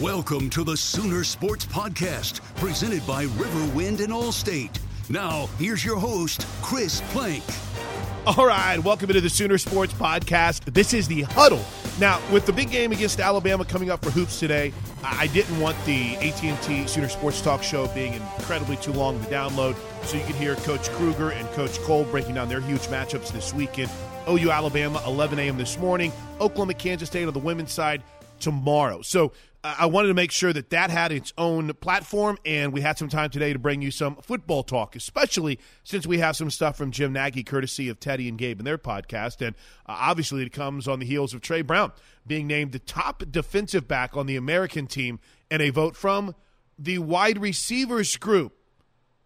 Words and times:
Welcome 0.00 0.48
to 0.50 0.64
the 0.64 0.78
Sooner 0.78 1.24
Sports 1.24 1.66
Podcast, 1.66 2.40
presented 2.56 3.06
by 3.06 3.26
Riverwind 3.26 4.00
and 4.00 4.14
Allstate. 4.14 4.78
Now, 5.10 5.46
here's 5.58 5.84
your 5.84 5.98
host, 5.98 6.46
Chris 6.62 7.02
Plank. 7.08 7.44
All 8.24 8.46
right, 8.46 8.78
welcome 8.78 9.10
into 9.10 9.20
the 9.20 9.28
Sooner 9.28 9.58
Sports 9.58 9.92
Podcast. 9.92 10.72
This 10.72 10.94
is 10.94 11.06
the 11.06 11.20
huddle. 11.20 11.62
Now, 11.98 12.18
with 12.32 12.46
the 12.46 12.52
big 12.54 12.70
game 12.70 12.92
against 12.92 13.20
Alabama 13.20 13.62
coming 13.66 13.90
up 13.90 14.02
for 14.02 14.10
hoops 14.10 14.40
today, 14.40 14.72
I 15.04 15.26
didn't 15.26 15.60
want 15.60 15.76
the 15.84 16.16
AT&T 16.16 16.86
Sooner 16.86 17.10
Sports 17.10 17.42
Talk 17.42 17.62
Show 17.62 17.86
being 17.88 18.14
incredibly 18.14 18.76
too 18.76 18.94
long 18.94 19.22
to 19.22 19.26
download, 19.30 19.76
so 20.06 20.16
you 20.16 20.24
can 20.24 20.34
hear 20.36 20.54
Coach 20.56 20.88
Kruger 20.92 21.32
and 21.32 21.46
Coach 21.50 21.78
Coale 21.80 22.04
breaking 22.04 22.36
down 22.36 22.48
their 22.48 22.62
huge 22.62 22.86
matchups 22.86 23.32
this 23.32 23.52
weekend. 23.52 23.90
OU 24.26 24.50
Alabama, 24.50 25.02
11 25.06 25.38
a.m. 25.40 25.58
this 25.58 25.76
morning. 25.76 26.10
Oklahoma 26.40 26.72
Kansas 26.72 27.10
State 27.10 27.26
on 27.26 27.34
the 27.34 27.38
women's 27.38 27.72
side 27.72 28.02
tomorrow. 28.38 29.02
So 29.02 29.32
I 29.62 29.86
wanted 29.86 30.08
to 30.08 30.14
make 30.14 30.30
sure 30.30 30.54
that 30.54 30.70
that 30.70 30.88
had 30.88 31.12
its 31.12 31.34
own 31.36 31.74
platform, 31.74 32.38
and 32.46 32.72
we 32.72 32.80
had 32.80 32.96
some 32.96 33.10
time 33.10 33.28
today 33.28 33.52
to 33.52 33.58
bring 33.58 33.82
you 33.82 33.90
some 33.90 34.16
football 34.16 34.62
talk, 34.62 34.96
especially 34.96 35.58
since 35.84 36.06
we 36.06 36.18
have 36.18 36.34
some 36.34 36.50
stuff 36.50 36.78
from 36.78 36.90
Jim 36.90 37.12
Nagy, 37.12 37.44
courtesy 37.44 37.90
of 37.90 38.00
Teddy 38.00 38.26
and 38.26 38.38
Gabe 38.38 38.58
and 38.58 38.66
their 38.66 38.78
podcast. 38.78 39.46
And 39.46 39.54
uh, 39.86 39.96
obviously, 39.98 40.42
it 40.42 40.52
comes 40.52 40.88
on 40.88 40.98
the 40.98 41.04
heels 41.04 41.34
of 41.34 41.42
Tre 41.42 41.60
Brown 41.60 41.92
being 42.26 42.46
named 42.46 42.72
the 42.72 42.78
top 42.78 43.22
defensive 43.30 43.86
back 43.86 44.16
on 44.16 44.26
the 44.26 44.36
American 44.36 44.86
team, 44.86 45.20
and 45.50 45.60
a 45.60 45.68
vote 45.68 45.94
from 45.94 46.34
the 46.78 46.98
wide 46.98 47.38
receivers 47.38 48.16
group 48.16 48.54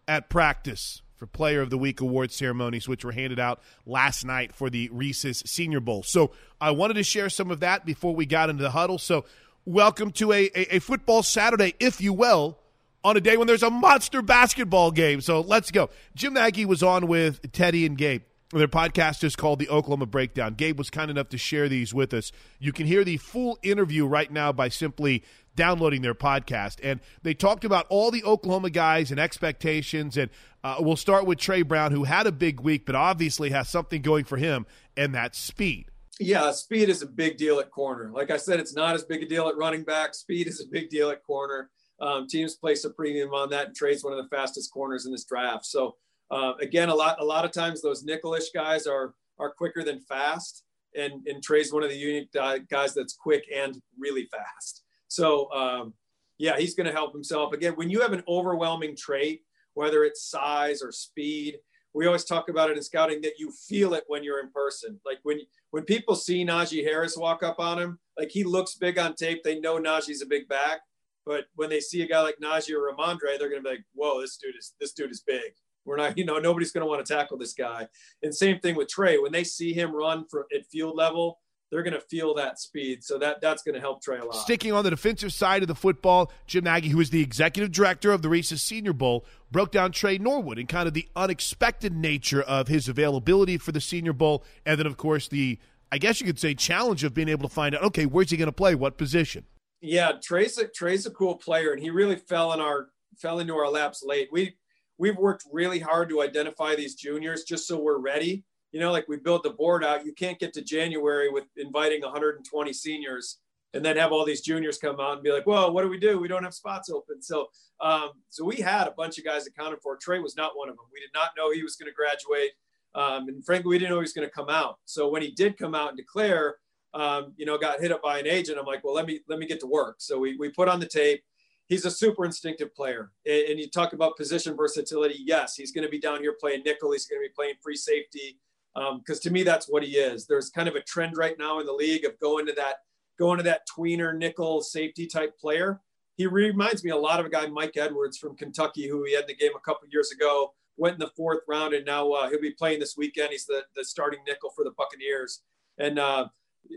at 0.05 0.29
practice 0.29 1.01
for 1.15 1.27
Player 1.27 1.61
of 1.61 1.69
the 1.69 1.77
Week 1.77 2.01
award 2.01 2.31
ceremonies, 2.31 2.89
which 2.89 3.05
were 3.05 3.13
handed 3.13 3.39
out 3.39 3.61
last 3.85 4.25
night 4.25 4.53
for 4.53 4.69
the 4.69 4.89
Reese's 4.91 5.41
Senior 5.45 5.79
Bowl. 5.79 6.03
So 6.03 6.31
I 6.59 6.71
wanted 6.71 6.95
to 6.95 7.03
share 7.03 7.29
some 7.29 7.51
of 7.51 7.61
that 7.61 7.85
before 7.85 8.13
we 8.13 8.25
got 8.25 8.49
into 8.49 8.63
the 8.63 8.71
huddle. 8.71 8.97
So 8.97 9.23
welcome 9.65 10.11
to 10.11 10.31
a, 10.31 10.49
a, 10.55 10.75
a, 10.75 10.79
football 10.79 11.23
Saturday, 11.23 11.73
if 11.79 11.99
you 11.99 12.13
will, 12.13 12.59
on 13.03 13.17
a 13.17 13.21
day 13.21 13.35
when 13.35 13.47
there's 13.47 13.63
a 13.63 13.69
monster 13.69 14.21
basketball 14.21 14.91
game. 14.91 15.21
So 15.21 15.41
let's 15.41 15.71
go. 15.71 15.89
Jim 16.15 16.35
Nagy 16.35 16.65
was 16.65 16.83
on 16.83 17.07
with 17.07 17.51
Teddy 17.51 17.85
and 17.85 17.97
Gabe. 17.97 18.21
Their 18.51 18.67
podcast 18.67 19.23
is 19.23 19.35
called 19.35 19.59
The 19.59 19.69
Oklahoma 19.69 20.05
Breakdown. 20.05 20.53
Gabe 20.53 20.77
was 20.77 20.91
kind 20.91 21.09
enough 21.09 21.29
to 21.29 21.37
share 21.37 21.67
these 21.67 21.93
with 21.93 22.13
us. 22.13 22.31
You 22.59 22.71
can 22.71 22.85
hear 22.85 23.03
the 23.03 23.17
full 23.17 23.57
interview 23.63 24.05
right 24.05 24.31
now 24.31 24.51
by 24.51 24.69
simply 24.69 25.23
downloading 25.55 26.03
their 26.03 26.13
podcast. 26.13 26.77
And 26.83 26.99
they 27.23 27.33
talked 27.33 27.65
about 27.65 27.87
all 27.89 28.11
the 28.11 28.23
Oklahoma 28.23 28.69
guys 28.69 29.09
and 29.09 29.19
expectations. 29.19 30.15
And 30.15 30.29
uh, 30.63 30.77
we'll 30.79 30.95
start 30.95 31.25
with 31.25 31.39
Tre 31.39 31.63
Brown, 31.63 31.91
who 31.91 32.03
had 32.03 32.27
a 32.27 32.31
big 32.31 32.59
week, 32.59 32.85
but 32.85 32.93
obviously 32.93 33.49
has 33.49 33.67
something 33.67 34.03
going 34.03 34.25
for 34.25 34.37
him, 34.37 34.67
and 34.95 35.13
that's 35.15 35.39
speed 35.39 35.89
yeah, 36.19 36.51
speed 36.51 36.89
is 36.89 37.01
a 37.01 37.07
big 37.07 37.37
deal 37.37 37.59
at 37.59 37.71
corner. 37.71 38.11
Like 38.13 38.31
I 38.31 38.37
said, 38.37 38.59
it's 38.59 38.75
not 38.75 38.95
as 38.95 39.03
big 39.03 39.23
a 39.23 39.27
deal 39.27 39.47
at 39.47 39.57
running 39.57 39.83
back. 39.83 40.13
Speed 40.13 40.47
is 40.47 40.61
a 40.61 40.67
big 40.67 40.89
deal 40.89 41.09
at 41.09 41.23
corner. 41.23 41.69
Um, 41.99 42.27
teams 42.27 42.55
place 42.55 42.85
a 42.85 42.89
premium 42.89 43.33
on 43.33 43.49
that, 43.49 43.67
and 43.67 43.75
Tre's 43.75 44.03
one 44.03 44.13
of 44.13 44.23
the 44.23 44.35
fastest 44.35 44.71
corners 44.71 45.05
in 45.05 45.11
this 45.11 45.25
draft. 45.25 45.65
So 45.65 45.95
uh, 46.31 46.53
again, 46.59 46.89
a 46.89 46.95
lot 46.95 47.21
a 47.21 47.25
lot 47.25 47.45
of 47.45 47.51
times 47.51 47.81
those 47.81 48.03
nickelish 48.03 48.53
guys 48.53 48.87
are 48.87 49.13
are 49.39 49.51
quicker 49.51 49.83
than 49.83 49.99
fast, 50.01 50.63
and 50.95 51.25
and 51.27 51.43
Tre's 51.43 51.71
one 51.71 51.83
of 51.83 51.89
the 51.89 51.97
unique 51.97 52.31
guys 52.69 52.93
that's 52.93 53.13
quick 53.13 53.45
and 53.53 53.81
really 53.97 54.25
fast. 54.25 54.83
So 55.07 55.51
um, 55.51 55.93
yeah, 56.37 56.57
he's 56.57 56.75
going 56.75 56.87
to 56.87 56.93
help 56.93 57.13
himself. 57.13 57.53
Again, 57.53 57.73
when 57.73 57.89
you 57.89 58.01
have 58.01 58.13
an 58.13 58.23
overwhelming 58.27 58.95
trait, 58.95 59.41
whether 59.73 60.03
it's 60.03 60.29
size 60.29 60.81
or 60.81 60.91
speed, 60.91 61.57
we 61.95 62.05
always 62.07 62.25
talk 62.25 62.49
about 62.49 62.69
it 62.69 62.75
in 62.75 62.83
scouting 62.83 63.21
that 63.21 63.39
you 63.39 63.51
feel 63.51 63.93
it 63.93 64.03
when 64.07 64.21
you're 64.21 64.41
in 64.41 64.51
person. 64.51 64.99
Like 65.05 65.19
when 65.23 65.39
when 65.71 65.83
people 65.83 66.15
see 66.15 66.45
Najee 66.45 66.83
Harris 66.83 67.15
walk 67.15 67.41
up 67.41 67.57
on 67.57 67.79
him, 67.79 67.99
like 68.19 68.29
he 68.29 68.43
looks 68.43 68.75
big 68.75 68.99
on 68.99 69.15
tape, 69.15 69.43
they 69.43 69.59
know 69.61 69.79
Najee's 69.79 70.21
a 70.21 70.25
big 70.25 70.47
back. 70.49 70.81
But 71.25 71.45
when 71.55 71.69
they 71.69 71.79
see 71.79 72.01
a 72.01 72.07
guy 72.07 72.21
like 72.21 72.37
Najee 72.43 72.75
or 72.75 72.93
Rhamondre, 72.93 73.39
they're 73.39 73.49
gonna 73.49 73.61
be 73.61 73.69
like, 73.69 73.85
"Whoa, 73.93 74.19
this 74.21 74.37
dude 74.37 74.57
is 74.57 74.73
this 74.79 74.91
dude 74.91 75.09
is 75.09 75.21
big." 75.21 75.53
We're 75.85 75.95
not, 75.95 76.17
you 76.17 76.25
know, 76.25 76.37
nobody's 76.37 76.71
gonna 76.71 76.85
want 76.85 77.03
to 77.05 77.13
tackle 77.13 77.37
this 77.37 77.53
guy. 77.53 77.87
And 78.21 78.35
same 78.35 78.59
thing 78.59 78.75
with 78.75 78.89
Tre. 78.89 79.17
When 79.17 79.31
they 79.31 79.45
see 79.45 79.73
him 79.73 79.95
run 79.95 80.25
for 80.29 80.47
at 80.53 80.65
field 80.65 80.97
level, 80.97 81.39
they're 81.75 81.83
going 81.83 81.93
to 81.93 81.99
feel 81.99 82.33
that 82.35 82.57
speed. 82.57 83.03
So 83.03 83.19
that 83.19 83.41
that's 83.41 83.61
going 83.61 83.75
to 83.75 83.81
help 83.81 84.01
Tre 84.01 84.17
a 84.17 84.23
lot. 84.23 84.35
Sticking 84.35 84.71
on 84.71 84.85
the 84.85 84.89
defensive 84.89 85.33
side 85.33 85.61
of 85.61 85.67
the 85.67 85.75
football, 85.75 86.31
Jim 86.47 86.63
Nagy, 86.63 86.87
who 86.87 87.01
is 87.01 87.09
the 87.09 87.21
executive 87.21 87.69
director 87.69 88.13
of 88.13 88.21
the 88.21 88.29
Reese's 88.29 88.61
Senior 88.61 88.93
Bowl, 88.93 89.25
broke 89.51 89.71
down 89.71 89.91
Tre 89.91 90.17
Norwood 90.17 90.57
and 90.57 90.69
kind 90.69 90.87
of 90.87 90.93
the 90.93 91.09
unexpected 91.17 91.93
nature 91.93 92.41
of 92.41 92.69
his 92.69 92.87
availability 92.87 93.57
for 93.57 93.73
the 93.73 93.81
Senior 93.81 94.13
Bowl, 94.13 94.45
and 94.65 94.79
then 94.79 94.87
of 94.87 94.95
course 94.95 95.27
the 95.27 95.59
I 95.91 95.97
guess 95.97 96.21
you 96.21 96.25
could 96.25 96.39
say 96.39 96.53
challenge 96.55 97.03
of 97.03 97.13
being 97.13 97.27
able 97.27 97.47
to 97.49 97.53
find 97.53 97.75
out 97.75 97.83
okay 97.83 98.05
where's 98.05 98.31
he 98.31 98.37
going 98.37 98.45
to 98.45 98.53
play, 98.53 98.73
what 98.73 98.97
position. 98.97 99.43
Yeah, 99.81 100.13
Tre's 100.23 100.57
a, 100.57 100.69
Tre's 100.69 101.05
a 101.05 101.11
cool 101.11 101.35
player, 101.35 101.73
and 101.73 101.81
he 101.81 101.89
really 101.89 102.15
fell 102.15 102.53
in 102.53 102.61
our 102.61 102.87
fell 103.17 103.39
into 103.39 103.53
our 103.53 103.69
laps 103.69 104.01
late. 104.01 104.29
We 104.31 104.55
we've 104.97 105.17
worked 105.17 105.43
really 105.51 105.79
hard 105.79 106.07
to 106.07 106.21
identify 106.21 106.75
these 106.75 106.95
juniors 106.95 107.43
just 107.43 107.67
so 107.67 107.77
we're 107.77 107.99
ready 107.99 108.45
you 108.75 108.81
know, 108.81 108.91
like 108.91 109.07
we 109.07 109.15
built 109.15 109.43
the 109.43 109.51
board 109.51 109.85
out, 109.85 110.05
you 110.05 110.11
can't 110.11 110.37
get 110.37 110.51
to 110.51 110.61
January 110.61 111.29
with 111.29 111.45
inviting 111.55 112.01
120 112.01 112.73
seniors 112.73 113.37
and 113.73 113.85
then 113.85 113.95
have 113.95 114.11
all 114.11 114.25
these 114.25 114.41
juniors 114.41 114.77
come 114.77 114.99
out 114.99 115.13
and 115.13 115.23
be 115.23 115.31
like, 115.31 115.47
"Well, 115.47 115.73
what 115.73 115.83
do 115.83 115.87
we 115.87 115.97
do? 115.97 116.19
We 116.19 116.27
don't 116.27 116.43
have 116.43 116.53
spots 116.53 116.89
open." 116.89 117.21
So, 117.21 117.47
um, 117.79 118.09
so 118.29 118.43
we 118.43 118.57
had 118.57 118.87
a 118.87 118.91
bunch 118.91 119.17
of 119.17 119.23
guys 119.23 119.47
accounted 119.47 119.79
for. 119.81 119.95
Tre 119.95 120.19
was 120.19 120.35
not 120.35 120.57
one 120.57 120.67
of 120.67 120.75
them. 120.75 120.87
We 120.91 120.99
did 120.99 121.11
not 121.13 121.29
know 121.37 121.53
he 121.53 121.63
was 121.63 121.77
going 121.77 121.89
to 121.89 121.95
graduate, 121.95 122.51
um, 122.95 123.29
and 123.29 123.45
frankly, 123.45 123.69
we 123.69 123.79
didn't 123.79 123.91
know 123.91 123.95
he 123.95 124.01
was 124.01 124.11
going 124.11 124.27
to 124.27 124.33
come 124.33 124.49
out. 124.49 124.79
So 124.83 125.07
when 125.07 125.21
he 125.21 125.31
did 125.31 125.57
come 125.57 125.73
out 125.73 125.87
and 125.87 125.97
declare, 125.97 126.57
um, 126.93 127.31
you 127.37 127.45
know, 127.45 127.57
got 127.57 127.79
hit 127.79 127.93
up 127.93 128.03
by 128.03 128.19
an 128.19 128.27
agent, 128.27 128.59
I'm 128.59 128.65
like, 128.65 128.83
"Well, 128.83 128.93
let 128.93 129.05
me 129.05 129.21
let 129.29 129.39
me 129.39 129.45
get 129.45 129.61
to 129.61 129.67
work." 129.67 129.95
So 129.99 130.19
we 130.19 130.35
we 130.35 130.49
put 130.49 130.67
on 130.67 130.81
the 130.81 130.85
tape, 130.85 131.23
he's 131.67 131.85
a 131.85 131.91
super 131.91 132.25
instinctive 132.25 132.75
player. 132.75 133.11
And 133.25 133.57
you 133.57 133.69
talk 133.69 133.93
about 133.93 134.17
position 134.17 134.55
versatility. 134.55 135.23
Yes, 135.25 135.55
he's 135.55 135.71
going 135.71 135.85
to 135.85 135.89
be 135.89 135.99
down 135.99 136.19
here 136.19 136.35
playing 136.39 136.63
nickel. 136.63 136.91
He's 136.91 137.05
going 137.05 137.21
to 137.21 137.29
be 137.29 137.33
playing 137.33 137.55
free 137.63 137.77
safety. 137.77 138.39
Because 138.75 139.17
um, 139.17 139.21
to 139.23 139.29
me, 139.31 139.43
that's 139.43 139.67
what 139.67 139.83
he 139.83 139.91
is. 139.91 140.27
There's 140.27 140.49
kind 140.49 140.67
of 140.67 140.75
a 140.75 140.81
trend 140.81 141.15
right 141.17 141.35
now 141.39 141.59
in 141.59 141.65
the 141.65 141.73
league 141.73 142.05
of 142.05 142.19
going 142.19 142.45
to 142.47 142.53
that 142.53 142.75
going 143.17 143.37
to 143.37 143.43
that 143.43 143.61
tweener 143.65 144.15
nickel 144.15 144.61
safety 144.61 145.07
type 145.07 145.37
player. 145.39 145.81
He 146.17 146.27
reminds 146.27 146.83
me 146.83 146.91
a 146.91 146.97
lot 146.97 147.19
of 147.19 147.25
a 147.25 147.29
guy 147.29 147.47
Mike 147.47 147.77
Edwards 147.77 148.17
from 148.17 148.35
Kentucky, 148.35 148.87
who 148.87 149.03
he 149.05 149.13
had 149.13 149.23
in 149.23 149.27
the 149.27 149.35
game 149.35 149.51
a 149.55 149.59
couple 149.61 149.87
years 149.89 150.11
ago. 150.11 150.53
Went 150.77 150.95
in 150.95 150.99
the 150.99 151.11
fourth 151.15 151.39
round, 151.47 151.73
and 151.73 151.85
now 151.85 152.11
uh, 152.11 152.29
he'll 152.29 152.41
be 152.41 152.51
playing 152.51 152.81
this 152.81 152.95
weekend. 152.97 153.29
He's 153.31 153.45
the 153.45 153.63
the 153.75 153.85
starting 153.85 154.19
nickel 154.27 154.51
for 154.55 154.65
the 154.65 154.73
Buccaneers. 154.77 155.41
And 155.77 155.97
uh, 155.97 156.27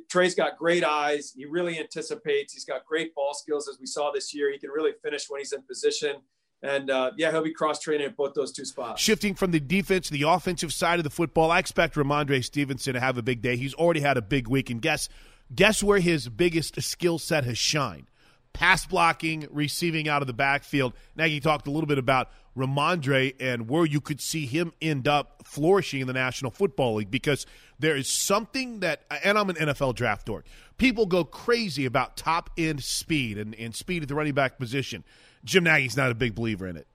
Tre's 0.08 0.34
got 0.34 0.56
great 0.56 0.84
eyes. 0.84 1.32
He 1.36 1.46
really 1.46 1.78
anticipates. 1.78 2.52
He's 2.52 2.64
got 2.64 2.84
great 2.84 3.14
ball 3.14 3.34
skills, 3.34 3.68
as 3.68 3.78
we 3.80 3.86
saw 3.86 4.12
this 4.12 4.32
year. 4.32 4.52
He 4.52 4.58
can 4.58 4.70
really 4.70 4.92
finish 5.02 5.26
when 5.28 5.40
he's 5.40 5.52
in 5.52 5.62
position. 5.62 6.16
And 6.62 6.90
uh, 6.90 7.12
yeah, 7.16 7.31
he'll 7.31 7.43
be 7.43 7.52
cross 7.52 7.78
training 7.78 8.06
at 8.06 8.16
both 8.16 8.34
those 8.34 8.52
two 8.52 8.64
spots. 8.64 9.00
Shifting 9.00 9.34
from 9.34 9.52
the 9.52 9.60
defense 9.60 10.08
to 10.08 10.12
the 10.12 10.22
offensive 10.22 10.72
side 10.72 10.99
of 10.99 11.05
the 11.05 11.10
football, 11.10 11.50
I 11.50 11.60
expect 11.60 11.94
Rhamondre 11.94 12.44
Stevenson 12.44 12.94
to 12.94 13.00
have 13.00 13.16
a 13.16 13.22
big 13.22 13.40
day. 13.40 13.56
He's 13.56 13.75
already 13.75 14.00
had 14.00 14.16
a 14.16 14.22
big 14.22 14.49
week, 14.49 14.69
and 14.70 14.82
guess 14.82 15.08
guess 15.55 15.82
where 15.82 16.00
his 16.00 16.28
biggest 16.28 16.81
skill 16.82 17.19
set 17.19 17.44
has 17.44 17.58
shined? 17.58 18.06
Pass 18.52 18.87
blocking, 18.87 19.46
receiving 19.50 20.08
out 20.08 20.20
of 20.20 20.26
the 20.26 20.32
backfield. 20.32 20.94
Nagy 21.16 21.38
talked 21.38 21.69
a 21.69 21.70
little 21.70 21.87
bit 21.87 21.99
about 21.99 22.31
Rhamondre 22.56 23.34
and 23.38 23.69
where 23.69 23.84
you 23.84 24.00
could 24.00 24.20
see 24.20 24.46
him 24.46 24.72
end 24.82 25.06
up 25.06 25.43
flourishing 25.44 26.00
in 26.00 26.06
the 26.06 26.12
National 26.12 26.50
Football 26.50 26.96
League 26.96 27.11
because 27.11 27.46
there 27.78 27.96
is 27.96 28.11
something 28.11 28.81
that, 28.81 29.02
and 29.22 29.38
I'm 29.38 29.49
an 29.49 29.56
NFL 29.56 29.94
draft 29.94 30.26
dork. 30.26 30.44
People 30.76 31.06
go 31.06 31.25
crazy 31.25 31.84
about 31.84 32.16
top 32.16 32.50
end 32.58 32.82
speed 32.82 33.38
and, 33.38 33.54
and 33.54 33.75
speed 33.75 34.02
at 34.02 34.08
the 34.08 34.14
running 34.14 34.34
back 34.34 34.58
position. 34.58 35.04
Jim 35.44 35.64
Nagy's 35.64 35.96
not 35.96 36.11
a 36.11 36.14
big 36.14 36.35
believer 36.35 36.67
in 36.67 36.76
it. 36.76 36.87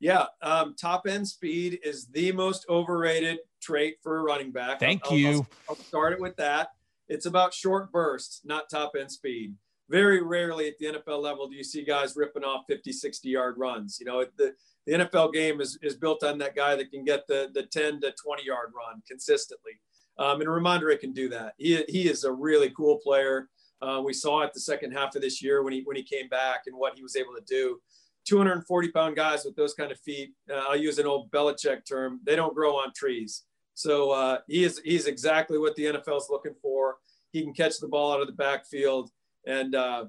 Yeah, 0.00 0.26
um, 0.42 0.74
top 0.74 1.06
end 1.06 1.28
speed 1.28 1.78
is 1.84 2.06
the 2.06 2.32
most 2.32 2.66
overrated 2.68 3.38
trait 3.60 3.98
for 4.02 4.18
a 4.18 4.22
running 4.22 4.50
back. 4.50 4.80
Thank 4.80 5.02
I'll, 5.04 5.16
you. 5.16 5.28
I'll, 5.28 5.46
I'll 5.70 5.76
start 5.76 6.12
it 6.12 6.20
with 6.20 6.36
that. 6.36 6.70
It's 7.08 7.26
about 7.26 7.54
short 7.54 7.92
bursts, 7.92 8.40
not 8.44 8.68
top 8.68 8.92
end 8.98 9.12
speed. 9.12 9.54
Very 9.88 10.22
rarely 10.22 10.68
at 10.68 10.78
the 10.78 10.86
NFL 10.86 11.22
level 11.22 11.48
do 11.48 11.54
you 11.54 11.62
see 11.62 11.84
guys 11.84 12.16
ripping 12.16 12.42
off 12.42 12.64
50, 12.68 12.92
60 12.92 13.28
yard 13.28 13.56
runs. 13.58 13.98
You 14.00 14.06
know, 14.06 14.24
the, 14.38 14.54
the 14.86 14.92
NFL 14.92 15.32
game 15.32 15.60
is, 15.60 15.78
is 15.82 15.94
built 15.94 16.24
on 16.24 16.38
that 16.38 16.56
guy 16.56 16.74
that 16.74 16.90
can 16.90 17.04
get 17.04 17.26
the, 17.28 17.50
the 17.52 17.64
10 17.64 18.00
to 18.00 18.12
20 18.12 18.44
yard 18.44 18.72
run 18.74 19.02
consistently. 19.06 19.72
Um, 20.18 20.40
and 20.40 20.48
Rhamondre 20.48 20.98
can 20.98 21.12
do 21.12 21.28
that. 21.28 21.54
He, 21.58 21.84
he 21.88 22.08
is 22.08 22.24
a 22.24 22.32
really 22.32 22.70
cool 22.70 22.98
player. 22.98 23.48
Uh, 23.82 24.00
we 24.00 24.12
saw 24.12 24.42
it 24.42 24.52
the 24.54 24.60
second 24.60 24.92
half 24.92 25.16
of 25.16 25.22
this 25.22 25.42
year 25.42 25.62
when 25.62 25.72
he 25.72 25.82
when 25.84 25.96
he 25.96 26.02
came 26.02 26.28
back 26.28 26.62
and 26.66 26.76
what 26.76 26.94
he 26.94 27.02
was 27.02 27.16
able 27.16 27.34
to 27.34 27.42
do. 27.46 27.80
240 28.24 28.88
pound 28.92 29.16
guys 29.16 29.44
with 29.44 29.56
those 29.56 29.74
kind 29.74 29.90
of 29.90 29.98
feet. 29.98 30.32
Uh, 30.48 30.62
I'll 30.68 30.76
use 30.76 30.98
an 30.98 31.06
old 31.06 31.30
Belichick 31.32 31.84
term. 31.84 32.20
They 32.24 32.36
don't 32.36 32.54
grow 32.54 32.76
on 32.76 32.92
trees. 32.94 33.42
So 33.74 34.10
uh, 34.12 34.38
he 34.46 34.64
is 34.64 34.80
he's 34.84 35.06
exactly 35.06 35.58
what 35.58 35.74
the 35.74 35.86
NFL 35.86 36.18
is 36.18 36.28
looking 36.30 36.54
for. 36.62 36.96
He 37.32 37.42
can 37.42 37.52
catch 37.52 37.78
the 37.80 37.88
ball 37.88 38.12
out 38.12 38.20
of 38.20 38.26
the 38.26 38.34
backfield, 38.34 39.10
and 39.46 39.74
uh, 39.74 40.04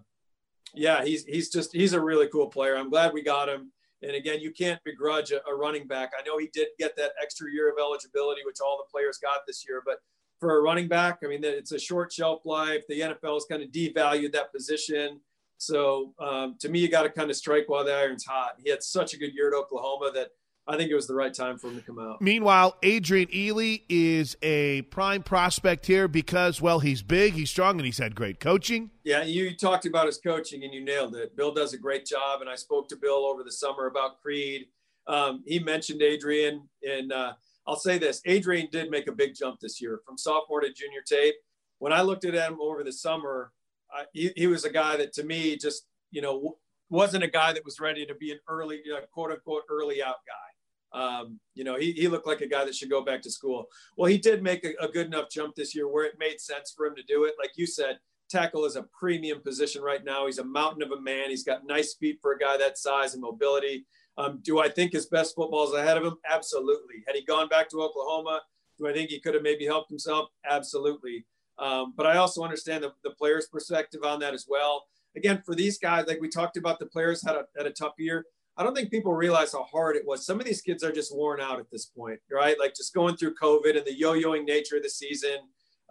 yeah, 0.76 1.04
he's 1.04 1.26
he's 1.26 1.50
just 1.50 1.74
he's 1.74 1.94
a 1.94 2.02
really 2.02 2.28
cool 2.28 2.48
player. 2.48 2.76
I'm 2.76 2.90
glad 2.90 3.14
we 3.14 3.24
got 3.24 3.50
him. 3.50 3.72
And 4.02 4.16
again, 4.18 4.42
you 4.42 4.52
can't 4.52 4.84
begrudge 4.84 5.32
a, 5.32 5.40
a 5.50 5.56
running 5.56 5.88
back. 5.88 6.12
I 6.20 6.24
know 6.28 6.38
he 6.38 6.50
did 6.54 6.68
get 6.78 6.96
that 6.98 7.14
extra 7.22 7.50
year 7.50 7.70
of 7.70 7.76
eligibility, 7.80 8.42
which 8.46 8.58
all 8.64 8.78
the 8.78 8.92
players 8.92 9.18
got 9.18 9.48
this 9.48 9.64
year, 9.66 9.82
but 9.86 10.00
for 10.44 10.58
a 10.58 10.62
running 10.62 10.90
back, 10.90 11.20
I 11.24 11.28
mean, 11.28 11.40
it's 11.42 11.72
a 11.72 11.80
short 11.80 12.12
shelf 12.12 12.42
life. 12.44 12.84
The 12.90 13.00
NFL 13.00 13.36
has 13.36 13.46
kind 13.50 13.64
of 13.64 13.70
devalued 13.70 14.34
that 14.34 14.52
position. 14.52 15.22
So 15.58 16.14
um, 16.20 16.58
to 16.60 16.68
me, 16.68 16.80
you 16.80 16.90
got 16.90 17.04
to 17.04 17.10
kind 17.10 17.30
of 17.30 17.38
strike 17.38 17.70
while 17.70 17.86
the 17.86 17.94
iron's 17.94 18.26
hot. 18.26 18.56
He 18.62 18.70
had 18.70 18.84
such 18.84 19.14
a 19.14 19.18
good 19.18 19.34
year 19.34 19.48
at 19.48 19.54
Oklahoma 19.54 20.12
that 20.16 20.32
I 20.68 20.76
think 20.76 20.92
it 20.92 20.96
was 20.96 21.08
the 21.08 21.16
right 21.16 21.34
time 21.34 21.58
for 21.58 21.68
him 21.68 21.78
to 21.78 21.82
come 21.82 21.98
out. 21.98 22.22
Meanwhile, 22.22 22.76
Adrian 22.84 23.30
Ealy 23.30 23.84
is 23.88 24.36
a 24.42 24.82
prime 24.82 25.24
prospect 25.24 25.86
here 25.86 26.10
because, 26.10 26.62
well, 26.62 26.80
he's 26.80 27.02
big, 27.02 27.36
he's 27.36 27.50
strong, 27.50 27.78
and 27.78 27.86
he's 27.86 28.00
had 28.00 28.14
great 28.14 28.42
coaching. 28.42 28.92
Yeah, 29.06 29.24
you 29.24 29.56
talked 29.56 29.86
about 29.86 30.08
his 30.08 30.18
coaching 30.18 30.66
and 30.66 30.74
you 30.74 30.84
nailed 30.84 31.16
it. 31.16 31.38
Bill 31.38 31.54
does 31.54 31.72
a 31.72 31.78
great 31.78 32.06
job, 32.06 32.42
and 32.42 32.50
I 32.50 32.56
spoke 32.56 32.90
to 32.90 32.98
Bill 32.98 33.26
over 33.26 33.46
the 33.46 33.52
summer 33.52 33.88
about 33.88 34.22
Creed. 34.22 34.66
Um, 35.08 35.42
he 35.48 35.60
mentioned 35.60 36.02
Adrian, 36.02 36.68
and 36.86 37.14
uh, 37.14 37.34
I'll 37.66 37.78
say 37.78 37.98
this 37.98 38.22
Adrian 38.26 38.68
did 38.72 38.92
make 38.92 39.08
a 39.08 39.12
big 39.12 39.36
jump 39.36 39.60
this 39.60 39.82
year 39.82 40.00
from 40.06 40.18
sophomore 40.18 40.62
to 40.62 40.74
junior 40.74 41.02
tape. 41.06 41.36
When 41.80 41.94
I 41.94 42.02
looked 42.02 42.26
at 42.26 42.34
him 42.34 42.58
over 42.62 42.84
the 42.84 42.92
summer, 42.92 43.52
I, 43.92 44.04
he, 44.14 44.32
he 44.36 44.48
was 44.48 44.66
a 44.66 44.70
guy 44.70 44.98
that 44.98 45.14
to 45.14 45.24
me 45.24 45.58
just, 45.58 45.86
you 46.12 46.22
know, 46.22 46.58
wasn't 46.90 47.24
a 47.24 47.30
guy 47.30 47.54
that 47.54 47.66
was 47.66 47.80
ready 47.80 48.06
to 48.06 48.16
be 48.16 48.32
an 48.32 48.40
early, 48.48 48.82
uh, 48.96 49.02
quote 49.12 49.32
unquote, 49.32 49.64
early 49.70 50.04
out 50.04 50.16
guy. 50.28 51.00
Um, 51.00 51.40
you 51.56 51.64
know, 51.64 51.76
he, 51.78 51.92
he 51.94 52.08
looked 52.08 52.28
like 52.28 52.42
a 52.42 52.48
guy 52.48 52.66
that 52.66 52.76
should 52.76 52.90
go 52.90 53.04
back 53.04 53.22
to 53.24 53.32
school. 53.32 53.66
Well, 53.98 54.10
he 54.10 54.20
did 54.20 54.44
make 54.44 54.64
a, 54.64 54.74
a, 54.80 54.88
good 54.88 55.08
enough 55.08 55.30
jump 55.32 55.56
this 55.56 55.74
year 55.74 55.88
where 55.88 56.06
it 56.06 56.20
made 56.20 56.40
sense 56.40 56.72
for 56.76 56.86
him 56.86 56.96
to 56.96 57.04
do 57.04 57.24
it. 57.24 57.34
Like 57.40 57.54
you 57.56 57.66
said, 57.66 57.98
tackle 58.30 58.66
is 58.66 58.76
a 58.76 58.86
premium 58.98 59.42
position 59.42 59.82
right 59.82 60.04
now. 60.04 60.28
He's 60.28 60.38
a 60.38 60.44
mountain 60.44 60.84
of 60.84 60.92
a 60.92 61.02
man. 61.02 61.30
He's 61.30 61.44
got 61.44 61.66
nice 61.66 61.96
feet 61.96 62.20
for 62.22 62.34
a 62.34 62.38
guy 62.38 62.58
that 62.58 62.78
size 62.78 63.14
and 63.14 63.24
mobility. 63.24 63.86
Um, 64.18 64.40
do 64.44 64.60
I 64.60 64.70
think 64.70 64.92
his 64.92 65.08
best 65.08 65.36
football 65.36 65.68
is 65.68 65.74
ahead 65.74 65.98
of 65.98 66.04
him? 66.04 66.18
Absolutely. 66.30 67.04
Had 67.08 67.16
he 67.16 67.24
gone 67.24 67.48
back 67.48 67.70
to 67.70 67.82
Oklahoma, 67.82 68.42
do 68.78 68.88
I 68.88 68.94
think 68.94 69.10
he 69.10 69.20
could 69.20 69.34
have 69.34 69.44
maybe 69.44 69.66
helped 69.66 69.90
himself? 69.90 70.30
Absolutely. 70.50 71.26
Um, 71.58 71.94
but 71.96 72.06
I 72.06 72.18
also 72.18 72.44
understand 72.44 72.84
the, 72.84 72.94
the 73.04 73.12
player's 73.12 73.48
perspective 73.48 74.04
on 74.04 74.20
that 74.20 74.34
as 74.34 74.46
well. 74.48 74.86
Again, 75.16 75.42
for 75.46 75.56
these 75.56 75.78
guys, 75.78 76.06
like 76.08 76.22
we 76.22 76.30
talked 76.30 76.58
about, 76.58 76.80
the 76.80 76.88
players 76.88 77.24
had 77.26 77.36
a, 77.36 77.46
had 77.56 77.68
a 77.68 77.72
tough 77.72 77.94
year. 78.00 78.26
I 78.58 78.64
don't 78.64 78.76
think 78.76 78.92
people 78.92 79.14
realize 79.14 79.52
how 79.52 79.64
hard 79.64 79.96
it 79.96 80.06
was. 80.06 80.26
Some 80.26 80.40
of 80.40 80.46
these 80.46 80.62
kids 80.62 80.84
are 80.84 80.92
just 80.92 81.16
worn 81.16 81.40
out 81.42 81.60
at 81.60 81.72
this 81.72 81.86
point, 81.86 82.20
right? 82.32 82.58
Like 82.60 82.76
just 82.76 82.94
going 82.94 83.16
through 83.18 83.36
COVID 83.42 83.78
and 83.78 83.86
the 83.86 83.98
yo-yoing 83.98 84.46
nature 84.46 84.78
of 84.78 84.84
the 84.84 84.90
season, 84.90 85.38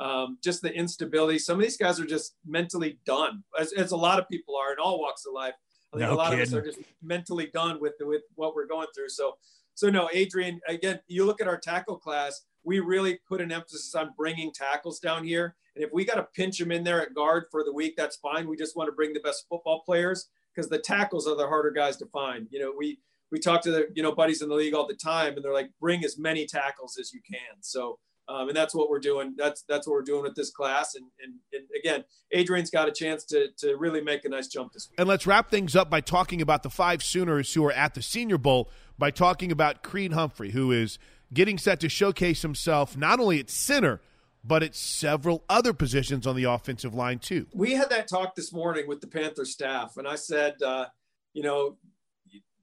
um, 0.00 0.38
just 0.42 0.62
the 0.62 0.72
instability. 0.72 1.38
Some 1.38 1.56
of 1.58 1.62
these 1.62 1.76
guys 1.76 1.98
are 2.00 2.06
just 2.06 2.36
mentally 2.46 2.98
done, 3.04 3.42
as, 3.58 3.72
as 3.72 3.90
a 3.90 3.96
lot 3.96 4.20
of 4.20 4.28
people 4.28 4.56
are 4.56 4.72
in 4.72 4.78
all 4.78 5.00
walks 5.00 5.24
of 5.26 5.34
life. 5.34 5.54
I 5.92 5.98
think 5.98 6.08
no 6.08 6.14
a 6.14 6.16
lot 6.16 6.30
kidding. 6.30 6.42
of 6.42 6.48
us 6.48 6.54
are 6.54 6.62
just 6.62 6.78
mentally 7.02 7.50
done 7.52 7.80
with 7.80 7.94
with 8.00 8.22
what 8.34 8.54
we're 8.54 8.66
going 8.66 8.88
through. 8.94 9.10
So, 9.10 9.36
so 9.74 9.90
no, 9.90 10.08
Adrian. 10.12 10.60
Again, 10.68 11.00
you 11.06 11.24
look 11.24 11.40
at 11.40 11.48
our 11.48 11.58
tackle 11.58 11.98
class. 11.98 12.42
We 12.64 12.80
really 12.80 13.18
put 13.28 13.40
an 13.40 13.52
emphasis 13.52 13.94
on 13.94 14.14
bringing 14.16 14.52
tackles 14.52 15.00
down 15.00 15.24
here. 15.24 15.56
And 15.74 15.84
if 15.84 15.90
we 15.92 16.04
got 16.04 16.14
to 16.14 16.28
pinch 16.34 16.58
them 16.58 16.70
in 16.70 16.84
there 16.84 17.02
at 17.02 17.14
guard 17.14 17.44
for 17.50 17.64
the 17.64 17.72
week, 17.72 17.94
that's 17.96 18.16
fine. 18.16 18.46
We 18.46 18.56
just 18.56 18.76
want 18.76 18.88
to 18.88 18.92
bring 18.92 19.12
the 19.12 19.20
best 19.20 19.46
football 19.48 19.82
players 19.84 20.28
because 20.54 20.68
the 20.68 20.78
tackles 20.78 21.26
are 21.26 21.36
the 21.36 21.46
harder 21.46 21.70
guys 21.70 21.96
to 21.98 22.06
find. 22.06 22.46
You 22.50 22.60
know, 22.60 22.72
we 22.76 23.00
we 23.30 23.38
talk 23.38 23.62
to 23.62 23.70
the 23.70 23.88
you 23.94 24.02
know 24.02 24.12
buddies 24.12 24.42
in 24.42 24.48
the 24.48 24.54
league 24.54 24.74
all 24.74 24.86
the 24.86 24.94
time, 24.94 25.34
and 25.34 25.44
they're 25.44 25.52
like, 25.52 25.70
bring 25.80 26.04
as 26.04 26.18
many 26.18 26.46
tackles 26.46 26.98
as 26.98 27.12
you 27.12 27.20
can. 27.28 27.60
So. 27.60 27.98
Um, 28.28 28.48
and 28.48 28.56
that's 28.56 28.74
what 28.74 28.88
we're 28.88 29.00
doing. 29.00 29.34
That's 29.36 29.62
that's 29.68 29.86
what 29.86 29.94
we're 29.94 30.02
doing 30.02 30.22
with 30.22 30.34
this 30.34 30.50
class. 30.50 30.94
And, 30.94 31.06
and, 31.22 31.34
and 31.52 31.64
again, 31.78 32.04
Adrian's 32.30 32.70
got 32.70 32.88
a 32.88 32.92
chance 32.92 33.24
to 33.26 33.48
to 33.58 33.76
really 33.76 34.00
make 34.00 34.24
a 34.24 34.28
nice 34.28 34.48
jump 34.48 34.72
this 34.72 34.88
week. 34.88 34.98
And 34.98 35.08
let's 35.08 35.26
wrap 35.26 35.50
things 35.50 35.74
up 35.74 35.90
by 35.90 36.00
talking 36.00 36.40
about 36.40 36.62
the 36.62 36.70
five 36.70 37.02
Sooners 37.02 37.52
who 37.52 37.64
are 37.64 37.72
at 37.72 37.94
the 37.94 38.02
Senior 38.02 38.38
Bowl. 38.38 38.70
By 38.98 39.10
talking 39.10 39.50
about 39.50 39.82
Creed 39.82 40.12
Humphrey, 40.12 40.52
who 40.52 40.70
is 40.70 40.98
getting 41.32 41.58
set 41.58 41.80
to 41.80 41.88
showcase 41.88 42.42
himself 42.42 42.96
not 42.96 43.18
only 43.18 43.40
at 43.40 43.50
center 43.50 44.00
but 44.44 44.62
at 44.62 44.74
several 44.74 45.44
other 45.48 45.72
positions 45.72 46.26
on 46.26 46.36
the 46.36 46.44
offensive 46.44 46.94
line 46.94 47.18
too. 47.18 47.46
We 47.52 47.72
had 47.72 47.90
that 47.90 48.08
talk 48.08 48.34
this 48.34 48.52
morning 48.52 48.88
with 48.88 49.00
the 49.00 49.06
Panther 49.06 49.44
staff, 49.44 49.96
and 49.96 50.08
I 50.08 50.16
said, 50.16 50.60
uh, 50.62 50.86
you 51.32 51.42
know, 51.42 51.78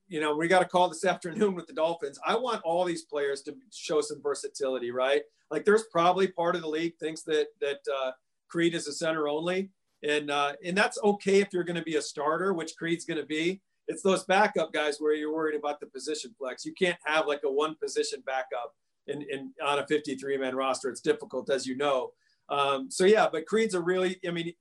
you 0.09 0.19
know, 0.19 0.35
we 0.35 0.47
got 0.47 0.61
a 0.61 0.65
call 0.65 0.89
this 0.89 1.05
afternoon 1.13 1.55
with 1.55 1.67
the 1.67 1.73
Dolphins. 1.73 2.19
I 2.25 2.35
want 2.35 2.61
all 2.63 2.83
these 2.83 3.03
players 3.03 3.41
to 3.43 3.55
show 3.71 4.01
some 4.01 4.21
versatility, 4.21 4.91
right? 4.91 5.21
Like, 5.49 5.65
there's 5.65 5.85
probably 5.91 6.27
part 6.27 6.55
of 6.55 6.61
the 6.61 6.67
league 6.67 6.97
thinks 6.99 7.21
that 7.23 7.47
that 7.61 7.79
uh, 8.01 8.11
Creed 8.49 8.75
is 8.75 8.87
a 8.87 8.93
center 8.93 9.27
only, 9.27 9.69
and 10.03 10.29
uh, 10.29 10.53
and 10.65 10.77
that's 10.77 10.99
okay 11.03 11.39
if 11.39 11.53
you're 11.53 11.63
going 11.63 11.75
to 11.75 11.83
be 11.83 11.95
a 11.95 12.01
starter, 12.01 12.53
which 12.53 12.75
Creed's 12.77 13.05
going 13.05 13.19
to 13.19 13.25
be. 13.25 13.61
It's 13.87 14.03
those 14.03 14.23
backup 14.25 14.71
guys 14.71 14.97
where 14.99 15.15
you're 15.15 15.33
worried 15.33 15.57
about 15.57 15.79
the 15.79 15.87
position 15.87 16.35
flex. 16.37 16.63
You 16.63 16.73
can't 16.73 16.97
have 17.05 17.25
like 17.25 17.41
a 17.43 17.51
one 17.51 17.75
position 17.75 18.21
backup 18.23 18.75
in, 19.07 19.23
in 19.23 19.51
on 19.65 19.79
a 19.79 19.87
53 19.87 20.37
man 20.37 20.55
roster. 20.55 20.89
It's 20.89 21.01
difficult, 21.01 21.49
as 21.49 21.65
you 21.65 21.75
know. 21.75 22.11
Um, 22.49 22.89
so 22.89 23.05
yeah, 23.05 23.27
but 23.31 23.45
Creed's 23.45 23.73
a 23.73 23.81
really, 23.81 24.19
I 24.27 24.31
mean, 24.31 24.53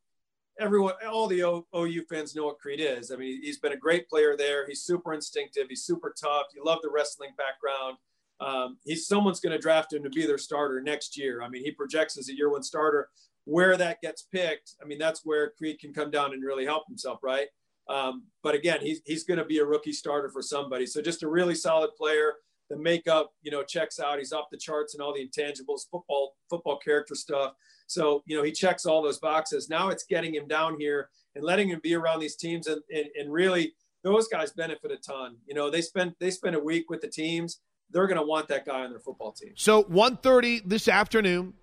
everyone, 0.59 0.95
all 1.09 1.27
the 1.27 1.41
OU 1.77 2.05
fans 2.09 2.35
know 2.35 2.47
what 2.47 2.59
Creed 2.59 2.81
is. 2.81 3.11
I 3.11 3.17
mean, 3.17 3.41
he's 3.43 3.59
been 3.59 3.73
a 3.73 3.77
great 3.77 4.09
player 4.09 4.37
there. 4.37 4.67
He's 4.67 4.83
super 4.83 5.13
instinctive. 5.13 5.67
He's 5.69 5.85
super 5.85 6.15
tough. 6.21 6.47
You 6.55 6.65
love 6.65 6.81
the 6.83 6.91
wrestling 6.91 7.31
background. 7.37 7.97
Um, 8.41 8.79
he's 8.85 9.07
someone's 9.07 9.41
going 9.41 9.53
to 9.53 9.59
draft 9.59 9.93
him 9.93 10.03
to 10.05 10.11
be 10.11 10.27
their 10.27 10.39
starter 10.39 10.81
next 10.81 11.19
year. 11.19 11.43
I 11.43 11.49
mean, 11.49 11.65
he 11.65 11.73
projects 11.73 12.17
as 12.17 12.29
a 12.29 12.37
year 12.37 12.51
one 12.51 12.63
starter. 12.63 13.09
Where 13.45 13.79
that 13.79 14.03
gets 14.03 14.23
picked, 14.23 14.75
I 14.83 14.85
mean, 14.85 14.99
that's 14.99 15.23
where 15.25 15.53
Creed 15.57 15.81
can 15.81 15.95
come 15.95 16.11
down 16.11 16.35
and 16.35 16.45
really 16.45 16.67
help 16.67 16.87
himself, 16.87 17.21
right? 17.23 17.47
Um, 17.89 18.25
but 18.43 18.55
again, 18.55 18.81
he's, 18.83 19.01
he's 19.07 19.25
going 19.25 19.39
to 19.39 19.45
be 19.45 19.59
a 19.59 19.65
rookie 19.65 19.93
starter 19.93 20.29
for 20.29 20.43
somebody. 20.43 20.85
So 20.85 21.01
just 21.01 21.23
a 21.23 21.29
really 21.29 21.55
solid 21.55 21.91
player 21.97 22.35
the 22.69 22.77
makeup, 22.77 23.33
you 23.43 23.51
know, 23.51 23.63
checks 23.63 23.99
out. 23.99 24.19
He's 24.19 24.33
off 24.33 24.51
the 24.51 24.59
charts 24.59 24.95
and 24.95 25.03
all 25.03 25.15
the 25.15 25.27
intangibles, 25.27 25.89
football, 25.91 26.35
football 26.51 26.79
character 26.79 27.15
stuff. 27.15 27.53
So, 27.89 28.23
you 28.27 28.37
know, 28.37 28.45
he 28.45 28.53
checks 28.53 28.87
all 28.87 29.03
those 29.03 29.19
boxes. 29.19 29.69
Now 29.69 29.89
it's 29.89 30.05
getting 30.05 30.35
him 30.35 30.47
down 30.47 30.77
here 30.79 31.09
and 31.35 31.43
letting 31.43 31.69
him 31.69 31.81
be 31.83 31.95
around 31.95 32.21
these 32.21 32.37
teams 32.37 32.67
and, 32.67 32.81
and, 32.95 33.07
and 33.19 33.33
really 33.33 33.73
those 34.05 34.29
guys 34.29 34.53
benefit 34.53 34.93
a 34.93 34.97
ton. 34.97 35.37
You 35.47 35.55
know, 35.55 35.71
they 35.71 35.81
spend 35.81 36.15
they 36.21 36.31
spend 36.31 36.55
a 36.55 36.61
week 36.61 36.91
with 36.91 37.01
the 37.01 37.09
teams. 37.09 37.61
They're 37.91 38.07
going 38.07 38.21
to 38.21 38.27
want 38.27 38.49
that 38.49 38.67
guy 38.67 38.85
on 38.85 38.91
their 38.91 39.01
football 39.01 39.33
team. 39.33 39.55
So 39.57 39.85
1:30 39.85 40.63
this 40.67 40.87
afternoon 40.87 41.55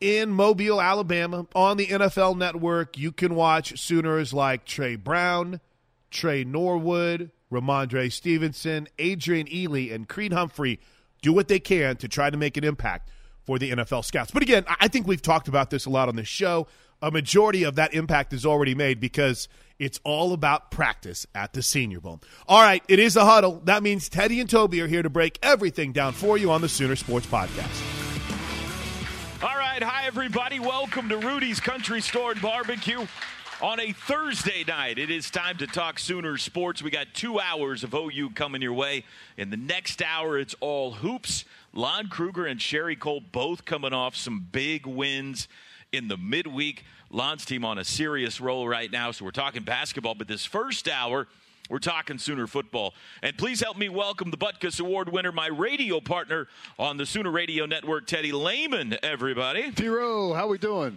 in 0.00 0.30
Mobile, 0.30 0.80
Alabama, 0.80 1.46
on 1.54 1.76
the 1.76 1.86
NFL 1.86 2.36
Network, 2.36 2.96
you 2.98 3.10
can 3.10 3.34
watch 3.34 3.80
Sooners 3.80 4.32
like 4.32 4.64
Tre 4.64 4.94
Brown, 4.94 5.60
Tre 6.10 6.44
Norwood, 6.44 7.30
Rhamondre 7.50 8.12
Stevenson, 8.12 8.88
Adrian 8.98 9.46
Ealy, 9.46 9.92
and 9.92 10.08
Creed 10.08 10.32
Humphrey 10.32 10.78
do 11.22 11.32
what 11.32 11.48
they 11.48 11.58
can 11.58 11.96
to 11.96 12.08
try 12.08 12.30
to 12.30 12.36
make 12.36 12.56
an 12.56 12.64
impact 12.64 13.10
for 13.48 13.58
the 13.58 13.70
NFL 13.70 14.04
scouts. 14.04 14.30
But 14.30 14.42
again, 14.42 14.66
I 14.78 14.88
think 14.88 15.06
we've 15.06 15.22
talked 15.22 15.48
about 15.48 15.70
this 15.70 15.86
a 15.86 15.90
lot 15.90 16.10
on 16.10 16.16
the 16.16 16.24
show. 16.24 16.66
A 17.00 17.10
majority 17.10 17.62
of 17.62 17.76
that 17.76 17.94
impact 17.94 18.34
is 18.34 18.44
already 18.44 18.74
made 18.74 19.00
because 19.00 19.48
it's 19.78 19.98
all 20.04 20.34
about 20.34 20.70
practice 20.70 21.26
at 21.34 21.54
the 21.54 21.62
Senior 21.62 22.00
Bowl. 22.00 22.20
All 22.46 22.60
right, 22.60 22.82
it 22.88 22.98
is 22.98 23.16
a 23.16 23.24
huddle. 23.24 23.62
That 23.64 23.82
means 23.82 24.10
Teddy 24.10 24.40
and 24.40 24.50
Toby 24.50 24.82
are 24.82 24.86
here 24.86 25.02
to 25.02 25.08
break 25.08 25.38
everything 25.42 25.92
down 25.92 26.12
for 26.12 26.36
you 26.36 26.50
on 26.50 26.60
the 26.60 26.68
Sooner 26.68 26.94
Sports 26.94 27.24
Podcast. 27.24 27.72
All 29.42 29.56
right, 29.56 29.82
hi 29.82 30.04
everybody. 30.04 30.60
Welcome 30.60 31.08
to 31.08 31.16
Rudy's 31.16 31.58
Country 31.58 32.02
Store 32.02 32.32
and 32.32 32.42
Barbecue. 32.42 33.06
On 33.62 33.80
a 33.80 33.92
Thursday 33.92 34.62
night, 34.68 34.98
it 34.98 35.10
is 35.10 35.30
time 35.30 35.56
to 35.56 35.66
talk 35.66 35.98
Sooner 35.98 36.36
sports. 36.36 36.80
We 36.80 36.90
got 36.90 37.08
two 37.12 37.40
hours 37.40 37.82
of 37.82 37.92
OU 37.92 38.30
coming 38.34 38.62
your 38.62 38.74
way. 38.74 39.04
In 39.36 39.50
the 39.50 39.56
next 39.56 40.00
hour, 40.00 40.38
it's 40.38 40.54
all 40.60 40.92
hoops. 40.92 41.44
Lon 41.72 42.08
Kruger 42.08 42.46
and 42.46 42.60
Sherri 42.60 42.96
Coale 42.96 43.20
both 43.20 43.64
coming 43.64 43.92
off 43.92 44.16
some 44.16 44.46
big 44.50 44.86
wins 44.86 45.48
in 45.92 46.08
the 46.08 46.16
midweek. 46.16 46.84
Lon's 47.10 47.44
team 47.44 47.64
on 47.64 47.78
a 47.78 47.84
serious 47.84 48.40
roll 48.40 48.68
right 48.68 48.90
now, 48.90 49.10
so 49.10 49.24
we're 49.24 49.30
talking 49.30 49.62
basketball. 49.62 50.14
But 50.14 50.28
this 50.28 50.44
first 50.44 50.88
hour, 50.88 51.26
we're 51.70 51.78
talking 51.78 52.18
Sooner 52.18 52.46
football. 52.46 52.94
And 53.22 53.36
please 53.36 53.60
help 53.60 53.76
me 53.76 53.88
welcome 53.88 54.30
the 54.30 54.38
Butkus 54.38 54.80
Award 54.80 55.10
winner, 55.10 55.32
my 55.32 55.48
radio 55.48 56.00
partner 56.00 56.48
on 56.78 56.96
the 56.96 57.06
Sooner 57.06 57.30
Radio 57.30 57.66
Network, 57.66 58.06
Teddy 58.06 58.32
Lehman, 58.32 58.96
everybody. 59.02 59.70
T-Row, 59.72 60.32
how 60.34 60.48
we 60.48 60.58
doing? 60.58 60.96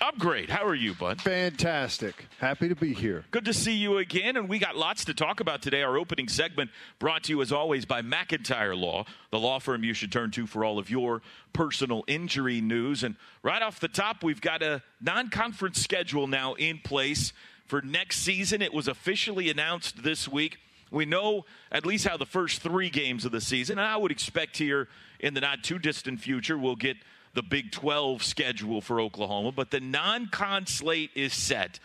I'm 0.00 0.16
great. 0.18 0.50
How 0.50 0.64
are 0.66 0.74
you, 0.74 0.94
bud? 0.94 1.20
Fantastic. 1.20 2.26
Happy 2.38 2.68
to 2.68 2.74
be 2.74 2.94
here. 2.94 3.24
Good 3.30 3.44
to 3.44 3.52
see 3.52 3.74
you 3.74 3.98
again. 3.98 4.36
And 4.36 4.48
we 4.48 4.58
got 4.58 4.76
lots 4.76 5.04
to 5.04 5.14
talk 5.14 5.40
about 5.40 5.62
today. 5.62 5.82
Our 5.82 5.96
opening 5.98 6.28
segment 6.28 6.70
brought 6.98 7.24
to 7.24 7.32
you, 7.32 7.42
as 7.42 7.52
always, 7.52 7.84
by 7.84 8.02
McIntyre 8.02 8.76
Law, 8.76 9.04
the 9.30 9.38
law 9.38 9.58
firm 9.58 9.84
you 9.84 9.94
should 9.94 10.10
turn 10.10 10.30
to 10.32 10.46
for 10.46 10.64
all 10.64 10.78
of 10.78 10.90
your 10.90 11.22
personal 11.52 12.04
injury 12.06 12.60
news. 12.60 13.04
And 13.04 13.16
right 13.42 13.62
off 13.62 13.80
the 13.80 13.88
top, 13.88 14.24
we've 14.24 14.40
got 14.40 14.62
a 14.62 14.82
non 15.00 15.28
conference 15.28 15.80
schedule 15.80 16.26
now 16.26 16.54
in 16.54 16.78
place 16.78 17.32
for 17.66 17.82
next 17.82 18.20
season. 18.20 18.62
It 18.62 18.72
was 18.72 18.88
officially 18.88 19.50
announced 19.50 20.02
this 20.02 20.26
week. 20.26 20.58
We 20.90 21.04
know 21.06 21.46
at 21.70 21.86
least 21.86 22.06
how 22.06 22.16
the 22.16 22.26
first 22.26 22.60
three 22.60 22.90
games 22.90 23.24
of 23.24 23.32
the 23.32 23.40
season, 23.40 23.78
and 23.78 23.86
I 23.86 23.96
would 23.96 24.10
expect 24.10 24.58
here 24.58 24.88
in 25.20 25.34
the 25.34 25.40
not 25.40 25.62
too 25.62 25.78
distant 25.78 26.20
future, 26.20 26.58
we'll 26.58 26.76
get 26.76 26.96
the 27.34 27.42
Big 27.42 27.72
12 27.72 28.22
schedule 28.22 28.80
for 28.80 29.00
Oklahoma, 29.00 29.52
but 29.52 29.70
the 29.70 29.80
non 29.80 30.26
con 30.26 30.66
slate 30.66 31.10
is 31.14 31.32
set. 31.32 31.78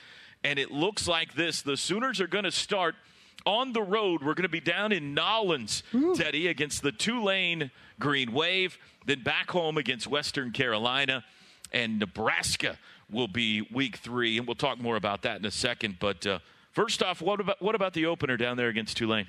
And 0.44 0.60
it 0.60 0.72
looks 0.72 1.08
like 1.08 1.34
this 1.34 1.62
the 1.62 1.78
Sooners 1.78 2.22
are 2.22 2.28
going 2.28 2.44
to 2.44 2.52
start 2.52 2.96
on 3.46 3.74
the 3.74 3.82
road. 3.82 4.24
We're 4.24 4.34
going 4.34 4.44
to 4.44 4.50
be 4.50 4.60
down 4.60 4.92
in 4.92 5.16
Nollins, 5.16 5.84
Ooh. 5.96 6.16
Teddy, 6.16 6.48
against 6.48 6.82
the 6.82 6.92
Tulane 6.92 7.72
Green 8.00 8.34
Wave, 8.34 8.78
then 9.06 9.24
back 9.24 9.50
home 9.52 9.78
against 9.78 10.08
Western 10.08 10.52
Carolina 10.52 11.24
and 11.72 12.00
Nebraska 12.00 12.78
will 13.10 13.28
be 13.28 13.62
week 13.74 13.98
three, 13.98 14.38
and 14.38 14.48
we'll 14.48 14.56
talk 14.56 14.80
more 14.80 14.96
about 14.96 15.22
that 15.24 15.40
in 15.40 15.46
a 15.46 15.52
second. 15.52 15.98
But 16.00 16.26
uh, 16.26 16.40
first 16.72 17.02
off, 17.04 17.22
what 17.22 17.40
about 17.40 17.62
what 17.62 17.76
about 17.76 17.94
the 17.94 18.06
opener 18.06 18.38
down 18.38 18.58
there 18.58 18.70
against 18.70 18.98
Tulane? 18.98 19.28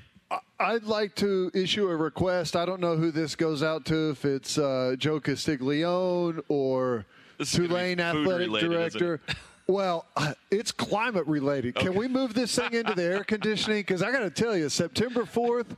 I'd 0.60 0.84
like 0.84 1.14
to 1.16 1.50
issue 1.54 1.88
a 1.88 1.96
request. 1.96 2.56
I 2.56 2.64
don't 2.64 2.80
know 2.80 2.96
who 2.96 3.10
this 3.10 3.36
goes 3.36 3.62
out 3.62 3.84
to, 3.86 4.10
if 4.10 4.24
it's 4.24 4.58
uh, 4.58 4.96
Joe 4.98 5.20
Castiglione 5.20 6.42
or 6.48 7.06
Tulane 7.38 8.00
athletic 8.00 8.48
related, 8.48 8.70
director. 8.70 9.20
Well, 9.68 10.06
uh, 10.16 10.32
it's 10.50 10.72
climate 10.72 11.26
related. 11.26 11.76
Okay. 11.76 11.86
Can 11.86 11.94
we 11.94 12.08
move 12.08 12.34
this 12.34 12.54
thing 12.56 12.72
into 12.72 12.94
the 12.94 13.02
air 13.02 13.24
conditioning? 13.24 13.80
Because 13.80 14.02
I 14.02 14.10
got 14.10 14.20
to 14.20 14.30
tell 14.30 14.56
you, 14.56 14.68
September 14.68 15.24
4th 15.24 15.76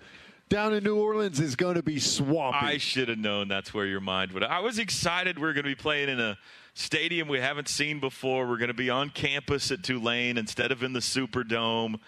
down 0.49 0.75
in 0.75 0.83
New 0.83 0.97
Orleans 0.97 1.41
is 1.41 1.57
going 1.57 1.75
to 1.75 1.83
be 1.83 1.99
swampy. 1.99 2.59
I 2.59 2.79
should 2.79 3.09
have 3.09 3.19
known 3.19 3.49
that's 3.49 3.75
where 3.75 3.87
your 3.87 4.01
mind 4.01 4.33
would. 4.33 4.43
I 4.43 4.61
was 4.61 4.79
excited 4.79 5.39
we 5.39 5.49
are 5.49 5.53
going 5.53 5.65
to 5.65 5.71
be 5.71 5.75
playing 5.75 6.09
in 6.09 6.21
a 6.21 6.39
stadium 6.75 7.29
we 7.29 7.41
haven't 7.41 7.69
seen 7.69 8.01
before. 8.01 8.49
We're 8.49 8.59
going 8.59 8.69
to 8.69 8.75
be 8.75 8.91
on 8.91 9.11
campus 9.11 9.71
at 9.71 9.83
Tulane 9.83 10.39
instead 10.39 10.73
of 10.73 10.83
in 10.83 10.93
the 10.93 11.01
Superdome. 11.01 11.99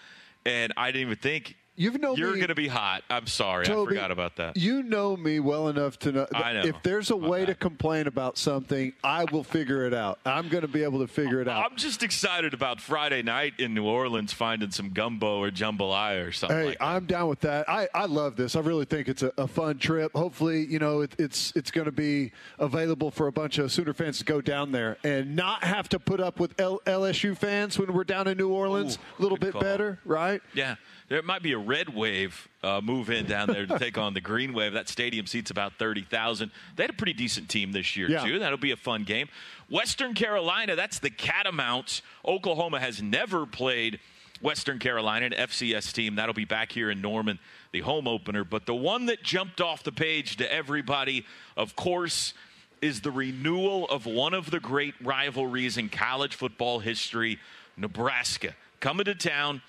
And 0.45 0.73
I 0.75 0.91
didn't 0.91 1.07
even 1.07 1.17
think 1.17 1.55
You've 1.75 1.99
known 1.99 2.17
You're 2.17 2.35
going 2.35 2.49
to 2.49 2.55
be 2.55 2.67
hot. 2.67 3.03
I'm 3.09 3.25
sorry. 3.25 3.65
Toby, 3.65 3.93
I 3.93 3.95
forgot 3.95 4.11
about 4.11 4.35
that. 4.35 4.57
You 4.57 4.83
know 4.83 5.17
me 5.17 5.39
well 5.39 5.69
enough 5.69 5.97
to 5.99 6.11
know, 6.11 6.27
I 6.33 6.53
know. 6.53 6.61
if 6.61 6.75
there's 6.83 7.09
a 7.09 7.15
way 7.15 7.45
to 7.45 7.55
complain 7.55 8.05
about 8.05 8.37
something, 8.37 8.93
I 9.03 9.25
will 9.25 9.43
figure 9.43 9.87
it 9.87 9.93
out. 9.93 10.19
I'm 10.23 10.49
going 10.49 10.61
to 10.61 10.67
be 10.67 10.83
able 10.83 10.99
to 10.99 11.07
figure 11.07 11.41
it 11.41 11.47
out. 11.47 11.65
I'm 11.65 11.75
just 11.75 12.03
excited 12.03 12.53
about 12.53 12.79
Friday 12.79 13.23
night 13.23 13.53
in 13.57 13.73
New 13.73 13.85
Orleans 13.85 14.31
finding 14.33 14.69
some 14.69 14.89
gumbo 14.89 15.39
or 15.39 15.49
jambalaya 15.49 16.27
or 16.27 16.31
something 16.31 16.57
hey, 16.57 16.65
like 16.65 16.77
I'm 16.79 17.05
down 17.05 17.27
with 17.27 17.39
that. 17.39 17.67
I, 17.67 17.87
I 17.95 18.05
love 18.05 18.35
this. 18.35 18.55
I 18.55 18.59
really 18.59 18.85
think 18.85 19.07
it's 19.07 19.23
a, 19.23 19.33
a 19.39 19.47
fun 19.47 19.79
trip. 19.79 20.11
Hopefully, 20.13 20.65
you 20.67 20.77
know, 20.77 21.01
it, 21.01 21.15
it's 21.17 21.53
it's 21.55 21.71
going 21.71 21.85
to 21.85 21.91
be 21.91 22.31
available 22.59 23.09
for 23.09 23.25
a 23.25 23.31
bunch 23.31 23.57
of 23.57 23.71
Sooner 23.71 23.93
fans 23.93 24.19
to 24.19 24.25
go 24.25 24.41
down 24.41 24.71
there 24.71 24.97
and 25.03 25.35
not 25.35 25.63
have 25.63 25.89
to 25.89 25.99
put 25.99 26.19
up 26.19 26.39
with 26.39 26.53
L- 26.59 26.81
LSU 26.85 27.35
fans 27.35 27.79
when 27.79 27.93
we're 27.93 28.03
down 28.03 28.27
in 28.27 28.37
New 28.37 28.49
Orleans. 28.49 28.99
a 29.17 29.21
little 29.21 29.37
bit 29.37 29.53
call. 29.53 29.61
better, 29.61 29.99
right? 30.05 30.41
Yeah. 30.53 30.75
There 31.13 31.21
might 31.21 31.43
be 31.43 31.51
a 31.51 31.59
red 31.59 31.89
wave 31.89 32.49
uh, 32.63 32.81
move 32.81 33.11
in 33.11 33.27
down 33.27 33.47
there 33.47 33.67
to 33.67 33.77
take 33.77 33.99
on 33.99 34.15
the 34.15 34.19
green 34.19 34.51
wave. 34.51 34.73
That 34.73 34.89
stadium 34.89 35.27
seats 35.27 35.51
about 35.51 35.73
30,000. 35.73 36.49
They 36.75 36.81
had 36.81 36.89
a 36.89 36.93
pretty 36.93 37.13
decent 37.13 37.49
team 37.49 37.71
this 37.71 37.95
year, 37.95 38.09
yeah. 38.09 38.25
too. 38.25 38.39
That'll 38.39 38.57
be 38.57 38.71
a 38.71 38.75
fun 38.75 39.03
game. 39.03 39.29
Western 39.69 40.15
Carolina, 40.15 40.75
that's 40.75 40.97
the 40.97 41.11
Catamounts. 41.11 42.01
Oklahoma 42.25 42.79
has 42.79 42.99
never 42.99 43.45
played 43.45 43.99
Western 44.41 44.79
Carolina, 44.79 45.27
an 45.27 45.33
FCS 45.33 45.93
team. 45.93 46.15
That'll 46.15 46.33
be 46.33 46.45
back 46.45 46.71
here 46.71 46.89
in 46.89 46.99
Norman, 46.99 47.37
the 47.73 47.81
home 47.81 48.07
opener. 48.07 48.43
But 48.43 48.65
the 48.65 48.73
one 48.73 49.05
that 49.05 49.21
jumped 49.21 49.61
off 49.61 49.83
the 49.83 49.91
page 49.91 50.37
to 50.37 50.51
everybody, 50.51 51.27
of 51.55 51.75
course, 51.75 52.33
is 52.81 53.01
the 53.01 53.11
renewal 53.11 53.87
of 53.89 54.07
one 54.07 54.33
of 54.33 54.49
the 54.49 54.59
great 54.59 54.95
rivalries 54.99 55.77
in 55.77 55.89
college 55.89 56.33
football 56.33 56.79
history, 56.79 57.37
Nebraska. 57.77 58.55
Coming 58.79 59.05
to 59.05 59.13
town 59.13 59.61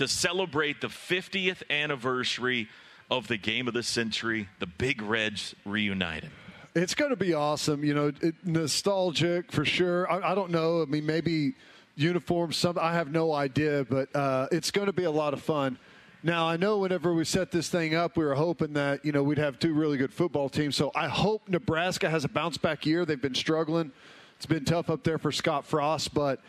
to 0.00 0.08
celebrate 0.08 0.80
the 0.80 0.88
50th 0.88 1.62
anniversary 1.68 2.70
of 3.10 3.28
the 3.28 3.36
game 3.36 3.68
of 3.68 3.74
the 3.74 3.82
century, 3.82 4.48
the 4.58 4.66
Big 4.66 5.02
Reds 5.02 5.54
reunited. 5.66 6.30
It's 6.74 6.94
going 6.94 7.10
to 7.10 7.16
be 7.16 7.34
awesome. 7.34 7.84
You 7.84 7.92
know, 7.92 8.12
it, 8.22 8.34
nostalgic 8.42 9.52
for 9.52 9.62
sure. 9.62 10.10
I, 10.10 10.32
I, 10.32 10.34
don't 10.34 10.50
know. 10.50 10.80
I 10.80 10.86
mean, 10.86 11.04
maybe 11.04 11.52
uniforms. 11.96 12.56
Some 12.56 12.78
I 12.78 12.94
have 12.94 13.10
no 13.10 13.34
idea, 13.34 13.84
but 13.90 14.16
uh, 14.16 14.48
it's 14.50 14.70
going 14.70 14.86
to 14.86 14.94
be 14.94 15.04
a 15.04 15.10
lot 15.10 15.34
of 15.34 15.42
fun. 15.42 15.78
Now 16.22 16.48
I 16.48 16.56
know 16.56 16.78
whenever 16.78 17.12
we 17.12 17.26
set 17.26 17.50
this 17.50 17.68
thing 17.68 17.94
up, 17.94 18.16
we 18.16 18.24
were 18.24 18.34
hoping 18.34 18.72
that 18.72 19.04
you 19.04 19.12
know 19.12 19.22
we'd 19.22 19.36
have 19.36 19.58
two 19.58 19.74
really 19.74 19.98
good 19.98 20.14
football 20.14 20.48
teams. 20.48 20.76
So 20.76 20.90
I 20.94 21.08
hope 21.08 21.46
Nebraska 21.46 22.08
has 22.08 22.24
a 22.24 22.28
bounce 22.28 22.56
back 22.56 22.86
year. 22.86 23.04
They've 23.04 23.20
been 23.20 23.34
struggling. 23.34 23.92
It's 24.36 24.46
been 24.46 24.64
tough 24.64 24.88
up 24.88 25.04
there 25.04 25.18
for 25.18 25.30
Scott 25.30 25.66
Frost, 25.66 26.14
but 26.14 26.40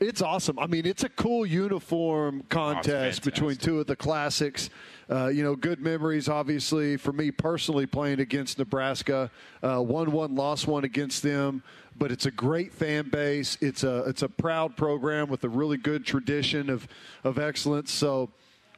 it's 0.00 0.22
awesome. 0.22 0.58
I 0.58 0.66
mean, 0.66 0.86
it's 0.86 1.04
a 1.04 1.10
cool 1.10 1.44
uniform 1.44 2.42
contest 2.48 3.20
oh, 3.22 3.24
between 3.24 3.56
two 3.56 3.80
of 3.80 3.86
the 3.86 3.96
classics. 3.96 4.70
Uh, 5.10 5.26
you 5.26 5.42
know, 5.42 5.54
good 5.54 5.80
memories, 5.80 6.28
obviously, 6.28 6.96
for 6.96 7.12
me 7.12 7.30
personally 7.30 7.84
playing 7.84 8.18
against 8.18 8.58
Nebraska. 8.58 9.30
Uh, 9.62 9.80
one 9.80 10.10
one, 10.10 10.34
lost 10.34 10.66
one 10.66 10.84
against 10.84 11.22
them, 11.22 11.62
but 11.98 12.10
it's 12.10 12.24
a 12.24 12.30
great 12.30 12.72
fan 12.72 13.10
base. 13.10 13.58
It's 13.60 13.84
a 13.84 14.04
it's 14.04 14.22
a 14.22 14.28
proud 14.28 14.76
program 14.76 15.28
with 15.28 15.44
a 15.44 15.48
really 15.48 15.76
good 15.76 16.06
tradition 16.06 16.70
of 16.70 16.88
of 17.22 17.38
excellence. 17.38 17.92
So, 17.92 18.30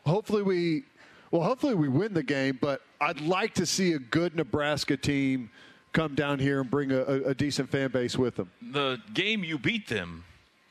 hopefully 0.05 0.43
we, 0.43 0.85
well, 1.31 1.43
hopefully 1.43 1.75
we 1.75 1.89
win 1.89 2.15
the 2.15 2.25
game. 2.25 2.59
But 2.61 2.83
I'd 3.01 3.21
like 3.21 3.55
to 3.55 3.67
see 3.67 3.93
a 3.93 3.99
good 4.01 4.35
Nebraska 4.35 4.97
team 4.97 5.51
come 5.93 6.17
down 6.17 6.41
here 6.41 6.61
and 6.63 6.71
bring 6.71 6.91
a, 6.91 7.03
a 7.03 7.35
decent 7.35 7.71
fan 7.71 7.91
base 7.91 8.19
with 8.19 8.37
them. 8.37 8.51
The 8.61 8.99
game 9.15 9.45
you 9.45 9.59
beat 9.59 9.89
them 9.89 10.25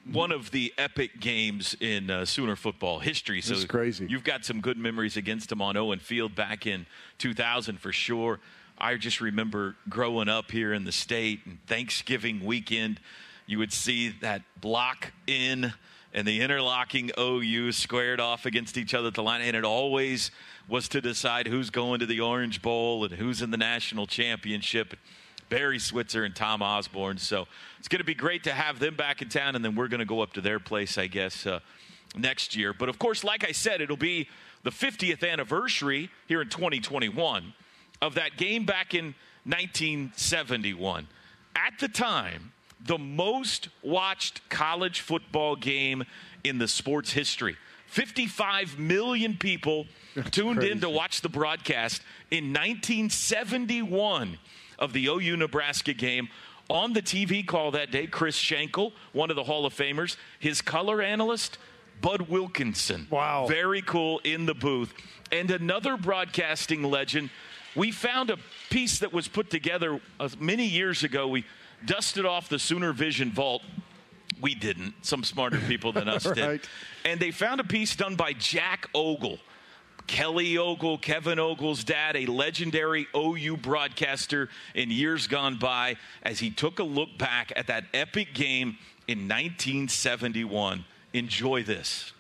one 0.10 0.32
of 0.32 0.52
the 0.52 0.74
epic 0.78 1.20
games 1.20 1.76
in 1.80 2.10
uh, 2.10 2.26
Sooner 2.26 2.56
football 2.56 3.00
history. 3.00 3.42
So 3.42 3.66
crazy. 3.66 4.08
You've 4.10 4.24
got 4.24 4.46
some 4.46 4.62
good 4.62 4.78
memories 4.78 5.18
against 5.18 5.52
him 5.52 5.62
on 5.62 5.78
Owen 5.78 6.00
Field 6.00 6.36
back 6.36 6.66
in 6.66 6.86
2000 7.20 7.80
for 7.80 7.92
sure. 7.92 8.40
I 8.78 8.96
just 8.96 9.22
remember 9.22 9.76
growing 9.90 10.28
up 10.28 10.52
here 10.52 10.74
in 10.74 10.86
the 10.86 10.92
state 10.92 11.42
and 11.46 11.60
Thanksgiving 11.68 12.44
weekend, 12.44 13.00
you 13.46 13.60
would 13.60 13.72
see 13.72 14.10
that 14.22 14.42
block 14.60 15.12
in 15.28 15.74
and 16.14 16.28
the 16.28 16.42
interlocking 16.42 17.12
OU 17.18 17.72
squared 17.72 18.20
off 18.20 18.46
against 18.46 18.78
each 18.78 18.94
other 18.94 19.10
at 19.10 19.14
the 19.14 19.24
line, 19.24 19.42
and 19.42 19.56
it 19.56 19.64
always 19.64 20.32
was 20.68 20.90
to 20.90 21.02
decide 21.02 21.48
who's 21.48 21.70
going 21.70 22.00
to 22.00 22.06
the 22.06 22.20
Orange 22.20 22.62
Bowl 22.62 23.06
and 23.06 23.14
who's 23.14 23.42
in 23.42 23.52
the 23.52 23.58
national 23.58 24.08
championship. 24.08 24.96
Barry 25.52 25.80
Switzer 25.80 26.24
and 26.24 26.34
Tom 26.34 26.64
Osborne. 26.64 27.18
So 27.18 27.46
it's 27.78 27.90
going 27.90 28.00
to 28.00 28.06
be 28.06 28.16
great 28.16 28.46
to 28.46 28.54
have 28.54 28.80
them 28.80 28.96
back 28.96 29.22
in 29.22 29.28
town, 29.28 29.56
and 29.56 29.64
then 29.64 29.76
we're 29.76 29.90
going 29.90 30.00
to 30.00 30.06
go 30.06 30.22
up 30.22 30.34
to 30.34 30.42
their 30.42 30.60
place, 30.60 30.98
I 30.98 31.08
guess, 31.08 31.46
uh, 31.46 31.60
next 32.16 32.56
year. 32.56 32.74
But 32.74 32.88
of 32.88 32.98
course, 32.98 33.24
like 33.24 33.48
I 33.48 33.52
said, 33.52 33.82
it'll 33.82 33.98
be 33.98 34.30
the 34.64 34.72
50th 34.72 35.30
anniversary 35.30 36.10
here 36.28 36.42
in 36.42 36.48
2021 36.48 37.54
of 38.02 38.16
that 38.16 38.38
game 38.38 38.66
back 38.66 38.94
in 38.94 39.14
1971. 39.44 41.08
At 41.54 41.78
the 41.80 41.90
time, 41.90 42.54
the 42.80 42.98
most 42.98 43.68
watched 43.84 44.48
college 44.50 45.02
football 45.02 45.58
game 45.58 46.06
in 46.46 46.60
the 46.60 46.68
sports 46.68 47.12
history. 47.12 47.58
55 47.88 48.80
million 48.80 49.36
people 49.36 49.86
tuned 50.32 50.60
crazy. 50.60 50.72
in 50.72 50.80
to 50.80 50.90
watch 50.90 51.20
the 51.20 51.28
broadcast 51.28 52.02
in 52.32 52.54
1971 52.54 54.38
of 54.82 54.92
the 54.92 55.06
OU 55.06 55.38
Nebraska 55.38 55.94
game. 55.94 56.28
On 56.70 56.94
the 56.94 57.02
TV 57.02 57.46
call 57.46 57.72
that 57.72 57.92
day, 57.92 58.08
Chris 58.08 58.36
Schenkel, 58.36 58.94
one 59.14 59.30
of 59.30 59.36
the 59.36 59.44
Hall 59.44 59.66
of 59.66 59.74
Famers, 59.74 60.18
his 60.40 60.62
color 60.62 61.02
analyst, 61.02 61.58
Bud 62.02 62.24
Wilkinson. 62.24 63.08
Wow. 63.10 63.46
Very 63.48 63.82
cool 63.82 64.20
in 64.24 64.46
the 64.46 64.56
booth. 64.56 64.94
And 65.32 65.52
another 65.52 65.96
broadcasting 65.96 66.84
legend. 66.84 67.30
We 67.76 67.92
found 67.92 68.30
a 68.30 68.38
piece 68.70 69.00
that 69.00 69.14
was 69.14 69.28
put 69.28 69.50
together 69.50 70.02
uh, 70.20 70.30
many 70.40 70.66
years 70.66 71.04
ago. 71.04 71.28
We 71.28 71.46
dusted 71.86 72.26
off 72.26 72.50
the 72.50 72.60
Sooner 72.60 72.92
Vision 72.92 73.32
vault. 73.32 73.62
We 74.42 74.56
didn't. 74.56 74.94
Some 75.06 75.24
smarter 75.24 75.60
people 75.60 75.92
than 75.92 76.10
us 76.10 76.26
right. 76.26 76.36
did. 76.36 76.62
And 77.06 77.20
they 77.20 77.32
found 77.32 77.62
a 77.62 77.64
piece 77.64 77.96
done 77.96 78.16
by 78.16 78.34
Jack 78.34 78.90
Ogle. 78.94 79.40
Kelly 80.12 80.58
Ogle, 80.58 80.98
Kevin 80.98 81.40
Ogle's 81.40 81.86
dad, 81.86 82.18
a 82.18 82.26
legendary 82.26 83.08
OU 83.16 83.56
broadcaster 83.56 84.50
in 84.76 84.92
years 84.92 85.26
gone 85.26 85.58
by, 85.58 85.96
as 86.22 86.38
he 86.38 86.52
took 86.52 86.80
a 86.80 86.84
look 86.84 87.18
back 87.18 87.54
at 87.56 87.68
that 87.68 87.86
epic 87.94 88.34
game 88.34 88.78
in 89.08 89.20
1971. 89.20 90.84
Enjoy 91.14 91.64
this. 91.64 92.12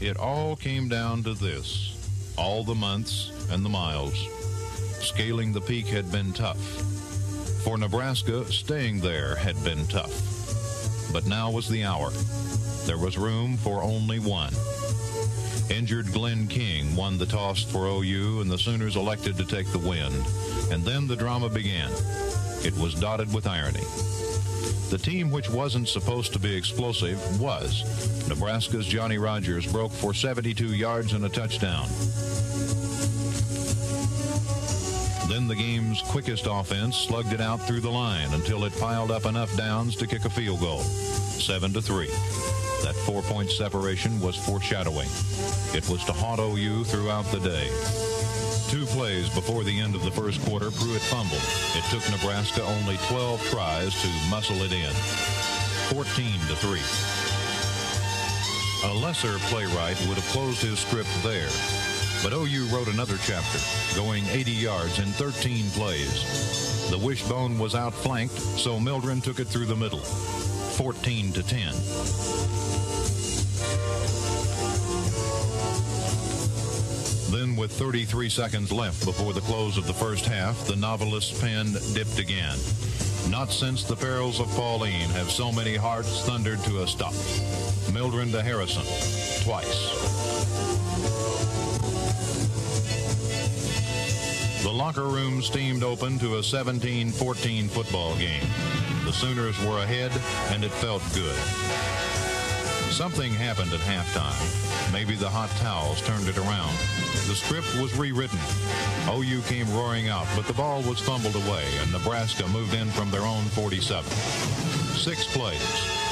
It 0.00 0.16
all 0.16 0.56
came 0.56 0.88
down 0.88 1.22
to 1.24 1.34
this 1.34 2.32
all 2.38 2.64
the 2.64 2.74
months 2.74 3.30
and 3.50 3.62
the 3.62 3.68
miles. 3.68 4.26
Scaling 5.02 5.52
the 5.52 5.60
peak 5.60 5.86
had 5.86 6.10
been 6.10 6.32
tough. 6.32 6.64
For 7.62 7.76
Nebraska, 7.76 8.50
staying 8.50 9.00
there 9.00 9.36
had 9.36 9.62
been 9.62 9.86
tough. 9.88 11.12
But 11.12 11.26
now 11.26 11.50
was 11.50 11.68
the 11.68 11.84
hour. 11.84 12.10
There 12.86 12.98
was 12.98 13.18
room 13.18 13.58
for 13.58 13.82
only 13.82 14.18
one. 14.18 14.54
Injured 15.70 16.12
Glenn 16.12 16.46
King 16.46 16.94
won 16.94 17.16
the 17.16 17.26
toss 17.26 17.62
for 17.62 17.86
OU, 17.86 18.40
and 18.42 18.50
the 18.50 18.58
Sooners 18.58 18.96
elected 18.96 19.36
to 19.38 19.44
take 19.44 19.66
the 19.72 19.78
win. 19.78 20.12
And 20.70 20.84
then 20.84 21.06
the 21.06 21.16
drama 21.16 21.48
began. 21.48 21.90
It 22.64 22.76
was 22.76 22.94
dotted 22.94 23.32
with 23.32 23.46
irony. 23.46 23.84
The 24.90 24.98
team 24.98 25.30
which 25.30 25.50
wasn't 25.50 25.88
supposed 25.88 26.32
to 26.34 26.38
be 26.38 26.54
explosive 26.54 27.40
was. 27.40 28.28
Nebraska's 28.28 28.86
Johnny 28.86 29.18
Rodgers 29.18 29.66
broke 29.70 29.92
for 29.92 30.14
72 30.14 30.74
yards 30.74 31.14
and 31.14 31.24
a 31.24 31.28
touchdown. 31.28 31.88
Then 35.28 35.48
the 35.48 35.56
game's 35.56 36.02
quickest 36.02 36.46
offense 36.48 36.96
slugged 36.96 37.32
it 37.32 37.40
out 37.40 37.66
through 37.66 37.80
the 37.80 37.90
line 37.90 38.32
until 38.34 38.64
it 38.64 38.78
piled 38.78 39.10
up 39.10 39.24
enough 39.24 39.56
downs 39.56 39.96
to 39.96 40.06
kick 40.06 40.24
a 40.26 40.30
field 40.30 40.60
goal. 40.60 40.82
7 40.82 41.72
to 41.72 41.82
3. 41.82 42.08
That 42.84 42.94
four-point 42.94 43.50
separation 43.50 44.20
was 44.20 44.36
foreshadowing. 44.36 45.08
It 45.72 45.88
was 45.88 46.04
to 46.04 46.12
haunt 46.12 46.38
OU 46.38 46.84
throughout 46.84 47.24
the 47.32 47.40
day. 47.40 47.70
Two 48.68 48.84
plays 48.84 49.30
before 49.30 49.64
the 49.64 49.80
end 49.80 49.94
of 49.94 50.04
the 50.04 50.10
first 50.10 50.44
quarter, 50.44 50.70
Pruitt 50.70 51.00
fumbled. 51.00 51.40
It 51.72 51.84
took 51.88 52.04
Nebraska 52.10 52.62
only 52.62 52.98
12 53.08 53.40
tries 53.48 54.02
to 54.02 54.08
muscle 54.28 54.60
it 54.62 54.72
in. 54.72 54.92
14 55.96 56.04
to 56.48 56.56
3. 56.56 56.80
A 58.90 58.92
lesser 59.00 59.38
playwright 59.48 59.98
would 60.06 60.18
have 60.18 60.28
closed 60.28 60.60
his 60.60 60.78
script 60.78 61.08
there. 61.22 61.48
But 62.22 62.34
OU 62.34 62.66
wrote 62.66 62.88
another 62.88 63.16
chapter, 63.24 63.60
going 63.96 64.26
80 64.26 64.50
yards 64.50 64.98
in 64.98 65.06
13 65.06 65.70
plays. 65.70 66.90
The 66.90 66.98
wishbone 66.98 67.58
was 67.58 67.74
outflanked, 67.74 68.38
so 68.38 68.78
Mildren 68.78 69.22
took 69.22 69.40
it 69.40 69.46
through 69.46 69.66
the 69.66 69.74
middle. 69.76 70.00
14 70.00 71.32
to 71.32 71.42
10. 71.42 72.63
Then, 77.34 77.56
with 77.56 77.72
33 77.72 78.28
seconds 78.28 78.70
left 78.70 79.04
before 79.04 79.32
the 79.32 79.40
close 79.40 79.76
of 79.76 79.88
the 79.88 79.92
first 79.92 80.24
half, 80.24 80.68
the 80.68 80.76
novelist's 80.76 81.40
pen 81.40 81.72
dipped 81.92 82.20
again. 82.20 82.56
Not 83.28 83.50
since 83.50 83.82
the 83.82 83.96
perils 83.96 84.38
of 84.38 84.46
Pauline 84.50 85.08
have 85.10 85.28
so 85.28 85.50
many 85.50 85.74
hearts 85.74 86.24
thundered 86.24 86.60
to 86.60 86.82
a 86.82 86.86
stop. 86.86 87.12
Mildren 87.92 88.30
to 88.30 88.40
Harrison, 88.40 88.84
twice. 89.42 89.74
The 94.62 94.72
locker 94.72 95.08
room 95.08 95.42
steamed 95.42 95.82
open 95.82 96.20
to 96.20 96.36
a 96.36 96.40
17-14 96.40 97.68
football 97.68 98.16
game. 98.16 98.46
The 99.04 99.12
Sooners 99.12 99.58
were 99.64 99.78
ahead, 99.78 100.12
and 100.52 100.62
it 100.62 100.70
felt 100.70 101.02
good. 101.12 102.03
Something 102.94 103.32
happened 103.32 103.72
at 103.72 103.80
halftime. 103.80 104.92
Maybe 104.92 105.16
the 105.16 105.28
hot 105.28 105.50
towels 105.58 106.00
turned 106.02 106.28
it 106.28 106.38
around. 106.38 106.70
The 107.26 107.34
script 107.34 107.74
was 107.82 107.92
rewritten. 107.98 108.38
OU 109.10 109.42
came 109.50 109.66
roaring 109.74 110.08
out, 110.08 110.28
but 110.36 110.46
the 110.46 110.52
ball 110.52 110.80
was 110.82 111.00
fumbled 111.00 111.34
away, 111.34 111.66
and 111.80 111.90
Nebraska 111.90 112.46
moved 112.46 112.72
in 112.72 112.86
from 112.90 113.10
their 113.10 113.22
own 113.22 113.42
47. 113.50 114.08
Six 114.94 115.26
plays. 115.34 115.58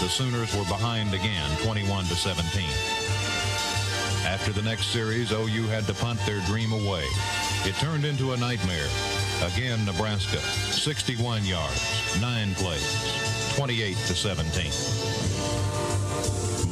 The 0.00 0.08
Sooners 0.08 0.56
were 0.56 0.64
behind 0.64 1.14
again, 1.14 1.48
21 1.62 2.06
to 2.06 2.16
17. 2.16 2.66
After 4.26 4.50
the 4.50 4.62
next 4.62 4.86
series, 4.86 5.30
OU 5.30 5.70
had 5.70 5.86
to 5.86 5.94
punt 5.94 6.18
their 6.26 6.40
dream 6.50 6.72
away. 6.72 7.06
It 7.62 7.76
turned 7.76 8.04
into 8.04 8.32
a 8.32 8.36
nightmare. 8.36 8.90
Again, 9.46 9.84
Nebraska, 9.84 10.38
61 10.74 11.44
yards, 11.44 12.20
nine 12.20 12.56
plays, 12.56 13.54
28 13.54 13.96
to 14.08 14.14
17. 14.16 15.01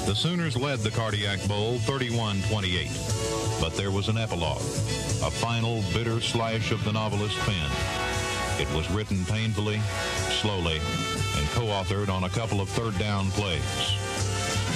The 0.06 0.14
Sooners 0.14 0.56
led 0.56 0.80
the 0.80 0.90
Cardiac 0.90 1.46
Bowl 1.46 1.78
31-28. 1.78 3.60
But 3.60 3.74
there 3.76 3.90
was 3.90 4.08
an 4.08 4.18
epilogue, 4.18 4.58
a 4.58 5.30
final 5.30 5.82
bitter 5.92 6.20
slash 6.20 6.72
of 6.72 6.82
the 6.84 6.92
novelist's 6.92 7.38
pen. 7.44 7.70
It 8.60 8.70
was 8.74 8.90
written 8.90 9.24
painfully, 9.24 9.80
slowly, 10.40 10.80
and 11.36 11.48
co-authored 11.50 12.08
on 12.08 12.24
a 12.24 12.30
couple 12.30 12.60
of 12.60 12.68
third 12.68 12.98
down 12.98 13.30
plays. 13.30 14.09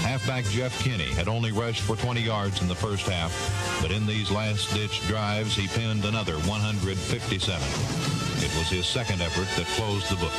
Halfback 0.04 0.44
Jeff 0.44 0.78
Kinney 0.84 1.08
had 1.14 1.28
only 1.28 1.50
rushed 1.50 1.80
for 1.80 1.96
20 1.96 2.20
yards 2.20 2.60
in 2.60 2.68
the 2.68 2.74
first 2.74 3.08
half, 3.08 3.32
but 3.80 3.90
in 3.90 4.04
these 4.04 4.30
last-ditch 4.30 5.00
drives, 5.08 5.56
he 5.56 5.66
pinned 5.66 6.04
another 6.04 6.34
157. 6.40 7.56
It 8.44 8.54
was 8.58 8.68
his 8.68 8.86
second 8.86 9.22
effort 9.22 9.48
that 9.56 9.66
closed 9.80 10.10
the 10.10 10.16
book. 10.16 10.36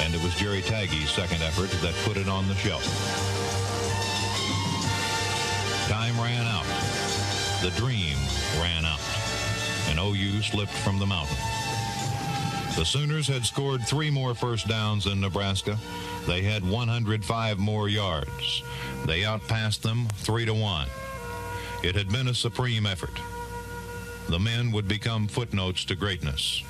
And 0.00 0.14
it 0.14 0.22
was 0.24 0.34
Jerry 0.34 0.62
Tagge's 0.62 1.10
second 1.10 1.42
effort 1.42 1.70
that 1.82 1.92
put 2.06 2.16
it 2.16 2.26
on 2.26 2.48
the 2.48 2.54
shelf. 2.54 2.82
Time 5.86 6.18
ran 6.18 6.46
out. 6.46 6.64
The 7.60 7.70
dream 7.76 8.16
ran 8.58 8.86
out. 8.86 9.00
And 9.90 9.98
OU 9.98 10.40
slipped 10.40 10.72
from 10.72 10.98
the 10.98 11.06
mountain. 11.06 11.36
The 12.76 12.84
Sooners 12.84 13.28
had 13.28 13.44
scored 13.44 13.86
three 13.86 14.08
more 14.08 14.34
first 14.34 14.68
downs 14.68 15.04
in 15.04 15.20
Nebraska. 15.20 15.76
They 16.28 16.42
had 16.42 16.62
105 16.62 17.58
more 17.58 17.88
yards. 17.88 18.62
They 19.06 19.24
outpassed 19.24 19.82
them 19.82 20.06
3 20.16 20.44
to 20.44 20.52
1. 20.52 20.86
It 21.82 21.94
had 21.94 22.10
been 22.10 22.28
a 22.28 22.34
supreme 22.34 22.84
effort. 22.84 23.18
The 24.28 24.38
men 24.38 24.70
would 24.72 24.86
become 24.86 25.26
footnotes 25.26 25.86
to 25.86 25.96
greatness. 25.96 26.62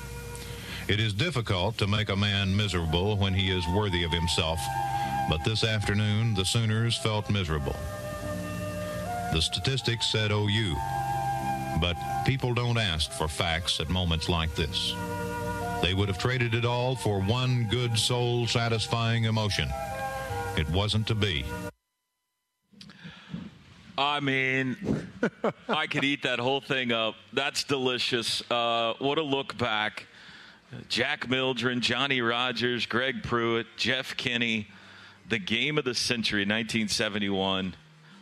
It 0.87 1.01
is 1.01 1.11
difficult 1.11 1.77
to 1.79 1.87
make 1.87 2.07
a 2.07 2.15
man 2.15 2.55
miserable 2.55 3.17
when 3.17 3.33
he 3.33 3.51
is 3.51 3.67
worthy 3.75 4.05
of 4.05 4.13
himself, 4.13 4.61
but 5.29 5.43
this 5.43 5.65
afternoon 5.65 6.35
the 6.35 6.45
Sooners 6.45 6.97
felt 6.97 7.29
miserable. 7.29 7.75
The 9.33 9.41
statistics 9.41 10.09
said 10.09 10.31
OU, 10.31 10.73
But 11.81 11.97
people 12.25 12.53
don't 12.53 12.77
ask 12.77 13.11
for 13.11 13.27
facts 13.27 13.81
at 13.81 13.89
moments 13.89 14.29
like 14.29 14.55
this. 14.55 14.93
They 15.81 15.93
would 15.93 16.09
have 16.09 16.17
traded 16.17 16.53
it 16.53 16.65
all 16.65 16.95
for 16.95 17.21
one 17.21 17.67
good 17.69 17.97
soul 17.97 18.47
satisfying 18.47 19.23
emotion. 19.23 19.69
It 20.57 20.69
wasn't 20.69 21.07
to 21.07 21.15
be. 21.15 21.45
I 23.97 24.19
mean, 24.19 24.77
I 25.67 25.87
could 25.87 26.03
eat 26.03 26.23
that 26.23 26.39
whole 26.39 26.61
thing 26.61 26.91
up. 26.91 27.15
That's 27.33 27.63
delicious. 27.63 28.41
Uh, 28.49 28.93
what 28.99 29.17
a 29.17 29.21
look 29.21 29.57
back. 29.57 30.07
Jack 30.87 31.29
Mildren, 31.29 31.81
Johnny 31.81 32.21
Rodgers, 32.21 32.85
Greg 32.85 33.23
Pruitt, 33.23 33.67
Jeff 33.75 34.15
Kinney, 34.15 34.67
the 35.27 35.39
game 35.39 35.77
of 35.77 35.85
the 35.85 35.95
century, 35.95 36.41
1971, 36.41 37.75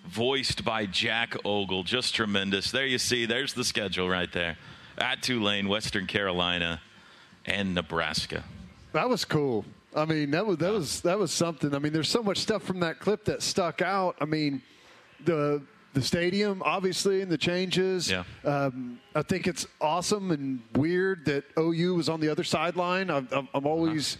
voiced 0.07 0.63
by 0.63 0.85
Jack 0.85 1.35
Ogle. 1.45 1.83
Just 1.83 2.15
tremendous. 2.15 2.71
There 2.71 2.85
you 2.85 2.97
see, 2.97 3.25
there's 3.25 3.53
the 3.53 3.63
schedule 3.63 4.09
right 4.09 4.31
there. 4.31 4.57
At 4.97 5.21
Tulane, 5.21 5.67
Western 5.67 6.07
Carolina, 6.07 6.81
and 7.47 7.73
Nebraska. 7.73 8.43
That 8.93 9.09
was 9.09 9.25
cool. 9.25 9.65
I 9.95 10.05
mean, 10.05 10.31
that 10.31 10.45
was 10.45 10.57
that 10.57 10.71
was 10.71 11.01
that 11.01 11.17
was 11.17 11.31
something. 11.31 11.73
I 11.73 11.79
mean, 11.79 11.93
there's 11.93 12.09
so 12.09 12.21
much 12.21 12.37
stuff 12.37 12.63
from 12.63 12.81
that 12.81 12.99
clip 12.99 13.25
that 13.25 13.41
stuck 13.41 13.81
out. 13.81 14.15
I 14.21 14.25
mean, 14.25 14.61
the 15.25 15.61
the 15.93 16.01
stadium, 16.01 16.61
obviously, 16.63 17.21
and 17.21 17.31
the 17.31 17.37
changes. 17.37 18.11
Yeah. 18.11 18.23
Um, 18.43 18.99
I 19.15 19.23
think 19.23 19.47
it's 19.47 19.65
awesome 19.81 20.31
and 20.31 20.61
weird 20.75 21.25
that 21.25 21.45
OU 21.57 21.95
was 21.95 22.09
on 22.09 22.19
the 22.19 22.29
other 22.29 22.43
sideline. 22.43 23.09
I'm, 23.09 23.27
I'm, 23.31 23.47
I'm 23.53 23.65
always 23.65 24.17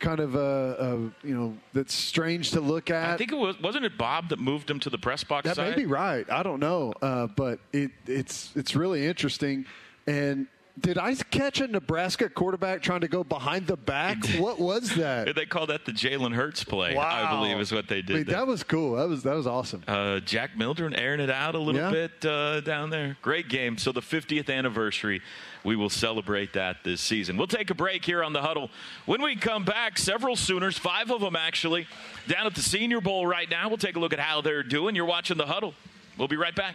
kind 0.00 0.18
of, 0.18 0.34
uh, 0.34 0.38
uh, 0.38 0.96
you 1.22 1.34
know, 1.34 1.56
that's 1.72 1.94
strange 1.94 2.50
to 2.52 2.60
look 2.60 2.90
at. 2.90 3.10
I 3.10 3.16
think 3.16 3.30
it 3.30 3.36
was 3.36 3.60
wasn't 3.60 3.84
it 3.84 3.96
Bob 3.96 4.30
that 4.30 4.40
moved 4.40 4.68
him 4.68 4.80
to 4.80 4.90
the 4.90 4.98
press 4.98 5.22
box 5.22 5.44
that 5.44 5.56
side? 5.56 5.70
may 5.70 5.82
be 5.82 5.86
right. 5.86 6.28
I 6.30 6.42
don't 6.42 6.58
know, 6.58 6.92
uh, 7.00 7.28
but 7.28 7.60
it, 7.72 7.92
it's 8.06 8.50
it's 8.56 8.74
really 8.74 9.06
interesting. 9.06 9.66
And 10.06 10.48
did 10.78 10.96
I 10.98 11.14
catch 11.14 11.60
a 11.60 11.66
Nebraska 11.66 12.28
quarterback 12.28 12.82
trying 12.82 13.00
to 13.02 13.08
go 13.08 13.24
behind 13.24 13.66
the 13.66 13.76
back? 13.76 14.24
What 14.38 14.58
was 14.58 14.94
that? 14.96 15.34
They 15.34 15.44
call 15.46 15.66
that 15.66 15.84
the 15.84 15.92
Jalen 15.92 16.34
Hurts 16.34 16.64
play. 16.64 16.94
Wow. 16.94 17.04
I 17.08 17.30
believe 17.34 17.58
is 17.60 17.72
what 17.72 17.88
they 17.88 17.98
I 17.98 18.02
did. 18.02 18.16
mean, 18.16 18.24
that 18.26 18.46
was 18.46 18.62
cool. 18.62 18.96
That 18.96 19.08
was 19.08 19.22
that 19.24 19.34
was 19.34 19.46
awesome. 19.46 19.82
Uh, 19.88 20.20
Jack 20.20 20.56
Mildren 20.56 20.94
airing 20.94 21.20
it 21.20 21.30
out 21.30 21.54
a 21.54 21.58
little 21.58 21.80
Yeah. 21.80 21.90
bit 21.90 22.24
uh, 22.24 22.60
down 22.60 22.90
there. 22.90 23.16
Great 23.22 23.48
game. 23.48 23.76
So 23.78 23.92
the 23.92 24.00
50th 24.00 24.48
anniversary, 24.48 25.20
we 25.64 25.76
will 25.76 25.90
celebrate 25.90 26.52
that 26.54 26.78
this 26.84 27.00
season. 27.00 27.36
We'll 27.36 27.46
take 27.46 27.70
a 27.70 27.74
break 27.74 28.04
here 28.04 28.22
on 28.24 28.32
the 28.32 28.40
huddle. 28.42 28.70
When 29.06 29.20
we 29.22 29.36
come 29.36 29.64
back, 29.64 29.98
several 29.98 30.36
Sooners, 30.36 30.78
five 30.78 31.10
of 31.10 31.20
them 31.20 31.36
actually, 31.36 31.86
down 32.28 32.46
at 32.46 32.54
the 32.54 32.62
Senior 32.62 33.00
Bowl 33.00 33.26
right 33.26 33.50
now. 33.50 33.68
We'll 33.68 33.76
take 33.78 33.96
a 33.96 34.00
look 34.00 34.12
at 34.12 34.20
how 34.20 34.40
they're 34.40 34.62
doing. 34.62 34.94
You're 34.94 35.04
watching 35.04 35.36
the 35.36 35.46
huddle. 35.46 35.74
We'll 36.16 36.28
be 36.28 36.36
right 36.36 36.54
back. 36.54 36.74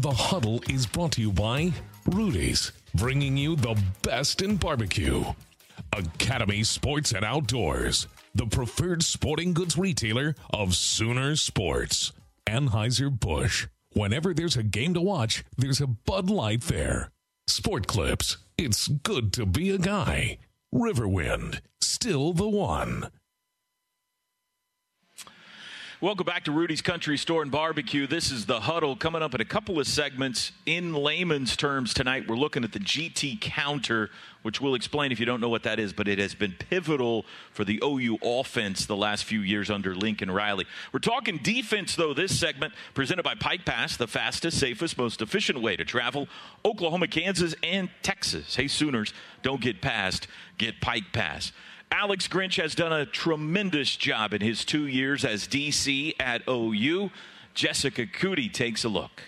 The 0.00 0.12
Huddle 0.12 0.62
is 0.66 0.86
brought 0.86 1.12
to 1.12 1.20
you 1.20 1.30
by 1.30 1.74
Rudy's, 2.06 2.72
bringing 2.94 3.36
you 3.36 3.54
the 3.54 3.78
best 4.00 4.40
in 4.40 4.56
barbecue. 4.56 5.22
Academy 5.92 6.64
Sports 6.64 7.12
and 7.12 7.22
Outdoors, 7.22 8.08
the 8.34 8.46
preferred 8.46 9.02
sporting 9.02 9.52
goods 9.52 9.76
retailer 9.76 10.36
of 10.54 10.74
Sooner 10.74 11.36
Sports. 11.36 12.12
Anheuser-Busch, 12.46 13.66
whenever 13.92 14.32
there's 14.32 14.56
a 14.56 14.62
game 14.62 14.94
to 14.94 15.02
watch, 15.02 15.44
there's 15.58 15.82
a 15.82 15.86
Bud 15.86 16.30
Light 16.30 16.62
there. 16.62 17.10
Sport 17.46 17.86
Clips, 17.86 18.38
it's 18.56 18.88
good 18.88 19.34
to 19.34 19.44
be 19.44 19.68
a 19.68 19.76
guy. 19.76 20.38
Riverwind, 20.74 21.60
still 21.82 22.32
the 22.32 22.48
one. 22.48 23.10
Welcome 26.02 26.24
back 26.24 26.44
to 26.44 26.52
Rudy's 26.52 26.80
Country 26.80 27.18
Store 27.18 27.42
and 27.42 27.50
Barbecue. 27.50 28.06
This 28.06 28.30
is 28.30 28.46
the 28.46 28.60
huddle 28.60 28.96
coming 28.96 29.20
up 29.20 29.34
in 29.34 29.42
a 29.42 29.44
couple 29.44 29.78
of 29.78 29.86
segments. 29.86 30.50
In 30.64 30.94
layman's 30.94 31.58
terms, 31.58 31.92
tonight 31.92 32.26
we're 32.26 32.36
looking 32.36 32.64
at 32.64 32.72
the 32.72 32.78
GT 32.78 33.38
counter, 33.38 34.08
which 34.40 34.62
we'll 34.62 34.74
explain 34.74 35.12
if 35.12 35.20
you 35.20 35.26
don't 35.26 35.42
know 35.42 35.50
what 35.50 35.62
that 35.64 35.78
is, 35.78 35.92
but 35.92 36.08
it 36.08 36.18
has 36.18 36.34
been 36.34 36.54
pivotal 36.58 37.26
for 37.52 37.66
the 37.66 37.82
OU 37.84 38.16
offense 38.22 38.86
the 38.86 38.96
last 38.96 39.24
few 39.24 39.42
years 39.42 39.68
under 39.70 39.94
Lincoln 39.94 40.30
Riley. 40.30 40.64
We're 40.90 41.00
talking 41.00 41.36
defense, 41.36 41.96
though, 41.96 42.14
this 42.14 42.40
segment 42.40 42.72
presented 42.94 43.24
by 43.24 43.34
Pike 43.34 43.66
Pass, 43.66 43.98
the 43.98 44.08
fastest, 44.08 44.58
safest, 44.58 44.96
most 44.96 45.20
efficient 45.20 45.60
way 45.60 45.76
to 45.76 45.84
travel 45.84 46.28
Oklahoma, 46.64 47.08
Kansas, 47.08 47.54
and 47.62 47.90
Texas. 48.00 48.56
Hey, 48.56 48.68
Sooners, 48.68 49.12
don't 49.42 49.60
get 49.60 49.82
past, 49.82 50.28
get 50.56 50.80
Pike 50.80 51.12
Pass. 51.12 51.52
Alex 51.92 52.28
Grinch 52.28 52.60
has 52.60 52.74
done 52.74 52.92
a 52.92 53.04
tremendous 53.04 53.96
job 53.96 54.32
in 54.32 54.40
his 54.40 54.64
two 54.64 54.86
years 54.86 55.24
as 55.24 55.48
DC 55.48 56.14
at 56.20 56.42
OU. 56.48 57.10
Jessica 57.52 58.06
Cootie 58.06 58.48
takes 58.48 58.84
a 58.84 58.88
look. 58.88 59.22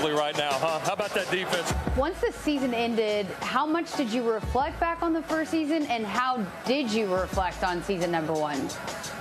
Defensively 0.00 0.12
right 0.18 0.36
now, 0.36 0.52
huh? 0.52 0.78
How 0.80 0.92
about 0.94 1.10
that 1.14 1.30
defense? 1.30 1.72
Once 1.96 2.20
the 2.20 2.32
season 2.32 2.74
ended, 2.74 3.26
how 3.40 3.66
much 3.66 3.92
did 3.96 4.12
you 4.12 4.28
reflect 4.28 4.78
back 4.80 5.02
on 5.02 5.12
the 5.12 5.22
first 5.22 5.50
season, 5.50 5.84
and 5.86 6.04
how 6.06 6.44
did 6.66 6.90
you 6.90 7.12
reflect 7.14 7.62
on 7.62 7.82
season 7.82 8.10
number 8.10 8.32
one? 8.32 8.68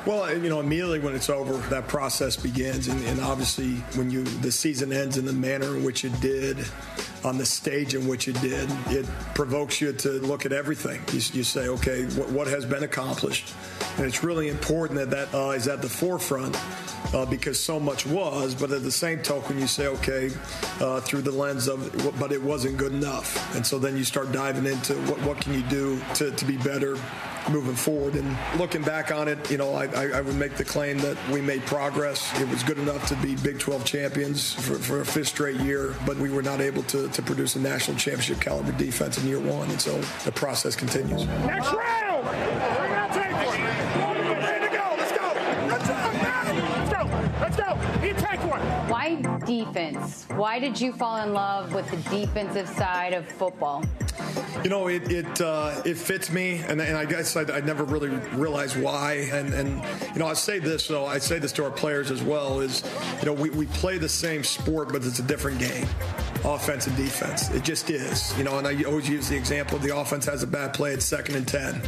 Well, 0.06 0.36
you 0.38 0.50
know, 0.50 0.62
immediately 0.62 1.00
when 1.00 1.14
it's 1.14 1.30
over, 1.30 1.58
that 1.70 1.88
process 1.88 2.38
begins, 2.38 2.88
and, 2.88 3.04
and 3.06 3.20
obviously 3.20 3.76
when 3.98 4.10
you 4.10 4.24
the 4.24 4.52
season 4.52 4.94
ends 4.94 5.18
in 5.18 5.26
the 5.26 5.34
manner 5.34 5.76
in 5.76 5.84
which 5.84 6.06
it 6.06 6.20
did, 6.22 6.58
on 7.26 7.38
the 7.38 7.46
stage 7.46 7.96
in 7.96 8.08
which 8.08 8.30
it 8.30 8.40
did, 8.42 8.70
it 8.88 9.06
provokes 9.36 9.82
you 9.82 9.92
to 9.92 10.10
look 10.22 10.46
at 10.46 10.54
everything. 10.54 11.02
You, 11.12 11.22
you 11.34 11.44
say, 11.44 11.68
okay, 11.68 12.06
what, 12.06 12.30
what 12.30 12.48
has 12.48 12.66
been 12.66 12.84
accomplished, 12.84 13.54
and 13.98 14.06
it's 14.06 14.24
really 14.24 14.48
important 14.48 15.00
that 15.00 15.10
that 15.10 15.38
uh, 15.38 15.50
is 15.50 15.68
at 15.68 15.82
the 15.82 15.90
forefront. 15.90 16.58
Uh, 17.14 17.26
because 17.26 17.58
so 17.58 17.80
much 17.80 18.06
was, 18.06 18.54
but 18.54 18.72
at 18.72 18.84
the 18.84 18.92
same 18.92 19.20
token, 19.24 19.58
you 19.58 19.66
say, 19.66 19.88
okay, 19.88 20.30
uh, 20.82 21.00
through 21.00 21.22
the 21.22 21.32
lens 21.32 21.68
of, 21.68 21.80
but 22.20 22.34
it 22.34 22.44
wasn't 22.44 22.76
good 22.78 22.92
enough, 22.92 23.56
and 23.56 23.66
so 23.66 23.80
then 23.80 23.96
you 23.96 24.04
start 24.04 24.32
diving 24.34 24.66
into 24.66 24.94
what, 25.04 25.20
what 25.22 25.40
can 25.40 25.54
you 25.54 25.64
do 25.70 26.00
to, 26.14 26.30
to 26.32 26.46
be 26.46 26.58
better 26.58 26.98
moving 27.50 27.76
forward. 27.76 28.16
And 28.16 28.38
looking 28.58 28.82
back 28.82 29.12
on 29.12 29.28
it, 29.28 29.50
you 29.50 29.58
know, 29.58 29.74
I, 29.74 29.86
I, 29.86 30.22
would 30.22 30.36
make 30.36 30.56
the 30.56 30.66
claim 30.66 30.98
that 31.00 31.18
we 31.30 31.42
made 31.42 31.62
progress. 31.66 32.30
It 32.40 32.50
was 32.50 32.64
good 32.64 32.78
enough 32.78 33.08
to 33.10 33.16
be 33.16 33.36
Big 33.36 33.60
12 33.60 33.86
champions 33.86 34.54
for, 34.54 34.76
for 34.76 35.02
a 35.02 35.06
fifth 35.06 35.30
straight 35.30 35.60
year, 35.62 35.96
but 36.06 36.18
we 36.18 36.30
were 36.30 36.44
not 36.44 36.62
able 36.62 36.84
to, 36.84 37.08
to 37.10 37.22
produce 37.22 37.56
a 37.56 37.60
national 37.60 37.98
championship 37.98 38.42
caliber 38.42 38.72
defense 38.74 39.18
in 39.18 39.28
year 39.28 39.40
one. 39.40 39.70
And 39.70 39.80
so 39.80 40.00
the 40.26 40.32
process 40.32 40.76
continues. 40.76 41.26
Next 41.26 41.74
round. 41.74 43.69
Defense? 49.50 50.26
Why 50.36 50.60
did 50.60 50.80
you 50.80 50.94
fall 50.94 51.18
in 51.24 51.34
love 51.34 51.74
with 51.74 51.90
the 51.90 51.98
defensive 52.16 52.68
side 52.70 53.14
of 53.14 53.28
football? 53.28 53.84
You 54.64 54.70
know, 54.70 54.88
it 54.88 55.12
it 55.12 55.42
uh, 55.42 55.82
it 55.86 55.98
fits 55.98 56.30
me, 56.30 56.58
and, 56.68 56.80
and 56.80 56.96
I 56.96 57.06
guess 57.06 57.36
I, 57.36 57.42
I 57.42 57.62
never 57.62 57.84
really 57.84 58.10
realized 58.36 58.80
why. 58.80 59.30
And 59.32 59.54
and 59.54 59.84
you 60.14 60.20
know, 60.20 60.28
I 60.28 60.34
say 60.34 60.60
this 60.60 60.88
though, 60.88 61.06
I 61.06 61.18
say 61.18 61.40
this 61.40 61.52
to 61.54 61.64
our 61.64 61.72
players 61.72 62.12
as 62.12 62.22
well: 62.22 62.60
is 62.60 62.84
you 63.20 63.26
know, 63.26 63.34
we, 63.34 63.50
we 63.50 63.66
play 63.66 63.98
the 63.98 64.10
same 64.10 64.44
sport, 64.44 64.92
but 64.92 65.04
it's 65.04 65.20
a 65.20 65.24
different 65.24 65.60
game, 65.60 65.88
offense 66.44 66.88
and 66.88 66.96
defense. 66.96 67.50
It 67.52 67.64
just 67.64 67.90
is. 67.90 68.38
You 68.38 68.44
know, 68.44 68.58
and 68.58 68.68
I 68.68 68.84
always 68.84 69.10
use 69.10 69.30
the 69.30 69.38
example: 69.38 69.78
the 69.80 69.96
offense 69.96 70.26
has 70.26 70.44
a 70.44 70.48
bad 70.48 70.74
play, 70.74 70.94
it's 70.94 71.06
second 71.06 71.36
and 71.36 71.48
ten. 71.48 71.82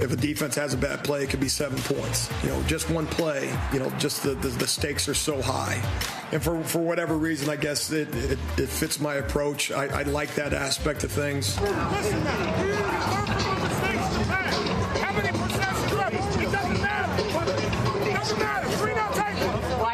If 0.00 0.12
a 0.12 0.16
defense 0.16 0.56
has 0.56 0.74
a 0.74 0.76
bad 0.76 1.04
play, 1.04 1.22
it 1.22 1.30
could 1.30 1.40
be 1.40 1.48
seven 1.48 1.78
points. 1.78 2.28
You 2.42 2.48
know, 2.48 2.60
just 2.64 2.90
one 2.90 3.06
play. 3.06 3.56
You 3.72 3.78
know, 3.78 3.90
just 3.98 4.22
the 4.22 4.34
the, 4.34 4.48
the 4.48 4.66
stakes 4.66 5.08
are 5.08 5.14
so 5.14 5.40
high. 5.40 5.80
And 6.32 6.42
for, 6.42 6.62
for 6.64 6.80
whatever 6.80 7.16
reason, 7.16 7.48
I 7.48 7.56
guess 7.56 7.92
it, 7.92 8.12
it, 8.16 8.38
it 8.58 8.68
fits 8.68 8.98
my 8.98 9.14
approach. 9.16 9.70
I, 9.70 9.86
I 10.00 10.02
like 10.02 10.34
that 10.34 10.52
aspect 10.52 11.04
of 11.04 11.12
things. 11.12 11.56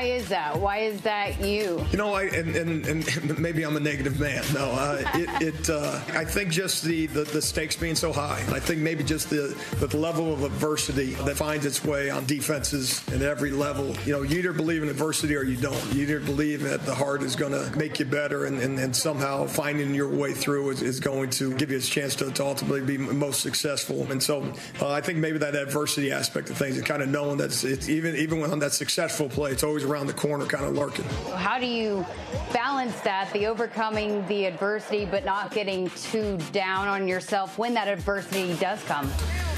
Why 0.01 0.07
is 0.07 0.29
that? 0.31 0.59
Why 0.59 0.79
is 0.79 1.01
that 1.03 1.45
you? 1.45 1.85
You 1.91 1.99
know, 1.99 2.15
I 2.15 2.23
and, 2.23 2.57
and, 2.57 2.87
and 2.87 3.39
maybe 3.39 3.65
I'm 3.65 3.77
a 3.77 3.81
negative 3.81 4.19
man. 4.19 4.43
No, 4.55 4.71
uh, 4.71 5.03
it, 5.15 5.43
it 5.43 5.69
uh, 5.69 6.01
I 6.15 6.25
think 6.25 6.51
just 6.51 6.85
the, 6.85 7.07
the, 7.07 7.25
the 7.25 7.43
stakes 7.43 7.77
being 7.77 7.95
so 7.95 8.11
high. 8.11 8.43
I 8.49 8.61
think 8.61 8.81
maybe 8.81 9.05
just 9.05 9.29
the 9.29 9.55
the 9.79 9.95
level 9.97 10.33
of 10.33 10.43
adversity 10.45 11.13
that 11.25 11.37
finds 11.37 11.67
its 11.67 11.85
way 11.85 12.09
on 12.09 12.25
defenses 12.25 13.07
at 13.13 13.21
every 13.21 13.51
level. 13.51 13.95
You 14.07 14.13
know, 14.13 14.23
you 14.23 14.39
either 14.39 14.55
believe 14.55 14.83
in 14.83 14.89
adversity 14.89 15.37
or 15.37 15.43
you 15.43 15.57
don't. 15.57 15.95
You 15.95 16.03
either 16.03 16.21
believe 16.21 16.63
that 16.63 16.87
the 16.87 16.95
heart 16.95 17.23
is 17.23 17.37
going 17.37 17.53
to 17.53 17.77
make 17.77 17.99
you 17.99 18.07
better, 18.07 18.47
and, 18.47 18.59
and, 18.61 18.79
and, 18.79 18.97
somehow 18.97 19.47
finding 19.47 19.95
your 19.95 20.09
way 20.09 20.33
through 20.33 20.71
is, 20.71 20.83
is 20.83 21.01
going 21.01 21.31
to 21.31 21.55
give 21.57 21.71
you 21.71 21.79
a 21.79 21.81
chance 21.81 22.15
to, 22.17 22.31
to 22.33 22.45
ultimately 22.45 22.81
be 22.81 22.99
most 22.99 23.41
successful. 23.41 24.11
And 24.11 24.23
so, 24.23 24.53
uh, 24.81 24.89
I 24.91 25.01
think 25.01 25.19
maybe 25.19 25.39
that 25.39 25.55
adversity 25.55 26.11
aspect 26.11 26.51
of 26.51 26.57
things, 26.57 26.77
and 26.77 26.87
kind 26.87 27.03
of 27.03 27.09
knowing 27.09 27.39
that 27.39 27.47
it's, 27.47 27.65
it's 27.65 27.89
even 27.89 28.17
even 28.17 28.30
when 28.39 28.53
on 28.53 28.59
that 28.61 28.73
successful 28.73 29.29
play, 29.29 29.51
it's 29.51 29.65
always 29.65 29.83
around 29.83 30.07
the 30.07 30.13
corner, 30.13 30.47
kind 30.47 30.65
of 30.65 30.75
lurking. 30.75 31.07
How 31.35 31.59
do 31.59 31.67
you 31.67 32.07
balance 32.53 33.01
that, 33.01 33.33
the 33.33 33.47
overcoming 33.47 34.25
the 34.29 34.45
adversity, 34.45 35.05
but 35.05 35.25
not 35.25 35.51
getting 35.51 35.91
too 35.91 36.39
down 36.53 36.87
on 36.87 37.09
yourself 37.09 37.59
when 37.59 37.75
that 37.75 37.89
adversity 37.89 38.55
does 38.61 38.83
come? 38.85 39.11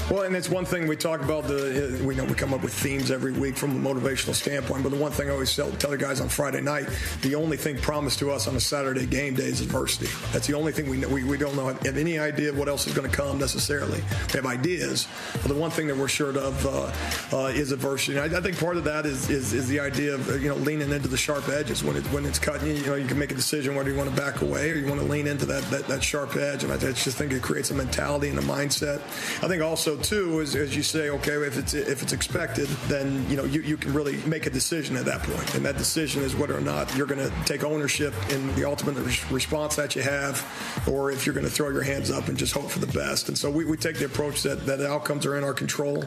Well, 0.09 0.23
and 0.23 0.35
it's 0.35 0.49
one 0.49 0.65
thing 0.65 0.87
we 0.87 0.97
talk 0.97 1.21
about. 1.21 1.45
The 1.45 2.01
we 2.03 2.13
know 2.13 2.25
we 2.25 2.33
come 2.33 2.53
up 2.53 2.61
with 2.61 2.73
themes 2.73 3.09
every 3.09 3.31
week 3.31 3.55
from 3.55 3.71
a 3.71 3.93
motivational 3.93 4.35
standpoint. 4.35 4.83
But 4.83 4.89
the 4.89 4.97
one 4.97 5.13
thing 5.13 5.29
I 5.29 5.31
always 5.31 5.55
tell, 5.55 5.71
tell 5.71 5.91
the 5.91 5.97
guys 5.97 6.19
on 6.19 6.27
Friday 6.27 6.59
night: 6.59 6.89
the 7.21 7.35
only 7.35 7.55
thing 7.55 7.77
promised 7.77 8.19
to 8.19 8.29
us 8.29 8.45
on 8.45 8.55
a 8.55 8.59
Saturday 8.59 9.05
game 9.05 9.33
day 9.33 9.45
is 9.45 9.61
adversity. 9.61 10.11
That's 10.33 10.45
the 10.45 10.55
only 10.55 10.73
thing 10.73 10.89
we 10.89 10.97
know. 10.97 11.07
We, 11.07 11.23
we 11.23 11.37
don't 11.37 11.55
know 11.55 11.67
have 11.67 11.97
any 11.97 12.19
idea 12.19 12.49
of 12.49 12.57
what 12.57 12.67
else 12.67 12.85
is 12.85 12.93
going 12.93 13.09
to 13.09 13.15
come 13.15 13.39
necessarily. 13.39 14.01
We 14.33 14.33
have 14.33 14.45
ideas, 14.45 15.07
but 15.33 15.47
the 15.47 15.55
one 15.55 15.71
thing 15.71 15.87
that 15.87 15.95
we're 15.95 16.09
sure 16.09 16.37
of 16.37 16.65
uh, 16.65 16.91
uh, 17.35 17.45
is 17.47 17.71
adversity. 17.71 18.19
I, 18.19 18.25
I, 18.25 18.41
think 18.41 18.59
part 18.59 18.75
of 18.75 18.83
that 18.83 19.05
is, 19.05 19.29
is, 19.29 19.53
is 19.53 19.69
the 19.69 19.79
idea 19.79 20.15
of 20.15 20.41
you 20.41 20.49
know 20.49 20.55
leaning 20.55 20.91
into 20.91 21.07
the 21.07 21.17
sharp 21.17 21.47
edges 21.47 21.81
when 21.81 21.95
it 21.95 22.03
when 22.07 22.25
it's 22.25 22.39
cutting 22.39 22.67
you. 22.67 22.73
You 22.73 22.85
know, 22.87 22.95
you 22.95 23.07
can 23.07 23.17
make 23.17 23.31
a 23.31 23.35
decision 23.35 23.73
whether 23.73 23.89
you 23.89 23.97
want 23.97 24.09
to 24.09 24.15
back 24.15 24.41
away 24.41 24.69
or 24.69 24.75
you 24.75 24.87
want 24.87 24.99
to 24.99 25.07
lean 25.07 25.27
into 25.27 25.45
that 25.45 25.63
that, 25.71 25.87
that 25.87 26.03
sharp 26.03 26.35
edge. 26.35 26.65
And 26.65 26.73
I 26.73 26.77
just 26.77 27.17
think 27.17 27.31
it 27.31 27.41
creates 27.41 27.71
a 27.71 27.73
mentality 27.73 28.27
and 28.27 28.37
a 28.37 28.43
mindset. 28.43 28.99
I 29.41 29.47
think 29.47 29.63
also 29.63 29.93
too 30.03 30.39
is 30.39 30.55
as 30.55 30.75
you 30.75 30.83
say, 30.83 31.09
okay, 31.09 31.33
if 31.33 31.57
it's 31.57 31.73
if 31.73 32.01
it's 32.03 32.13
expected, 32.13 32.67
then 32.87 33.25
you 33.29 33.37
know 33.37 33.45
you, 33.45 33.61
you 33.61 33.77
can 33.77 33.93
really 33.93 34.17
make 34.25 34.45
a 34.45 34.49
decision 34.49 34.95
at 34.97 35.05
that 35.05 35.23
point, 35.23 35.55
and 35.55 35.65
that 35.65 35.77
decision 35.77 36.21
is 36.21 36.35
whether 36.35 36.55
or 36.55 36.61
not 36.61 36.95
you're 36.95 37.07
going 37.07 37.19
to 37.19 37.33
take 37.45 37.63
ownership 37.63 38.13
in 38.29 38.53
the 38.55 38.65
ultimate 38.65 38.95
response 39.31 39.75
that 39.75 39.95
you 39.95 40.01
have, 40.01 40.45
or 40.87 41.11
if 41.11 41.25
you're 41.25 41.33
going 41.33 41.45
to 41.45 41.51
throw 41.51 41.69
your 41.69 41.81
hands 41.81 42.11
up 42.11 42.27
and 42.27 42.37
just 42.37 42.53
hope 42.53 42.69
for 42.69 42.79
the 42.79 42.87
best. 42.87 43.29
And 43.29 43.37
so 43.37 43.49
we, 43.49 43.65
we 43.65 43.77
take 43.77 43.97
the 43.97 44.05
approach 44.05 44.43
that 44.43 44.65
that 44.65 44.81
outcomes 44.81 45.25
are 45.25 45.37
in 45.37 45.43
our 45.43 45.53
control. 45.53 46.03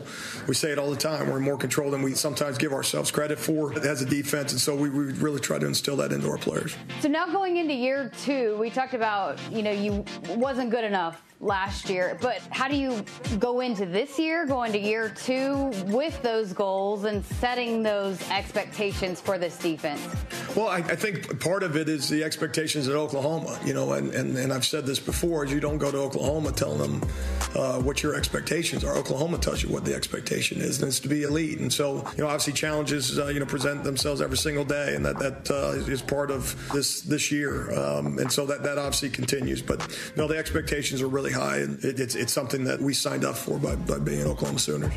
We 0.46 0.54
say 0.54 0.70
it 0.70 0.78
all 0.78 0.90
the 0.90 0.96
time. 0.96 1.28
We're 1.28 1.38
in 1.38 1.44
more 1.44 1.58
control 1.58 1.90
than 1.90 2.02
we 2.02 2.14
sometimes 2.14 2.58
give 2.58 2.72
ourselves 2.72 3.10
credit 3.10 3.38
for 3.38 3.78
as 3.80 4.02
a 4.02 4.06
defense, 4.06 4.52
and 4.52 4.60
so 4.60 4.74
we, 4.74 4.90
we 4.90 5.12
really 5.14 5.40
try 5.40 5.58
to 5.58 5.66
instill 5.66 5.96
that 5.96 6.12
into 6.12 6.28
our 6.28 6.38
players. 6.38 6.76
So 7.00 7.08
now 7.08 7.26
going 7.26 7.56
into 7.56 7.74
year 7.74 8.10
two, 8.22 8.56
we 8.58 8.70
talked 8.70 8.94
about 8.94 9.38
you 9.50 9.62
know 9.62 9.70
you 9.70 10.04
wasn't 10.36 10.70
good 10.70 10.84
enough 10.84 11.22
last 11.40 11.90
year. 11.90 12.16
But 12.20 12.40
how 12.50 12.68
do 12.68 12.76
you 12.76 13.04
go 13.38 13.60
into 13.60 13.86
this 13.86 14.18
year, 14.18 14.46
go 14.46 14.62
into 14.62 14.78
year 14.78 15.08
two 15.08 15.70
with 15.86 16.20
those 16.22 16.52
goals 16.52 17.04
and 17.04 17.24
setting 17.24 17.82
those 17.82 18.20
expectations 18.30 19.20
for 19.20 19.38
this 19.38 19.58
defense? 19.58 20.00
Well, 20.54 20.68
I, 20.68 20.78
I 20.78 20.96
think 20.96 21.40
part 21.40 21.62
of 21.62 21.76
it 21.76 21.88
is 21.88 22.08
the 22.08 22.24
expectations 22.24 22.88
at 22.88 22.94
Oklahoma, 22.94 23.58
you 23.64 23.74
know, 23.74 23.92
and, 23.92 24.12
and, 24.14 24.36
and 24.36 24.52
I've 24.52 24.64
said 24.64 24.86
this 24.86 24.98
before, 24.98 25.44
you 25.44 25.60
don't 25.60 25.78
go 25.78 25.90
to 25.90 25.98
Oklahoma 25.98 26.52
telling 26.52 26.78
them 26.78 27.10
uh, 27.54 27.80
what 27.80 28.02
your 28.02 28.14
expectations 28.14 28.84
are. 28.84 28.96
Oklahoma 28.96 29.38
tells 29.38 29.62
you 29.62 29.68
what 29.68 29.84
the 29.84 29.94
expectation 29.94 30.60
is, 30.60 30.80
and 30.80 30.88
it's 30.88 31.00
to 31.00 31.08
be 31.08 31.22
elite. 31.22 31.58
And 31.58 31.72
so, 31.72 31.96
you 32.16 32.24
know, 32.24 32.28
obviously 32.28 32.54
challenges, 32.54 33.18
uh, 33.18 33.26
you 33.26 33.40
know, 33.40 33.46
present 33.46 33.84
themselves 33.84 34.20
every 34.20 34.38
single 34.38 34.64
day, 34.64 34.94
and 34.94 35.04
that, 35.04 35.18
that 35.18 35.50
uh, 35.50 35.72
is 35.90 36.00
part 36.00 36.30
of 36.30 36.56
this 36.72 37.02
this 37.02 37.30
year. 37.30 37.72
Um, 37.78 38.18
and 38.18 38.32
so 38.32 38.46
that, 38.46 38.62
that 38.62 38.78
obviously 38.78 39.10
continues. 39.10 39.60
But, 39.62 39.80
you 39.80 40.22
know, 40.22 40.26
the 40.26 40.38
expectations 40.38 41.02
are 41.02 41.08
really 41.08 41.25
really 41.26 41.38
high, 41.38 41.58
and 41.58 41.82
it, 41.84 42.00
it's 42.00 42.14
it's 42.14 42.32
something 42.32 42.64
that 42.64 42.80
we 42.80 42.94
signed 42.94 43.24
up 43.24 43.36
for 43.36 43.58
by, 43.58 43.74
by 43.76 43.98
being 43.98 44.26
Oklahoma 44.26 44.58
Sooners. 44.58 44.92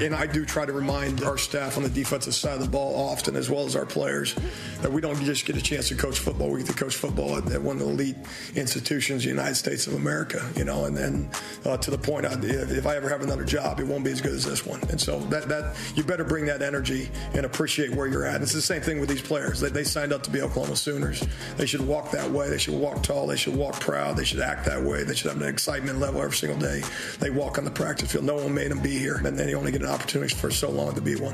And 0.00 0.14
I 0.14 0.26
do 0.26 0.44
try 0.44 0.64
to 0.64 0.72
remind 0.72 1.22
our 1.24 1.38
staff 1.38 1.76
on 1.76 1.82
the 1.82 1.88
defensive 1.88 2.34
side 2.34 2.54
of 2.54 2.62
the 2.62 2.68
ball 2.68 2.94
often, 3.10 3.36
as 3.36 3.50
well 3.50 3.66
as 3.66 3.76
our 3.76 3.86
players, 3.86 4.34
that 4.82 4.90
we 4.90 5.00
don't 5.00 5.20
just 5.22 5.44
get 5.44 5.56
a 5.56 5.62
chance 5.62 5.88
to 5.88 5.94
coach 5.94 6.18
football. 6.18 6.50
We 6.50 6.60
get 6.60 6.68
to 6.68 6.74
coach 6.74 6.96
football 6.96 7.36
at, 7.36 7.50
at 7.50 7.60
one 7.60 7.76
of 7.76 7.82
the 7.82 7.88
elite 7.88 8.16
institutions, 8.54 9.22
the 9.22 9.28
United 9.28 9.56
States 9.56 9.86
of 9.86 9.94
America. 9.94 10.44
You 10.56 10.64
know, 10.64 10.84
and 10.84 10.96
then 10.96 11.30
uh, 11.64 11.76
to 11.78 11.90
the 11.90 11.98
point, 11.98 12.26
I, 12.26 12.36
if, 12.42 12.86
I 12.86 12.96
ever 12.96 13.08
have 13.08 13.22
another 13.22 13.44
job, 13.44 13.80
it 13.80 13.86
won't 13.86 14.04
be 14.04 14.12
as 14.12 14.20
good 14.20 14.32
as 14.32 14.44
this 14.44 14.64
one. 14.64 14.80
And 14.90 15.00
so 15.00 15.20
that 15.30 15.48
that 15.48 15.76
you 15.94 16.04
better 16.04 16.24
bring 16.24 16.46
that 16.46 16.62
energy 16.62 17.10
and 17.34 17.44
appreciate 17.44 17.94
where 17.94 18.06
you're 18.06 18.24
at. 18.24 18.36
And 18.36 18.42
it's 18.42 18.52
the 18.52 18.62
same 18.62 18.82
thing 18.82 19.00
with 19.00 19.08
these 19.08 19.22
players. 19.22 19.60
They, 19.60 19.68
they 19.68 19.84
signed 19.84 20.12
up 20.12 20.22
to 20.24 20.30
be 20.30 20.40
Oklahoma 20.40 20.76
Sooners. 20.76 21.26
They 21.56 21.66
should 21.66 21.86
walk 21.86 22.10
that 22.12 22.30
way. 22.30 22.48
They 22.48 22.58
should 22.58 22.74
walk 22.74 23.02
tall. 23.02 23.26
They 23.26 23.36
should 23.36 23.56
walk 23.56 23.78
proud. 23.80 24.16
They 24.16 24.24
should 24.24 24.40
act 24.40 24.64
that 24.66 24.82
way. 24.82 25.04
They 25.04 25.14
should 25.14 25.30
have 25.30 25.40
an 25.40 25.48
excitement 25.66 25.98
level 25.98 26.22
every 26.22 26.36
single 26.36 26.56
day. 26.56 26.80
They 27.18 27.30
walk 27.30 27.58
on 27.58 27.64
the 27.64 27.72
practice 27.72 28.12
field. 28.12 28.24
No 28.24 28.36
one 28.36 28.54
made 28.54 28.70
them 28.70 28.78
be 28.80 28.96
here, 28.98 29.16
and 29.24 29.36
then 29.36 29.48
you 29.48 29.58
only 29.58 29.72
get 29.72 29.82
an 29.82 29.88
opportunity 29.88 30.32
for 30.32 30.48
so 30.48 30.70
long 30.70 30.94
to 30.94 31.00
be 31.00 31.16
one. 31.16 31.32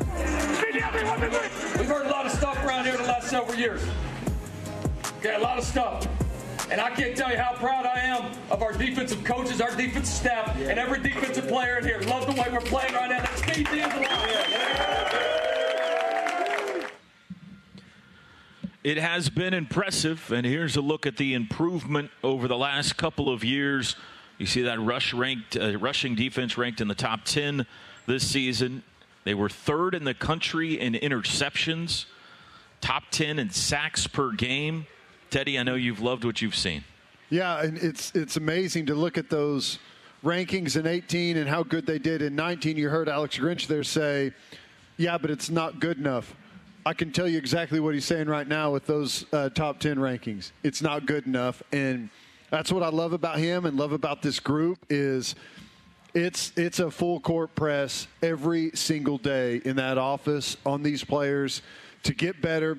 We've 1.77 1.87
heard 1.87 2.07
a 2.07 2.09
lot 2.09 2.25
of 2.25 2.33
stuff 2.33 2.57
around 2.65 2.87
here 2.87 2.97
the 2.97 3.03
last 3.03 3.29
several 3.29 3.55
years. 3.55 3.83
Okay, 5.19 5.35
a 5.35 5.39
lot 5.39 5.59
of 5.59 5.65
stuff. 5.65 6.09
And 6.71 6.81
I 6.81 6.89
can't 6.89 7.15
tell 7.15 7.31
you 7.31 7.37
how 7.37 7.53
proud 7.57 7.85
I 7.85 7.99
am 7.99 8.33
of 8.51 8.63
our 8.63 8.73
defensive 8.73 9.23
coaches, 9.23 9.61
our 9.61 9.77
defensive 9.77 10.07
staff, 10.07 10.57
and 10.57 10.79
every 10.79 11.01
defensive 11.01 11.47
player 11.47 11.77
in 11.77 11.85
here. 11.85 12.01
Love 12.01 12.25
the 12.25 12.33
way 12.41 12.49
we're 12.51 12.61
playing 12.61 12.95
right 12.95 13.11
now. 13.11 13.19
That's 13.19 13.43
Steve 13.43 13.69
It 18.83 18.97
has 18.97 19.29
been 19.29 19.53
impressive, 19.53 20.33
and 20.33 20.47
here's 20.47 20.77
a 20.77 20.81
look 20.81 21.05
at 21.05 21.19
the 21.19 21.35
improvement 21.35 22.11
over 22.25 22.49
the 22.49 22.57
last 22.57 22.97
couple 22.97 23.29
of 23.29 23.45
years. 23.45 23.95
You 24.43 24.49
see 24.49 24.63
that 24.63 24.81
rush 24.81 25.15
ranked, 25.15 25.57
uh, 25.57 25.79
rushing 25.79 26.17
defense 26.17 26.59
ranked 26.59 26.81
in 26.81 26.89
the 26.89 26.97
top 26.97 27.21
10 27.25 27.65
this 28.07 28.27
season. 28.27 28.83
They 29.23 29.35
were 29.35 29.49
third 29.49 29.95
in 29.95 30.03
the 30.03 30.15
country 30.15 30.81
in 30.81 30.95
interceptions, 30.95 32.07
top 32.81 33.05
10 33.13 33.39
in 33.39 33.51
sacks 33.51 34.09
per 34.09 34.33
game. 34.33 34.89
Teddy, 35.31 35.61
I 35.61 35.63
know 35.63 35.77
you've 35.77 36.01
loved 36.01 36.25
what 36.25 36.43
you've 36.43 36.57
seen. 36.57 36.83
Yeah, 37.31 37.63
and 37.63 37.79
it's 37.79 38.11
it's 38.17 38.37
amazing 38.37 38.87
to 38.87 38.97
look 38.97 39.17
at 39.17 39.31
those 39.31 39.79
rankings 40.25 40.77
in 40.77 40.89
18 40.89 41.37
and 41.37 41.49
how 41.49 41.63
good 41.63 41.87
they 41.87 42.01
did 42.01 42.21
in 42.21 42.35
19. 42.35 42.77
You 42.77 42.89
heard 42.89 43.09
Alex 43.09 43.39
Grinch 43.39 43.69
there 43.69 43.85
say, 43.85 44.33
"Yeah, 44.97 45.19
but 45.19 45.31
it's 45.31 45.51
not 45.51 45.79
good 45.79 45.99
enough." 45.99 46.35
I 46.85 46.95
can 46.95 47.13
tell 47.13 47.29
you 47.29 47.39
exactly 47.39 47.79
what 47.79 47.95
he's 47.95 48.07
saying 48.07 48.27
right 48.27 48.49
now 48.49 48.73
with 48.73 48.87
those 48.87 49.25
uh, 49.33 49.51
top 49.51 49.79
10 49.79 49.99
rankings. 49.99 50.51
It's 50.65 50.83
not 50.83 51.07
good 51.07 51.29
enough 51.29 51.63
and 51.71 52.11
that's 52.53 52.71
what 52.71 52.83
I 52.83 52.91
love 52.91 53.15
about 53.15 53.39
him 53.39 53.65
and 53.65 53.79
love 53.79 53.93
about 53.93 54.21
this 54.21 54.39
group 54.39 54.85
is 54.91 55.35
it's 56.15 56.53
it's 56.55 56.81
a 56.81 56.91
full 56.91 57.19
court 57.19 57.55
press 57.55 58.07
every 58.23 58.71
single 58.75 59.17
day 59.17 59.63
in 59.65 59.77
that 59.77 59.97
office 59.97 60.59
on 60.67 60.83
these 60.83 61.03
players 61.03 61.63
to 62.03 62.13
get 62.13 62.43
better, 62.43 62.79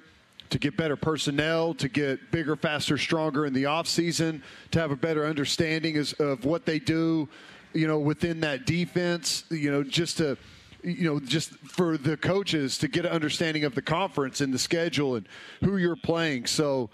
to 0.51 0.59
get 0.59 0.77
better 0.77 0.95
personnel, 0.95 1.73
to 1.73 1.89
get 1.89 2.31
bigger, 2.31 2.55
faster, 2.55 2.99
stronger 2.99 3.47
in 3.47 3.53
the 3.53 3.63
offseason, 3.63 4.43
to 4.69 4.79
have 4.79 4.91
a 4.91 4.95
better 4.95 5.25
understanding 5.25 5.97
of 6.19 6.45
what 6.45 6.67
they 6.67 6.77
do, 6.77 7.27
you 7.73 7.87
know, 7.87 7.97
within 7.97 8.41
that 8.41 8.67
defense, 8.67 9.43
you 9.49 9.71
know, 9.71 9.83
just 9.83 10.17
to– 10.17 10.37
you 10.83 11.05
know, 11.05 11.17
just 11.17 11.51
for 11.59 11.97
the 11.97 12.17
coaches 12.17 12.77
to 12.77 12.89
get 12.89 13.05
an 13.05 13.11
understanding 13.13 13.63
of 13.63 13.73
the 13.73 13.81
conference 13.81 14.41
and 14.41 14.53
the 14.53 14.59
schedule 14.59 15.15
and 15.15 15.25
who 15.63 15.77
you're 15.77 15.95
playing. 15.95 16.45
So 16.45 16.89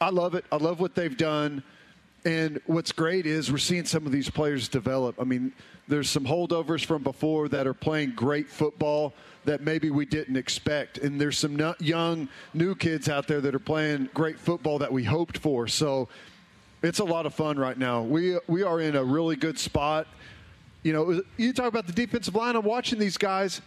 I 0.00 0.08
love 0.08 0.34
it. 0.34 0.46
I 0.50 0.56
love 0.56 0.80
what 0.80 0.94
they've 0.94 1.16
done. 1.16 1.62
And 2.26 2.60
what's 2.66 2.92
great 2.92 3.24
is 3.24 3.50
we're 3.50 3.58
seeing 3.58 3.84
some 3.84 4.04
of 4.04 4.12
these 4.12 4.28
players 4.28 4.68
develop. 4.68 5.20
I 5.20 5.24
mean, 5.24 5.52
there's 5.88 6.10
some 6.10 6.24
holdovers 6.24 6.84
from 6.84 7.02
before 7.02 7.48
that 7.48 7.66
are 7.66 7.74
playing 7.74 8.12
great 8.16 8.50
football 8.50 9.14
that 9.44 9.62
maybe 9.62 9.90
we 9.90 10.04
didn't 10.04 10.36
expect. 10.36 10.98
And 10.98 11.20
there's 11.20 11.38
some 11.38 11.56
young, 11.78 12.28
new 12.52 12.74
kids 12.74 13.08
out 13.08 13.28
there 13.28 13.40
that 13.40 13.54
are 13.54 13.60
playing 13.60 14.10
great 14.12 14.38
football 14.38 14.78
that 14.80 14.92
we 14.92 15.04
hoped 15.04 15.38
for. 15.38 15.68
So 15.68 16.08
it's 16.82 16.98
a 16.98 17.04
lot 17.04 17.24
of 17.26 17.34
fun 17.34 17.58
right 17.58 17.78
now. 17.78 18.02
We, 18.02 18.38
we 18.48 18.64
are 18.64 18.80
in 18.80 18.96
a 18.96 19.04
really 19.04 19.36
good 19.36 19.58
spot 19.58 20.08
you 20.86 20.92
know, 20.92 21.20
you 21.36 21.52
talk 21.52 21.66
about 21.66 21.88
the 21.88 21.92
defensive 21.92 22.36
line. 22.36 22.54
I'm 22.54 22.62
watching 22.62 23.00
these 23.00 23.18
guys. 23.18 23.60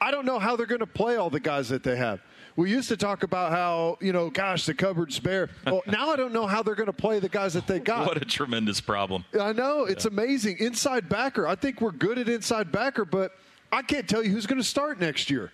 I 0.00 0.10
don't 0.10 0.26
know 0.26 0.40
how 0.40 0.56
they're 0.56 0.66
going 0.66 0.80
to 0.80 0.86
play 0.86 1.14
all 1.14 1.30
the 1.30 1.38
guys 1.38 1.68
that 1.68 1.84
they 1.84 1.94
have. 1.94 2.20
We 2.56 2.70
used 2.70 2.88
to 2.90 2.96
talk 2.96 3.24
about 3.24 3.50
how, 3.50 3.98
you 4.00 4.12
know, 4.12 4.30
gosh, 4.30 4.64
the 4.64 4.74
cupboard's 4.74 5.18
bare. 5.18 5.50
Well, 5.66 5.82
now 5.86 6.10
I 6.10 6.16
don't 6.16 6.32
know 6.32 6.46
how 6.46 6.62
they're 6.62 6.76
going 6.76 6.86
to 6.86 6.92
play 6.92 7.18
the 7.18 7.28
guys 7.28 7.54
that 7.54 7.66
they 7.66 7.80
got. 7.80 8.06
what 8.06 8.16
a 8.16 8.24
tremendous 8.24 8.80
problem. 8.80 9.24
I 9.38 9.52
know. 9.52 9.84
It's 9.84 10.04
yeah. 10.04 10.12
amazing. 10.12 10.58
Inside 10.58 11.08
backer. 11.08 11.46
I 11.48 11.56
think 11.56 11.80
we're 11.80 11.90
good 11.90 12.18
at 12.18 12.28
inside 12.28 12.70
backer, 12.70 13.04
but 13.04 13.32
I 13.72 13.82
can't 13.82 14.08
tell 14.08 14.22
you 14.24 14.30
who's 14.30 14.46
going 14.46 14.60
to 14.60 14.66
start 14.66 15.00
next 15.00 15.30
year. 15.30 15.50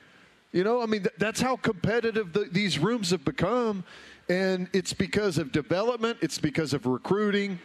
You 0.52 0.64
know, 0.64 0.82
I 0.82 0.86
mean, 0.86 1.02
th- 1.02 1.14
that's 1.16 1.40
how 1.40 1.56
competitive 1.56 2.32
the, 2.32 2.48
these 2.50 2.78
rooms 2.78 3.10
have 3.10 3.24
become. 3.24 3.84
And 4.28 4.68
it's 4.72 4.92
because 4.92 5.38
of 5.38 5.52
development, 5.52 6.18
it's 6.20 6.38
because 6.38 6.74
of 6.74 6.86
recruiting. 6.86 7.58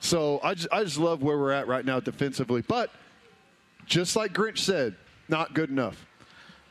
So 0.00 0.40
I 0.42 0.54
just, 0.54 0.68
I 0.70 0.84
just 0.84 0.98
love 0.98 1.22
where 1.22 1.38
we're 1.38 1.52
at 1.52 1.66
right 1.66 1.84
now 1.84 1.98
defensively. 2.00 2.62
But 2.62 2.90
just 3.86 4.16
like 4.16 4.32
Grinch 4.32 4.58
said, 4.58 4.96
not 5.28 5.54
good 5.54 5.70
enough. 5.70 6.04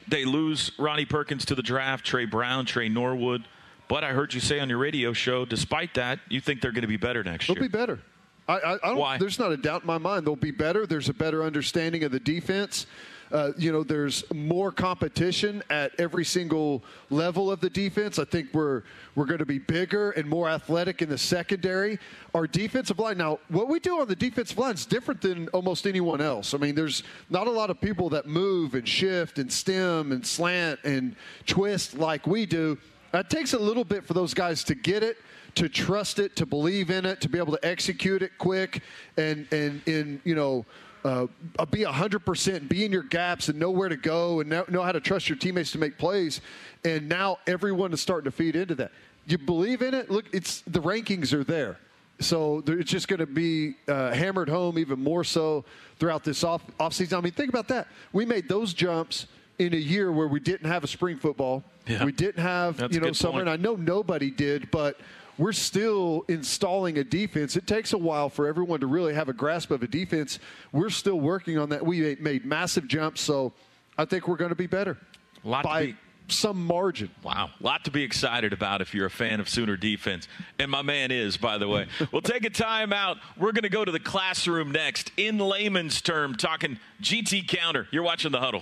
They 0.08 0.26
lose 0.26 0.72
Ronnie 0.78 1.06
Perkins 1.06 1.46
to 1.46 1.56
the 1.56 1.64
draft, 1.64 2.06
Tre 2.06 2.26
Brown, 2.26 2.66
Tre 2.66 2.90
Norwood. 2.90 3.46
But 3.88 4.04
I 4.04 4.14
heard 4.14 4.34
you 4.34 4.40
say 4.40 4.60
on 4.60 4.70
your 4.70 4.78
radio 4.78 5.12
show, 5.12 5.44
despite 5.44 5.96
that, 5.96 6.20
you 6.30 6.40
think 6.40 6.62
they're 6.62 6.72
going 6.72 6.84
to 6.84 6.88
be 6.88 6.98
better 6.98 7.24
next 7.24 7.50
year. 7.50 7.56
They'll 7.56 7.64
be 7.64 7.68
better. 7.68 8.00
I, 8.48 8.54
I, 8.54 8.74
I 8.76 8.78
don't, 8.90 8.98
Why? 8.98 9.18
There's 9.18 9.38
not 9.40 9.52
a 9.52 9.58
doubt 9.58 9.82
in 9.82 9.88
my 9.88 9.98
mind 9.98 10.26
they'll 10.26 10.36
be 10.36 10.52
better. 10.52 10.86
There's 10.86 11.10
a 11.10 11.14
better 11.14 11.44
understanding 11.44 12.04
of 12.04 12.12
the 12.12 12.20
defense. 12.20 12.86
Uh, 13.32 13.52
you 13.58 13.72
know, 13.72 13.84
there's 13.84 14.24
more 14.34 14.72
competition 14.72 15.64
at 15.70 15.92
every 16.00 16.26
single 16.26 16.84
level 17.10 17.50
of 17.50 17.62
the 17.62 17.70
defense. 17.70 18.20
I 18.20 18.26
think 18.26 18.54
we're 18.54 18.84
we're 19.16 19.26
going 19.26 19.40
to 19.40 19.46
be 19.46 19.60
bigger 19.60 20.12
and 20.12 20.28
more 20.28 20.50
athletic 20.50 21.02
in 21.02 21.10
the 21.10 21.18
secondary. 21.18 22.00
Our 22.34 22.48
defensive 22.48 23.00
line 23.00 23.18
now, 23.18 23.40
what 23.50 23.68
we 23.68 23.80
do 23.80 24.00
on 24.00 24.08
the 24.08 24.16
defensive 24.16 24.58
line 24.58 24.74
is 24.74 24.86
different 24.86 25.22
than 25.22 25.48
almost 25.50 25.88
anyone 25.88 26.22
else. 26.22 26.54
I 26.54 26.58
mean, 26.58 26.76
there's 26.76 27.04
not 27.30 27.48
a 27.48 27.52
lot 27.52 27.70
of 27.70 27.80
people 27.80 28.10
that 28.10 28.26
move 28.26 28.74
and 28.74 28.88
shift 28.88 29.40
and 29.40 29.52
stem 29.52 30.12
and 30.12 30.26
slant 30.26 30.80
and 30.84 31.16
twist 31.46 31.98
like 31.98 32.28
we 32.28 32.46
do. 32.46 32.78
It 33.14 33.30
takes 33.30 33.54
a 33.54 33.60
little 33.60 33.84
bit 33.84 34.06
for 34.06 34.14
those 34.14 34.34
guys 34.34 34.64
to 34.66 34.76
get 34.76 35.04
it 35.04 35.18
to 35.56 35.68
trust 35.68 36.20
it, 36.20 36.36
to 36.38 36.46
believe 36.46 36.90
in 36.90 37.06
it, 37.06 37.22
to 37.22 37.30
be 37.30 37.38
able 37.38 37.54
to 37.54 37.66
execute 37.66 38.22
it 38.22 38.38
quick, 38.38 38.84
and 39.18 39.48
and 39.52 39.82
in 39.86 40.22
you 40.24 40.36
know. 40.36 40.66
Uh, 41.04 41.26
be 41.72 41.80
100%, 41.80 42.70
be 42.70 42.86
in 42.86 42.92
your 42.92 43.04
gaps 43.04 43.50
and 43.50 43.60
know 43.60 43.72
where 43.72 43.90
to 43.90 43.98
go 43.98 44.40
and 44.40 44.50
know, 44.50 44.84
how 44.84 44.92
to 44.92 45.00
trust 45.00 45.30
your 45.30 45.38
teammates 45.38 45.72
to 45.72 45.80
make 45.80 45.98
plays. 45.98 46.42
And 46.84 47.10
now 47.10 47.40
everyone 47.48 47.92
is 47.92 48.02
starting 48.02 48.26
to 48.26 48.36
feed 48.36 48.56
into 48.56 48.76
that. 48.76 48.92
You 49.26 49.38
believe 49.38 49.82
in 49.82 49.94
it? 49.94 50.12
Look, 50.12 50.26
it's 50.32 50.62
the 50.62 50.80
rankings 50.80 51.34
are 51.34 51.44
there. 51.44 51.78
So 52.20 52.64
it's 52.68 52.92
just 52.92 53.08
going 53.08 53.20
to 53.20 53.26
be 53.26 53.76
uh, 53.88 54.12
hammered 54.12 54.50
home 54.50 54.78
even 54.78 55.00
more 55.00 55.24
so 55.24 55.66
throughout 55.98 56.24
this 56.24 56.44
off 56.44 56.62
offseason. 56.80 57.18
I 57.18 57.22
mean, 57.22 57.34
think 57.34 57.50
about 57.50 57.68
that. 57.70 57.88
We 58.14 58.26
made 58.26 58.48
those 58.48 58.74
jumps 58.74 59.26
in 59.58 59.74
a 59.74 59.78
year 59.78 60.12
where 60.12 60.28
we 60.28 60.40
didn't 60.40 60.68
have 60.68 60.84
a 60.84 60.88
spring 60.88 61.18
football. 61.18 61.64
Yeah. 61.88 62.04
We 62.06 62.12
didn't 62.12 62.42
have, 62.44 62.78
That's 62.78 62.94
you 62.94 63.02
know, 63.02 63.12
summer. 63.12 63.42
And 63.42 63.50
I 63.50 63.56
know 63.56 63.76
nobody 63.76 64.30
did, 64.30 64.70
but 64.72 65.00
we're 65.42 65.52
still 65.52 66.24
installing 66.28 67.00
a 67.00 67.04
defense. 67.04 67.56
It 67.58 67.66
takes 67.66 67.94
a 67.94 67.98
while 67.98 68.30
for 68.30 68.46
everyone 68.46 68.80
to 68.82 68.88
really 68.88 69.16
have 69.16 69.28
a 69.28 69.34
grasp 69.34 69.72
of 69.72 69.82
a 69.82 69.88
defense. 69.88 70.38
We're 70.72 70.92
still 70.92 71.20
working 71.20 71.58
on 71.58 71.70
that. 71.70 71.84
We 71.84 72.16
made 72.20 72.46
massive 72.46 72.88
jumps, 72.88 73.22
so 73.22 73.52
I 73.98 74.06
think 74.06 74.28
we're 74.28 74.36
going 74.36 74.50
to 74.50 74.56
be 74.56 74.68
better 74.68 74.98
Lot 75.44 75.64
to 75.64 75.68
by 75.68 75.86
be- 75.88 75.96
some 76.28 76.64
margin. 76.64 77.10
Wow. 77.24 77.50
A 77.60 77.64
lot 77.64 77.84
to 77.86 77.92
be 77.92 78.04
excited 78.04 78.54
about 78.54 78.82
if 78.82 78.94
you're 78.94 79.08
a 79.08 79.12
fan 79.12 79.40
of 79.40 79.50
Sooner 79.50 79.78
defense. 79.78 80.28
And 80.60 80.70
my 80.70 80.84
man 80.84 81.10
is, 81.10 81.38
by 81.38 81.58
the 81.58 81.68
way. 81.68 81.88
we'll 82.12 82.22
take 82.22 82.46
a 82.46 82.52
time 82.52 82.94
out. 82.94 83.18
We're 83.36 83.52
going 83.52 83.64
to 83.64 83.70
go 83.70 83.84
to 83.84 83.92
the 83.92 84.00
classroom 84.00 84.72
next. 84.72 85.12
In 85.18 85.40
layman's 85.40 86.02
term, 86.02 86.36
talking 86.36 86.78
GT 87.02 87.48
counter. 87.48 87.88
You're 87.90 88.04
watching 88.04 88.32
the 88.32 88.40
huddle. 88.40 88.62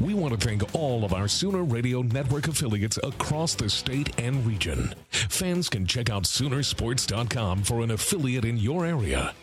We 0.00 0.12
want 0.12 0.38
to 0.38 0.46
thank 0.46 0.74
all 0.74 1.04
of 1.04 1.12
our 1.14 1.28
Sooner 1.28 1.62
Radio 1.62 2.02
Network 2.02 2.48
affiliates 2.48 2.98
across 3.04 3.54
the 3.54 3.70
state 3.70 4.18
and 4.18 4.44
region. 4.44 4.92
Fans 5.10 5.68
can 5.68 5.86
check 5.86 6.10
out 6.10 6.24
Soonersports.com 6.24 7.62
for 7.62 7.80
an 7.80 7.92
affiliate 7.92 8.44
in 8.44 8.56
your 8.56 8.84
area. 8.84 9.34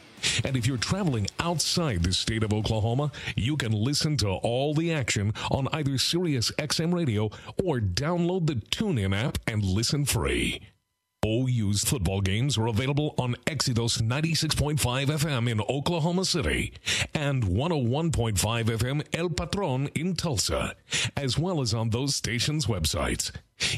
And 0.44 0.58
if 0.58 0.68
you're 0.68 0.78
traveling 0.78 1.28
outside 1.40 2.04
the 2.04 2.14
state 2.14 2.44
of 2.44 2.54
Oklahoma, 2.54 3.12
you 3.36 3.58
can 3.58 3.72
listen 3.72 4.18
to 4.18 4.30
all 4.30 4.74
the 4.74 4.94
action 4.94 5.34
on 5.50 5.68
either 5.72 5.98
Sirius 5.98 6.52
XM 6.52 6.94
Radio 6.94 7.30
or 7.64 7.80
download 7.80 8.48
the 8.48 8.56
TuneIn 8.56 9.16
app 9.18 9.38
and 9.48 9.64
listen 9.64 10.06
free. 10.06 10.62
OU's 11.23 11.84
football 11.84 12.19
games 12.19 12.57
are 12.57 12.65
available 12.65 13.13
on 13.19 13.36
Exodus 13.45 13.99
96.5 13.99 14.79
FM 14.79 15.51
in 15.51 15.62
Oklahoma 15.69 16.25
City 16.25 16.73
and 17.13 17.43
101.5 17.43 18.34
FM 18.65 19.05
El 19.13 19.29
Patron 19.29 19.88
in 19.93 20.15
Tulsa, 20.15 20.75
as 21.15 21.38
well 21.38 21.62
as 21.62 21.75
on 21.75 21.91
those 21.91 22.15
stations' 22.15 22.65
websites. 22.65 23.31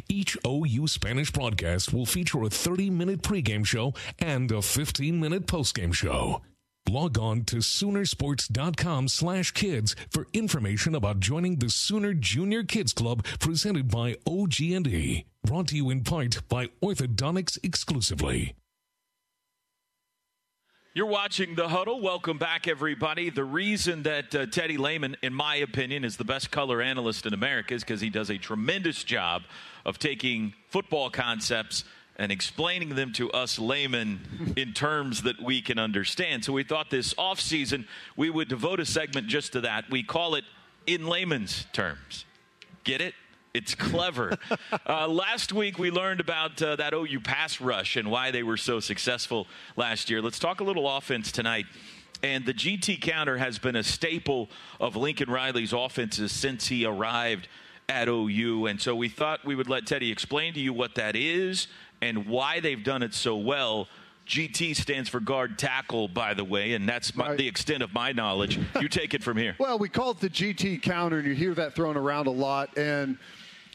Each 0.07 0.37
OU 0.47 0.87
Spanish 0.87 1.31
broadcast 1.31 1.91
will 1.91 2.05
feature 2.05 2.41
a 2.43 2.49
30 2.49 2.89
minute 2.89 3.21
pregame 3.21 3.65
show 3.65 3.93
and 4.19 4.49
a 4.49 4.61
15 4.61 5.19
minute 5.19 5.45
postgame 5.45 5.93
show. 5.93 6.41
Log 6.89 7.17
on 7.17 7.43
to 7.45 7.57
Soonersports.com 7.57 9.07
slash 9.07 9.51
kids 9.51 9.95
for 10.09 10.27
information 10.33 10.93
about 10.95 11.19
joining 11.19 11.57
the 11.57 11.69
Sooner 11.69 12.13
Junior 12.13 12.63
Kids 12.63 12.93
Club 12.93 13.25
presented 13.39 13.89
by 13.89 14.17
OG&E. 14.27 15.25
Brought 15.43 15.67
to 15.69 15.77
you 15.77 15.89
in 15.89 16.03
part 16.03 16.47
by 16.49 16.67
Orthodontics 16.83 17.57
exclusively. 17.63 18.55
You're 20.93 21.07
watching 21.07 21.55
The 21.55 21.69
Huddle. 21.69 22.01
Welcome 22.01 22.37
back, 22.37 22.67
everybody. 22.67 23.31
The 23.31 23.43
reason 23.43 24.03
that 24.03 24.35
uh, 24.35 24.45
Teddy 24.45 24.77
Lehman, 24.77 25.17
in 25.23 25.33
my 25.33 25.55
opinion, 25.55 26.03
is 26.03 26.17
the 26.17 26.23
best 26.23 26.51
color 26.51 26.83
analyst 26.83 27.25
in 27.25 27.33
America 27.33 27.73
is 27.73 27.83
because 27.83 28.01
he 28.01 28.11
does 28.11 28.29
a 28.29 28.37
tremendous 28.37 29.03
job 29.03 29.41
of 29.85 29.97
taking 29.97 30.53
football 30.69 31.09
concepts 31.09 31.83
and 32.17 32.31
explaining 32.31 32.89
them 32.89 33.11
to 33.13 33.31
us 33.31 33.57
laymen 33.57 34.53
in 34.55 34.73
terms 34.73 35.23
that 35.23 35.41
we 35.41 35.61
can 35.61 35.79
understand. 35.79 36.45
So 36.45 36.53
we 36.53 36.63
thought 36.63 36.89
this 36.89 37.13
off 37.17 37.39
season 37.39 37.87
we 38.15 38.29
would 38.29 38.47
devote 38.47 38.79
a 38.79 38.85
segment 38.85 39.27
just 39.27 39.53
to 39.53 39.61
that. 39.61 39.89
We 39.89 40.03
call 40.03 40.35
it 40.35 40.43
in 40.85 41.07
layman's 41.07 41.65
terms. 41.73 42.25
Get 42.83 43.01
it? 43.01 43.13
It's 43.53 43.75
clever. 43.75 44.37
uh, 44.87 45.07
last 45.07 45.53
week 45.53 45.77
we 45.77 45.91
learned 45.91 46.19
about 46.19 46.61
uh, 46.61 46.75
that 46.75 46.93
OU 46.93 47.19
pass 47.21 47.61
rush 47.61 47.95
and 47.95 48.09
why 48.09 48.31
they 48.31 48.43
were 48.43 48.57
so 48.57 48.79
successful 48.79 49.47
last 49.75 50.09
year. 50.09 50.21
Let's 50.21 50.39
talk 50.39 50.59
a 50.59 50.63
little 50.63 50.89
offense 50.97 51.31
tonight. 51.31 51.65
And 52.23 52.45
the 52.45 52.53
GT 52.53 53.01
counter 53.01 53.37
has 53.37 53.59
been 53.59 53.75
a 53.75 53.83
staple 53.83 54.49
of 54.79 54.95
Lincoln 54.95 55.29
Riley's 55.29 55.73
offenses 55.73 56.31
since 56.31 56.67
he 56.67 56.85
arrived 56.85 57.47
at 57.89 58.07
OU. 58.07 58.67
And 58.67 58.81
so 58.81 58.95
we 58.95 59.09
thought 59.09 59.43
we 59.45 59.55
would 59.55 59.69
let 59.69 59.85
Teddy 59.85 60.09
explain 60.09 60.53
to 60.53 60.59
you 60.59 60.73
what 60.73 60.95
that 60.95 61.15
is 61.15 61.67
and 62.03 62.27
why 62.27 62.59
they've 62.59 62.83
done 62.83 63.01
it 63.01 63.13
so 63.13 63.37
well. 63.37 63.87
GT 64.27 64.75
stands 64.75 65.09
for 65.09 65.19
guard 65.19 65.57
tackle, 65.57 66.07
by 66.07 66.33
the 66.33 66.45
way, 66.45 66.73
and 66.73 66.87
that's 66.87 67.13
my, 67.15 67.35
the 67.35 67.47
extent 67.47 67.83
of 67.83 67.93
my 67.93 68.13
knowledge. 68.13 68.57
You 68.79 68.87
take 68.87 69.13
it 69.13 69.23
from 69.23 69.37
here. 69.37 69.55
Well, 69.63 69.79
we 69.79 69.89
call 69.89 70.11
it 70.11 70.19
the 70.19 70.29
GT 70.29 70.81
counter, 70.81 71.19
and 71.19 71.27
you 71.27 71.33
hear 71.33 71.53
that 71.55 71.75
thrown 71.75 71.95
around 71.97 72.27
a 72.27 72.31
lot. 72.31 72.77
And 72.77 73.17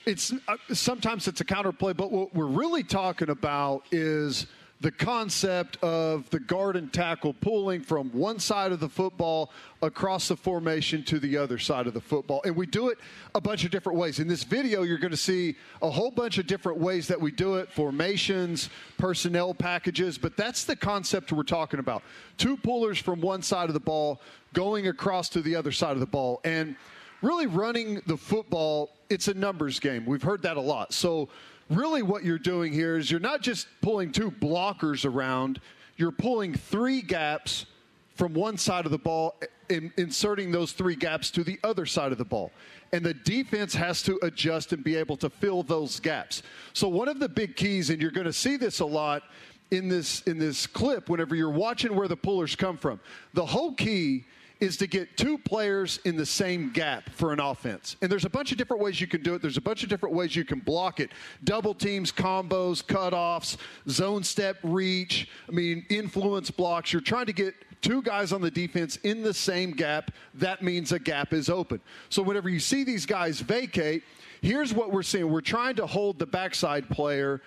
it's 0.06 0.32
uh, 0.46 0.56
sometimes 0.72 1.28
it's 1.28 1.40
a 1.40 1.44
counter 1.44 1.72
play, 1.72 1.92
but 1.92 2.10
what 2.10 2.34
we're 2.34 2.46
really 2.46 2.82
talking 2.82 3.30
about 3.30 3.84
is 3.90 4.46
the 4.80 4.92
concept 4.92 5.76
of 5.82 6.30
the 6.30 6.38
guard 6.38 6.76
and 6.76 6.92
tackle 6.92 7.34
pulling 7.34 7.80
from 7.80 8.10
one 8.10 8.38
side 8.38 8.70
of 8.70 8.78
the 8.78 8.88
football 8.88 9.50
across 9.82 10.28
the 10.28 10.36
formation 10.36 11.02
to 11.02 11.18
the 11.18 11.36
other 11.36 11.58
side 11.58 11.88
of 11.88 11.94
the 11.94 12.00
football. 12.00 12.40
And 12.44 12.54
we 12.54 12.66
do 12.66 12.88
it 12.88 12.98
a 13.34 13.40
bunch 13.40 13.64
of 13.64 13.72
different 13.72 13.98
ways. 13.98 14.20
In 14.20 14.28
this 14.28 14.44
video, 14.44 14.82
you're 14.82 14.98
going 14.98 15.10
to 15.10 15.16
see 15.16 15.56
a 15.82 15.90
whole 15.90 16.12
bunch 16.12 16.38
of 16.38 16.46
different 16.46 16.78
ways 16.78 17.08
that 17.08 17.20
we 17.20 17.32
do 17.32 17.56
it 17.56 17.70
formations, 17.72 18.70
personnel 18.98 19.52
packages, 19.52 20.16
but 20.16 20.36
that's 20.36 20.64
the 20.64 20.76
concept 20.76 21.32
we're 21.32 21.42
talking 21.42 21.80
about. 21.80 22.04
Two 22.36 22.56
pullers 22.56 22.98
from 22.98 23.20
one 23.20 23.42
side 23.42 23.68
of 23.68 23.74
the 23.74 23.80
ball 23.80 24.20
going 24.52 24.86
across 24.86 25.28
to 25.30 25.42
the 25.42 25.56
other 25.56 25.72
side 25.72 25.92
of 25.92 26.00
the 26.00 26.06
ball. 26.06 26.40
And 26.44 26.76
really 27.20 27.46
running 27.46 28.00
the 28.06 28.16
football, 28.16 28.90
it's 29.10 29.26
a 29.26 29.34
numbers 29.34 29.80
game. 29.80 30.06
We've 30.06 30.22
heard 30.22 30.42
that 30.42 30.56
a 30.56 30.60
lot. 30.60 30.92
So, 30.92 31.28
really, 31.70 32.02
what 32.02 32.24
you're 32.24 32.38
doing 32.38 32.72
here 32.72 32.96
is 32.96 33.10
you're 33.10 33.20
not 33.20 33.42
just 33.42 33.66
pulling 33.80 34.12
two 34.12 34.30
blockers 34.30 35.04
around, 35.04 35.60
you're 35.96 36.12
pulling 36.12 36.54
three 36.54 37.02
gaps 37.02 37.66
from 38.14 38.34
one 38.34 38.56
side 38.56 38.84
of 38.84 38.90
the 38.90 38.98
ball 38.98 39.36
and 39.70 39.92
inserting 39.96 40.50
those 40.50 40.72
three 40.72 40.96
gaps 40.96 41.30
to 41.30 41.44
the 41.44 41.58
other 41.62 41.86
side 41.86 42.10
of 42.10 42.18
the 42.18 42.24
ball. 42.24 42.50
And 42.92 43.04
the 43.04 43.14
defense 43.14 43.74
has 43.74 44.02
to 44.04 44.18
adjust 44.22 44.72
and 44.72 44.82
be 44.82 44.96
able 44.96 45.16
to 45.18 45.28
fill 45.28 45.62
those 45.62 46.00
gaps. 46.00 46.42
So, 46.72 46.88
one 46.88 47.08
of 47.08 47.20
the 47.20 47.28
big 47.28 47.54
keys, 47.54 47.90
and 47.90 48.00
you're 48.00 48.10
going 48.10 48.26
to 48.26 48.32
see 48.32 48.56
this 48.56 48.80
a 48.80 48.86
lot 48.86 49.22
in 49.70 49.88
this 49.88 50.22
in 50.22 50.38
this 50.38 50.66
clip 50.66 51.10
whenever 51.10 51.34
you're 51.34 51.50
watching 51.50 51.94
where 51.94 52.08
the 52.08 52.16
pullers 52.16 52.56
come 52.56 52.76
from. 52.76 52.98
The 53.34 53.44
whole 53.44 53.72
key 53.74 54.24
is 54.60 54.76
to 54.78 54.86
get 54.86 55.16
two 55.16 55.38
players 55.38 56.00
in 56.04 56.16
the 56.16 56.26
same 56.26 56.70
gap 56.70 57.08
for 57.10 57.32
an 57.32 57.40
offense. 57.40 57.96
And 58.02 58.10
there's 58.10 58.24
a 58.24 58.30
bunch 58.30 58.52
of 58.52 58.58
different 58.58 58.82
ways 58.82 59.00
you 59.00 59.06
can 59.06 59.22
do 59.22 59.34
it. 59.34 59.42
There's 59.42 59.56
a 59.56 59.62
bunch 59.62 59.82
of 59.82 59.88
different 59.88 60.14
ways 60.14 60.34
you 60.34 60.44
can 60.44 60.58
block 60.58 61.00
it. 61.00 61.10
Double 61.44 61.74
teams, 61.74 62.10
combos, 62.10 62.84
cutoffs, 62.84 63.56
zone 63.88 64.24
step 64.24 64.58
reach, 64.62 65.28
I 65.48 65.52
mean, 65.52 65.86
influence 65.88 66.50
blocks. 66.50 66.92
You're 66.92 67.02
trying 67.02 67.26
to 67.26 67.32
get 67.32 67.54
two 67.80 68.02
guys 68.02 68.32
on 68.32 68.40
the 68.40 68.50
defense 68.50 68.96
in 69.04 69.22
the 69.22 69.34
same 69.34 69.70
gap. 69.70 70.10
That 70.34 70.62
means 70.62 70.92
a 70.92 70.98
gap 70.98 71.32
is 71.32 71.48
open. 71.48 71.80
So 72.08 72.22
whenever 72.22 72.48
you 72.48 72.60
see 72.60 72.84
these 72.84 73.06
guys 73.06 73.40
vacate, 73.40 74.02
here's 74.42 74.74
what 74.74 74.92
we're 74.92 75.02
seeing. 75.02 75.30
We're 75.30 75.40
trying 75.40 75.76
to 75.76 75.86
hold 75.86 76.18
the 76.18 76.26
backside 76.26 76.88
player 76.88 77.40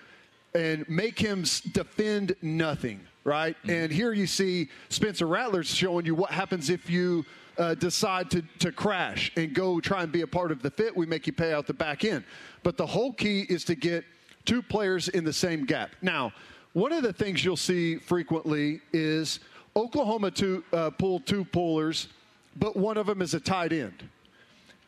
and 0.54 0.88
make 0.90 1.18
him 1.18 1.44
defend 1.72 2.36
nothing, 2.42 3.02
right? 3.24 3.56
And 3.68 3.92
here 3.92 4.14
you 4.14 4.28
see 4.28 4.70
Spencer 4.90 5.28
Rattler 5.28 5.64
showing 5.64 6.06
you 6.06 6.16
what 6.16 6.32
happens 6.32 6.70
if 6.70 6.90
you 6.90 7.26
uh, 7.58 7.76
decide 7.76 8.32
to, 8.32 8.44
to 8.60 8.72
crash 8.72 9.32
and 9.36 9.54
go 9.54 9.80
try 9.80 10.04
and 10.04 10.12
be 10.12 10.22
a 10.22 10.28
part 10.28 10.52
of 10.52 10.62
the 10.62 10.72
fit. 10.72 10.96
We 10.96 11.06
make 11.06 11.28
you 11.28 11.34
pay 11.34 11.54
out 11.54 11.68
the 11.68 11.74
back 11.74 12.04
end. 12.04 12.24
But 12.64 12.78
the 12.78 12.86
whole 12.86 13.14
key 13.14 13.46
is 13.50 13.64
to 13.66 13.76
get 13.76 14.06
two 14.46 14.62
players 14.62 15.08
in 15.10 15.24
the 15.24 15.34
same 15.34 15.66
gap. 15.66 15.92
Now, 16.02 16.32
one 16.74 16.94
of 16.94 17.04
the 17.04 17.14
things 17.14 17.44
you'll 17.44 17.58
see 17.58 17.98
frequently 17.98 18.82
is 18.94 19.42
Oklahoma 19.76 20.32
to 20.32 20.64
uh, 20.74 20.90
pull 20.92 21.20
two 21.20 21.44
pullers 21.46 22.08
but 22.56 22.76
one 22.76 22.98
of 22.98 23.06
them 23.06 23.22
is 23.22 23.34
a 23.34 23.40
tight 23.40 23.74
end. 23.74 24.10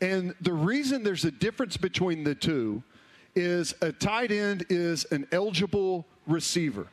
And 0.01 0.33
the 0.41 0.53
reason 0.53 1.03
there's 1.03 1.25
a 1.25 1.31
difference 1.31 1.77
between 1.77 2.23
the 2.23 2.35
two 2.35 2.83
is 3.35 3.73
a 3.81 3.91
tight 3.91 4.31
end 4.31 4.65
is 4.69 5.05
an 5.05 5.27
eligible 5.31 6.05
receiver. 6.27 6.87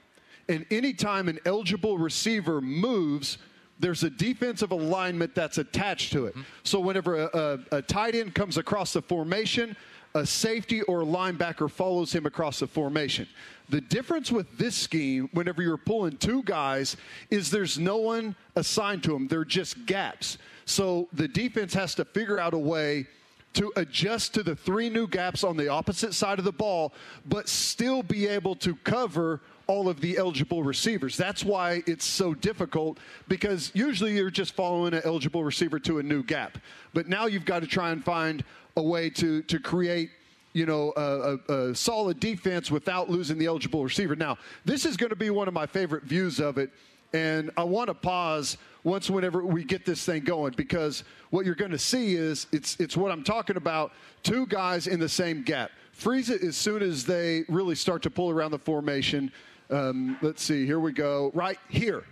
And 0.50 0.66
anytime 0.70 1.28
an 1.28 1.38
eligible 1.46 1.96
receiver 1.96 2.60
moves, 2.60 3.38
there's 3.78 4.02
a 4.02 4.10
defensive 4.10 4.72
alignment 4.72 5.34
that's 5.34 5.58
attached 5.58 6.12
to 6.12 6.26
it. 6.26 6.32
Mm-hmm. 6.32 6.42
So 6.64 6.80
whenever 6.80 7.22
a, 7.22 7.58
a, 7.72 7.76
a 7.76 7.82
tight 7.82 8.16
end 8.16 8.34
comes 8.34 8.58
across 8.58 8.92
the 8.92 9.00
formation, 9.00 9.76
a 10.14 10.26
safety 10.26 10.82
or 10.82 11.02
a 11.02 11.06
linebacker 11.06 11.70
follows 11.70 12.12
him 12.12 12.26
across 12.26 12.58
the 12.58 12.66
formation. 12.66 13.28
The 13.68 13.80
difference 13.80 14.32
with 14.32 14.58
this 14.58 14.74
scheme, 14.74 15.28
whenever 15.32 15.62
you're 15.62 15.76
pulling 15.76 16.16
two 16.16 16.42
guys, 16.42 16.96
is 17.30 17.48
there's 17.48 17.78
no 17.78 17.98
one 17.98 18.34
assigned 18.56 19.04
to 19.04 19.12
them. 19.12 19.28
They're 19.28 19.44
just 19.44 19.86
gaps. 19.86 20.36
So 20.64 21.08
the 21.12 21.28
defense 21.28 21.72
has 21.74 21.94
to 21.94 22.04
figure 22.04 22.40
out 22.40 22.54
a 22.54 22.58
way 22.58 23.06
to 23.52 23.72
adjust 23.76 24.34
to 24.34 24.42
the 24.42 24.56
three 24.56 24.90
new 24.90 25.06
gaps 25.06 25.44
on 25.44 25.56
the 25.56 25.68
opposite 25.68 26.14
side 26.14 26.40
of 26.40 26.44
the 26.44 26.52
ball, 26.52 26.92
but 27.26 27.48
still 27.48 28.02
be 28.02 28.26
able 28.26 28.56
to 28.56 28.74
cover 28.76 29.40
all 29.70 29.88
of 29.88 30.00
the 30.00 30.18
eligible 30.18 30.64
receivers. 30.64 31.16
That's 31.16 31.44
why 31.44 31.84
it's 31.86 32.04
so 32.04 32.34
difficult 32.34 32.98
because 33.28 33.70
usually 33.72 34.16
you're 34.16 34.28
just 34.28 34.52
following 34.54 34.94
an 34.94 35.02
eligible 35.04 35.44
receiver 35.44 35.78
to 35.78 36.00
a 36.00 36.02
new 36.02 36.24
gap. 36.24 36.58
But 36.92 37.06
now 37.06 37.26
you've 37.26 37.44
got 37.44 37.60
to 37.60 37.68
try 37.68 37.92
and 37.92 38.04
find 38.04 38.42
a 38.76 38.82
way 38.82 39.10
to, 39.10 39.42
to 39.42 39.60
create 39.60 40.10
you 40.54 40.66
know, 40.66 40.92
a, 40.96 41.52
a, 41.52 41.54
a, 41.54 41.74
solid 41.76 42.18
defense 42.18 42.72
without 42.72 43.08
losing 43.08 43.38
the 43.38 43.46
eligible 43.46 43.84
receiver. 43.84 44.16
Now, 44.16 44.38
this 44.64 44.84
is 44.84 44.96
going 44.96 45.10
to 45.10 45.16
be 45.16 45.30
one 45.30 45.46
of 45.46 45.54
my 45.54 45.66
favorite 45.66 46.02
views 46.02 46.40
of 46.40 46.58
it, 46.58 46.70
and 47.12 47.52
I 47.56 47.62
want 47.62 47.86
to 47.86 47.94
pause 47.94 48.56
once 48.82 49.08
whenever 49.08 49.44
we 49.44 49.62
get 49.62 49.86
this 49.86 50.04
thing 50.04 50.24
going 50.24 50.54
because 50.56 51.04
what 51.30 51.46
you're 51.46 51.54
going 51.54 51.70
to 51.70 51.78
see 51.78 52.16
is 52.16 52.48
it's 52.50 52.76
it's 52.80 52.96
what 52.96 53.12
I'm 53.12 53.22
talking 53.22 53.56
about. 53.56 53.92
Two 54.24 54.44
guys 54.46 54.88
in 54.88 54.98
the 54.98 55.08
same 55.08 55.44
gap. 55.44 55.70
Freeze 55.92 56.30
it 56.30 56.42
as 56.42 56.56
soon 56.56 56.82
as 56.82 57.04
they 57.04 57.44
really 57.48 57.76
start 57.76 58.02
to 58.02 58.10
pull 58.10 58.30
around 58.30 58.50
the 58.50 58.58
formation. 58.58 59.30
Um, 59.70 60.18
let's 60.20 60.42
see. 60.42 60.66
Here 60.66 60.80
we 60.80 60.92
go. 60.92 61.30
Right 61.32 61.58
here. 61.68 62.04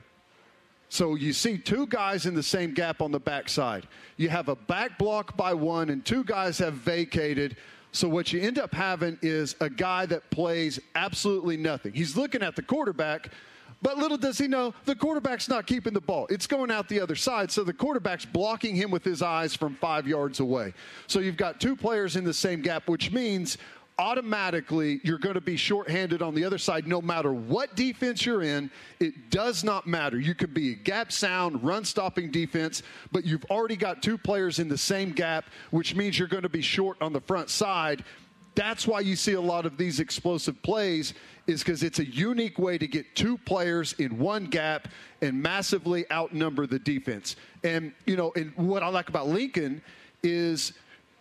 So 0.90 1.16
you 1.16 1.32
see 1.32 1.58
two 1.58 1.86
guys 1.86 2.24
in 2.24 2.34
the 2.34 2.42
same 2.42 2.72
gap 2.72 3.02
on 3.02 3.12
the 3.12 3.20
backside. 3.20 3.86
You 4.16 4.28
have 4.30 4.48
a 4.48 4.56
back 4.56 4.98
block 4.98 5.36
by 5.36 5.52
one, 5.52 5.90
and 5.90 6.04
two 6.04 6.24
guys 6.24 6.58
have 6.58 6.74
vacated. 6.74 7.56
So 7.92 8.08
what 8.08 8.32
you 8.32 8.40
end 8.40 8.58
up 8.58 8.72
having 8.72 9.18
is 9.20 9.54
a 9.60 9.68
guy 9.68 10.06
that 10.06 10.30
plays 10.30 10.78
absolutely 10.94 11.56
nothing. 11.56 11.92
He's 11.92 12.16
looking 12.16 12.42
at 12.42 12.56
the 12.56 12.62
quarterback, 12.62 13.32
but 13.82 13.98
little 13.98 14.16
does 14.18 14.38
he 14.38 14.48
know 14.48 14.74
the 14.84 14.94
quarterback's 14.94 15.48
not 15.48 15.66
keeping 15.66 15.92
the 15.92 16.00
ball. 16.00 16.26
It's 16.30 16.46
going 16.46 16.70
out 16.70 16.88
the 16.88 17.00
other 17.00 17.14
side. 17.14 17.50
So 17.50 17.64
the 17.64 17.72
quarterback's 17.72 18.24
blocking 18.24 18.74
him 18.74 18.90
with 18.90 19.04
his 19.04 19.22
eyes 19.22 19.54
from 19.54 19.74
five 19.76 20.06
yards 20.06 20.40
away. 20.40 20.74
So 21.06 21.20
you've 21.20 21.36
got 21.36 21.60
two 21.60 21.76
players 21.76 22.16
in 22.16 22.24
the 22.24 22.34
same 22.34 22.60
gap, 22.62 22.88
which 22.88 23.12
means 23.12 23.58
automatically 23.98 25.00
you're 25.02 25.18
going 25.18 25.34
to 25.34 25.40
be 25.40 25.56
shorthanded 25.56 26.22
on 26.22 26.34
the 26.34 26.44
other 26.44 26.58
side 26.58 26.86
no 26.86 27.02
matter 27.02 27.32
what 27.32 27.74
defense 27.74 28.24
you're 28.24 28.42
in. 28.42 28.70
It 29.00 29.30
does 29.30 29.64
not 29.64 29.86
matter. 29.86 30.18
You 30.18 30.34
could 30.34 30.54
be 30.54 30.72
a 30.72 30.74
gap 30.74 31.10
sound, 31.10 31.62
run 31.64 31.84
stopping 31.84 32.30
defense, 32.30 32.82
but 33.10 33.24
you've 33.24 33.44
already 33.46 33.76
got 33.76 34.02
two 34.02 34.16
players 34.16 34.60
in 34.60 34.68
the 34.68 34.78
same 34.78 35.10
gap, 35.12 35.46
which 35.70 35.94
means 35.94 36.18
you're 36.18 36.28
going 36.28 36.44
to 36.44 36.48
be 36.48 36.62
short 36.62 36.96
on 37.00 37.12
the 37.12 37.20
front 37.20 37.50
side. 37.50 38.04
That's 38.54 38.86
why 38.86 39.00
you 39.00 39.16
see 39.16 39.34
a 39.34 39.40
lot 39.40 39.66
of 39.66 39.76
these 39.76 40.00
explosive 40.00 40.60
plays 40.62 41.14
is 41.46 41.62
because 41.62 41.82
it's 41.82 41.98
a 41.98 42.06
unique 42.06 42.58
way 42.58 42.76
to 42.78 42.86
get 42.86 43.14
two 43.14 43.38
players 43.38 43.94
in 43.94 44.18
one 44.18 44.46
gap 44.46 44.88
and 45.22 45.40
massively 45.40 46.10
outnumber 46.12 46.66
the 46.66 46.78
defense. 46.78 47.36
And 47.64 47.92
you 48.06 48.16
know, 48.16 48.32
and 48.36 48.52
what 48.56 48.82
I 48.82 48.88
like 48.88 49.08
about 49.08 49.28
Lincoln 49.28 49.80
is 50.22 50.72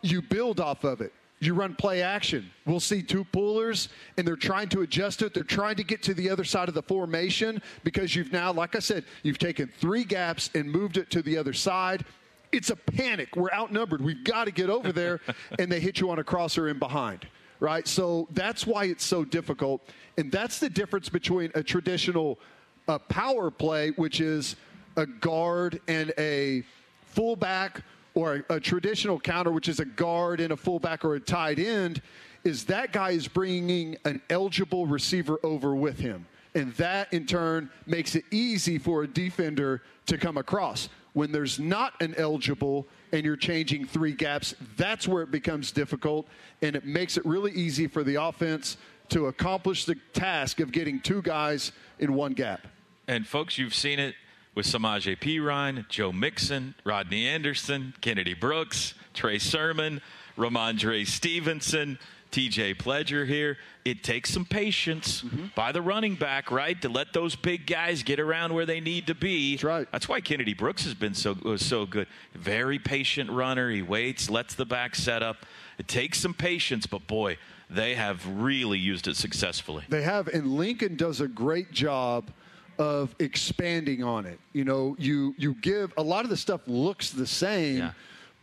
you 0.02 0.22
build 0.22 0.60
off 0.60 0.84
of 0.84 1.02
it. 1.02 1.14
You 1.40 1.54
run 1.54 1.76
play 1.76 2.02
action. 2.02 2.50
We'll 2.66 2.80
see 2.80 3.04
two 3.04 3.24
pullers, 3.24 3.90
and 4.18 4.28
they're 4.28 4.36
trying 4.36 4.70
to 4.70 4.82
adjust 4.82 5.22
it. 5.22 5.36
They're 5.36 5.44
trying 5.44 5.76
to 5.76 5.84
get 5.84 6.02
to 6.04 6.16
the 6.16 6.30
other 6.30 6.44
side 6.44 6.68
of 6.68 6.74
the 6.74 6.82
formation 6.82 7.62
because 7.84 8.16
you've 8.16 8.32
now, 8.32 8.52
like 8.52 8.76
I 8.76 8.80
said, 8.80 9.04
you've 9.22 9.38
taken 9.38 9.72
three 9.80 10.04
gaps 10.04 10.50
and 10.56 10.72
moved 10.72 10.98
it 10.98 11.12
to 11.12 11.22
the 11.22 11.38
other 11.38 11.54
side. 11.54 12.06
It's 12.52 12.72
a 12.72 12.76
panic. 12.76 13.36
We're 13.36 13.52
outnumbered. 13.52 14.02
We've 14.02 14.24
got 14.24 14.46
to 14.46 14.52
get 14.52 14.70
over 14.70 14.92
there, 14.92 15.22
and 15.60 15.72
they 15.72 15.80
hit 15.80 16.00
you 16.00 16.10
on 16.10 16.18
a 16.18 16.24
crosser 16.24 16.70
in 16.70 16.80
behind, 16.80 17.28
right? 17.60 17.88
So 17.88 18.28
that's 18.32 18.66
why 18.66 18.86
it's 18.86 19.06
so 19.06 19.24
difficult. 19.24 19.88
And 20.18 20.32
that's 20.32 20.58
the 20.58 20.70
difference 20.70 21.08
between 21.08 21.52
a 21.54 21.62
traditional 21.62 22.40
uh, 22.88 22.98
power 22.98 23.52
play, 23.52 23.92
which 23.92 24.22
is 24.22 24.56
a 24.96 25.06
guard 25.06 25.80
and 25.88 26.12
a 26.18 26.64
fullback 27.06 27.84
or 28.18 28.43
a, 28.49 28.55
a, 28.55 28.59
traditional 28.59 29.20
counter, 29.20 29.51
which 29.51 29.70
is 29.70 29.80
a 29.80 29.86
guard 29.86 30.39
and 30.39 30.51
a 30.51 30.57
fullback 30.57 31.05
or 31.05 31.13
a 31.13 31.20
tight 31.20 31.59
end, 31.59 32.01
is 32.43 32.65
that 32.65 32.91
guy 32.91 33.11
is 33.11 33.28
bringing 33.28 33.95
an 34.05 34.20
eligible 34.32 34.88
receiver 34.88 35.39
over 35.43 35.76
with 35.76 35.99
him. 35.99 36.26
And 36.55 36.74
that 36.74 37.13
in 37.13 37.28
turn 37.28 37.70
makes 37.86 38.15
it 38.15 38.26
easy 38.32 38.80
for 38.80 39.03
a 39.03 39.07
defender 39.07 39.84
to 40.07 40.18
come 40.18 40.38
across. 40.38 40.89
When 41.13 41.32
there's 41.32 41.59
not 41.59 41.93
an 42.01 42.15
eligible 42.18 42.88
and 43.11 43.24
you're 43.24 43.38
changing 43.38 43.86
three 43.86 44.13
gaps, 44.13 44.55
that's 44.78 45.07
where 45.07 45.22
it 45.22 45.30
becomes 45.30 45.72
difficult. 45.72 46.28
And 46.63 46.76
it 46.76 46.86
makes 46.86 47.18
it 47.18 47.26
really 47.26 47.51
easy 47.51 47.86
for 47.86 48.03
the 48.03 48.15
offense 48.15 48.78
to 49.09 49.28
accomplish 49.28 49.86
the 49.86 49.95
task 50.13 50.59
of 50.59 50.72
getting 50.72 50.99
two 51.01 51.22
guys 51.22 51.72
in 51.99 52.15
one 52.15 52.34
gap. 52.34 52.65
And 53.07 53.28
folks, 53.28 53.59
you've 53.59 53.76
seen 53.76 53.99
it 53.99 54.15
with 54.58 54.66
Samaje 54.66 55.16
Perine, 55.20 55.88
Joe 55.88 56.12
Mixon, 56.12 56.74
Rodney 56.84 57.28
Anderson, 57.28 57.93
Kennedy 58.01 58.34
Brooks, 58.34 58.95
Trey 59.14 59.38
Sermon, 59.38 60.01
Rhamondre 60.36 61.05
Stevenson, 61.05 61.99
TJ 62.32 62.76
Pledger 62.78 63.28
here. 63.28 63.58
It 63.86 64.03
takes 64.03 64.32
some 64.32 64.45
patience 64.45 65.22
mm-hmm. 65.22 65.45
by 65.53 65.72
the 65.72 65.84
running 65.84 66.16
back, 66.16 66.49
right, 66.49 66.82
to 66.82 66.89
let 66.89 67.14
those 67.14 67.36
big 67.36 67.68
guys 67.68 68.01
get 68.01 68.20
around 68.20 68.51
where 68.55 68.66
they 68.66 68.80
need 68.80 69.05
to 69.08 69.14
be. 69.14 69.58
That's 69.58 69.64
right. 69.64 69.88
That's 69.91 70.10
why 70.10 70.22
Kennedy 70.22 70.55
Brooks 70.55 70.84
has 70.86 70.95
been 70.95 71.14
so 71.14 71.36
so 71.58 71.86
good. 71.86 72.08
Very 72.34 72.80
patient 72.80 73.30
runner. 73.30 73.70
He 73.70 73.84
waits, 73.84 74.28
lets 74.28 74.55
the 74.55 74.66
back 74.66 74.95
set 74.95 75.22
up. 75.22 75.45
It 75.78 75.88
takes 75.88 76.20
some 76.20 76.34
patience, 76.34 76.88
but 76.88 77.05
boy, 77.05 77.38
they 77.70 77.93
have 77.93 78.26
really 78.28 78.80
used 78.80 79.08
it 79.08 79.18
successfully. 79.18 79.84
They 79.88 80.01
have, 80.01 80.28
and 80.28 80.58
Lincoln 80.58 80.95
does 80.95 81.22
a 81.22 81.28
great 81.28 81.72
job 81.72 82.32
of 82.80 83.16
expanding 83.20 84.04
on 84.04 84.26
it. 84.26 84.40
You 84.54 84.66
know, 84.66 84.96
you 85.00 85.34
you 85.38 85.56
give 85.56 85.94
a 85.98 86.04
lot 86.04 86.24
of 86.24 86.30
the 86.30 86.38
stuff 86.38 86.62
looks 86.68 87.12
the 87.12 87.28
same, 87.28 87.78
yeah. 87.78 87.92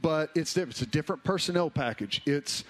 but 0.03 0.31
it's 0.35 0.57
it's 0.57 0.83
a 0.83 0.87
different 0.87 1.23
personnel 1.25 1.71
package. 1.71 2.23
It's 2.27 2.65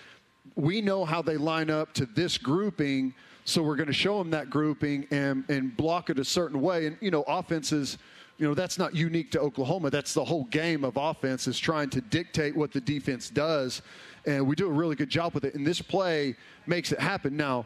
we 0.57 0.81
know 0.81 1.05
how 1.05 1.23
they 1.23 1.37
line 1.37 1.71
up 1.71 1.93
to 1.95 2.07
this 2.07 2.39
grouping, 2.39 3.15
so 3.45 3.63
we're 3.63 3.77
going 3.77 3.87
to 3.87 3.93
show 3.93 4.19
them 4.19 4.31
that 4.31 4.51
grouping 4.51 5.07
and 5.11 5.45
and 5.49 5.77
block 5.77 6.11
it 6.11 6.19
a 6.19 6.25
certain 6.25 6.61
way. 6.61 6.87
And 6.87 6.97
you 7.01 7.11
know, 7.11 7.23
offenses. 7.27 7.99
You 8.37 8.49
know 8.49 8.55
that's 8.55 8.79
not 8.81 8.97
unique 8.97 9.31
to 9.31 9.41
Oklahoma. 9.41 9.91
That's 9.91 10.13
the 10.13 10.25
whole 10.25 10.43
game 10.47 10.83
of 10.83 10.97
offense 10.97 11.47
is 11.47 11.57
trying 11.57 11.89
to 11.91 12.01
dictate 12.01 12.57
what 12.57 12.73
the 12.73 12.81
defense 12.81 13.31
does, 13.31 13.81
and 14.27 14.45
we 14.45 14.57
do 14.57 14.67
a 14.67 14.73
really 14.73 14.97
good 14.97 15.09
job 15.09 15.35
with 15.35 15.45
it. 15.45 15.55
And 15.55 15.65
this 15.65 15.81
play 15.81 16.35
makes 16.67 16.91
it 16.91 16.99
happen. 16.99 17.37
Now, 17.37 17.65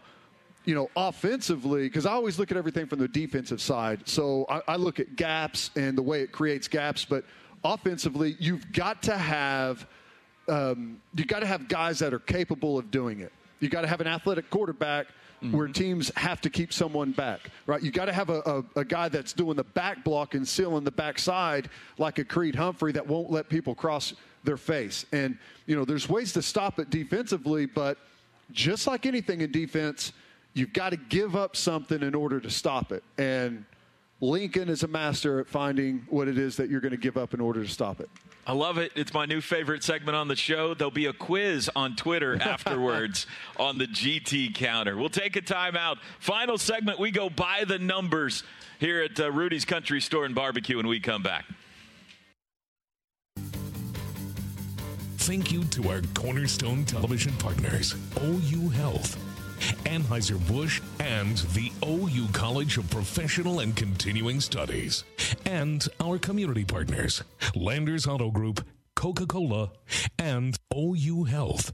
you 0.68 0.74
know, 0.74 0.90
offensively, 0.96 1.84
because 1.84 2.04
I 2.04 2.12
always 2.12 2.38
look 2.38 2.50
at 2.50 2.58
everything 2.58 2.84
from 2.84 2.98
the 2.98 3.08
defensive 3.08 3.58
side. 3.58 4.06
So 4.06 4.44
I, 4.50 4.60
I, 4.68 4.76
look 4.76 5.00
at 5.00 5.16
gaps 5.16 5.70
and 5.76 5.96
the 5.96 6.02
way 6.02 6.20
it 6.20 6.30
creates 6.30 6.68
gaps. 6.68 7.06
But 7.06 7.24
offensively, 7.64 8.36
you've 8.38 8.70
got 8.70 9.02
to 9.04 9.16
have 9.16 9.86
um, 10.46 11.00
you 11.14 11.24
got 11.24 11.40
to 11.40 11.46
have 11.46 11.68
guys 11.68 11.98
that 12.00 12.12
are 12.12 12.18
capable 12.18 12.76
of 12.76 12.90
doing 12.90 13.20
it. 13.20 13.32
You 13.60 13.70
got 13.70 13.80
to 13.80 13.86
have 13.86 14.02
an 14.02 14.06
athletic 14.06 14.50
quarterback. 14.50 15.06
Mm-hmm. 15.42 15.56
Where 15.56 15.68
teams 15.68 16.10
have 16.16 16.40
to 16.40 16.50
keep 16.50 16.72
someone 16.72 17.12
back, 17.12 17.52
right? 17.66 17.80
You 17.80 17.92
got 17.92 18.06
to 18.06 18.12
have 18.12 18.28
a, 18.28 18.40
a, 18.74 18.80
a, 18.80 18.84
guy 18.84 19.08
that's 19.08 19.32
doing 19.32 19.54
the 19.54 19.62
back 19.62 20.02
block 20.02 20.34
and 20.34 20.46
sealing 20.46 20.82
the 20.82 20.90
backside, 20.90 21.70
like 21.96 22.18
a 22.18 22.24
Creed 22.24 22.56
Humphrey, 22.56 22.90
that 22.90 23.06
won't 23.06 23.30
let 23.30 23.48
people 23.48 23.72
cross 23.72 24.14
their 24.42 24.56
face. 24.56 25.06
And 25.12 25.38
you 25.66 25.76
know, 25.76 25.84
there's 25.84 26.08
ways 26.08 26.32
to 26.32 26.42
stop 26.42 26.80
it 26.80 26.90
defensively, 26.90 27.66
but 27.66 27.98
just 28.50 28.88
like 28.88 29.06
anything 29.06 29.42
in 29.42 29.52
defense, 29.52 30.12
you've 30.58 30.72
got 30.72 30.90
to 30.90 30.96
give 30.96 31.36
up 31.36 31.56
something 31.56 32.02
in 32.02 32.14
order 32.14 32.40
to 32.40 32.50
stop 32.50 32.90
it. 32.92 33.04
And 33.16 33.64
Lincoln 34.20 34.68
is 34.68 34.82
a 34.82 34.88
master 34.88 35.38
at 35.40 35.46
finding 35.46 36.04
what 36.10 36.26
it 36.26 36.36
is 36.36 36.56
that 36.56 36.68
you're 36.68 36.80
going 36.80 36.92
to 36.92 36.98
give 36.98 37.16
up 37.16 37.32
in 37.32 37.40
order 37.40 37.62
to 37.62 37.70
stop 37.70 38.00
it. 38.00 38.10
I 38.46 38.52
love 38.52 38.78
it. 38.78 38.92
It's 38.96 39.12
my 39.12 39.26
new 39.26 39.40
favorite 39.40 39.84
segment 39.84 40.16
on 40.16 40.26
the 40.26 40.34
show. 40.34 40.74
There'll 40.74 40.90
be 40.90 41.06
a 41.06 41.12
quiz 41.12 41.70
on 41.76 41.94
Twitter 41.94 42.36
afterwards 42.42 43.26
on 43.58 43.78
the 43.78 43.86
GT 43.86 44.54
counter. 44.54 44.96
We'll 44.96 45.10
take 45.10 45.36
a 45.36 45.42
timeout. 45.42 45.98
Final 46.18 46.58
segment, 46.58 46.98
we 46.98 47.10
go 47.10 47.30
by 47.30 47.64
the 47.66 47.78
numbers 47.78 48.42
here 48.80 49.02
at 49.02 49.20
uh, 49.20 49.30
Rudy's 49.30 49.64
Country 49.64 50.00
Store 50.00 50.24
and 50.24 50.34
Barbecue 50.34 50.76
when 50.76 50.86
we 50.86 50.98
come 50.98 51.22
back. 51.22 51.44
Thank 55.18 55.52
you 55.52 55.62
to 55.64 55.90
our 55.90 56.00
cornerstone 56.14 56.86
television 56.86 57.34
partners, 57.34 57.94
OU 58.22 58.70
Health 58.70 59.27
Anheuser-Busch, 59.84 60.80
and 61.00 61.38
the 61.54 61.70
OU 61.84 62.28
College 62.32 62.78
of 62.78 62.88
Professional 62.90 63.60
and 63.60 63.74
Continuing 63.74 64.40
Studies. 64.40 65.04
And 65.44 65.86
our 66.00 66.18
community 66.18 66.64
partners, 66.64 67.22
Landers 67.54 68.06
Auto 68.06 68.30
Group, 68.30 68.64
Coca-Cola, 68.94 69.70
and 70.18 70.58
OU 70.74 71.24
Health. 71.24 71.72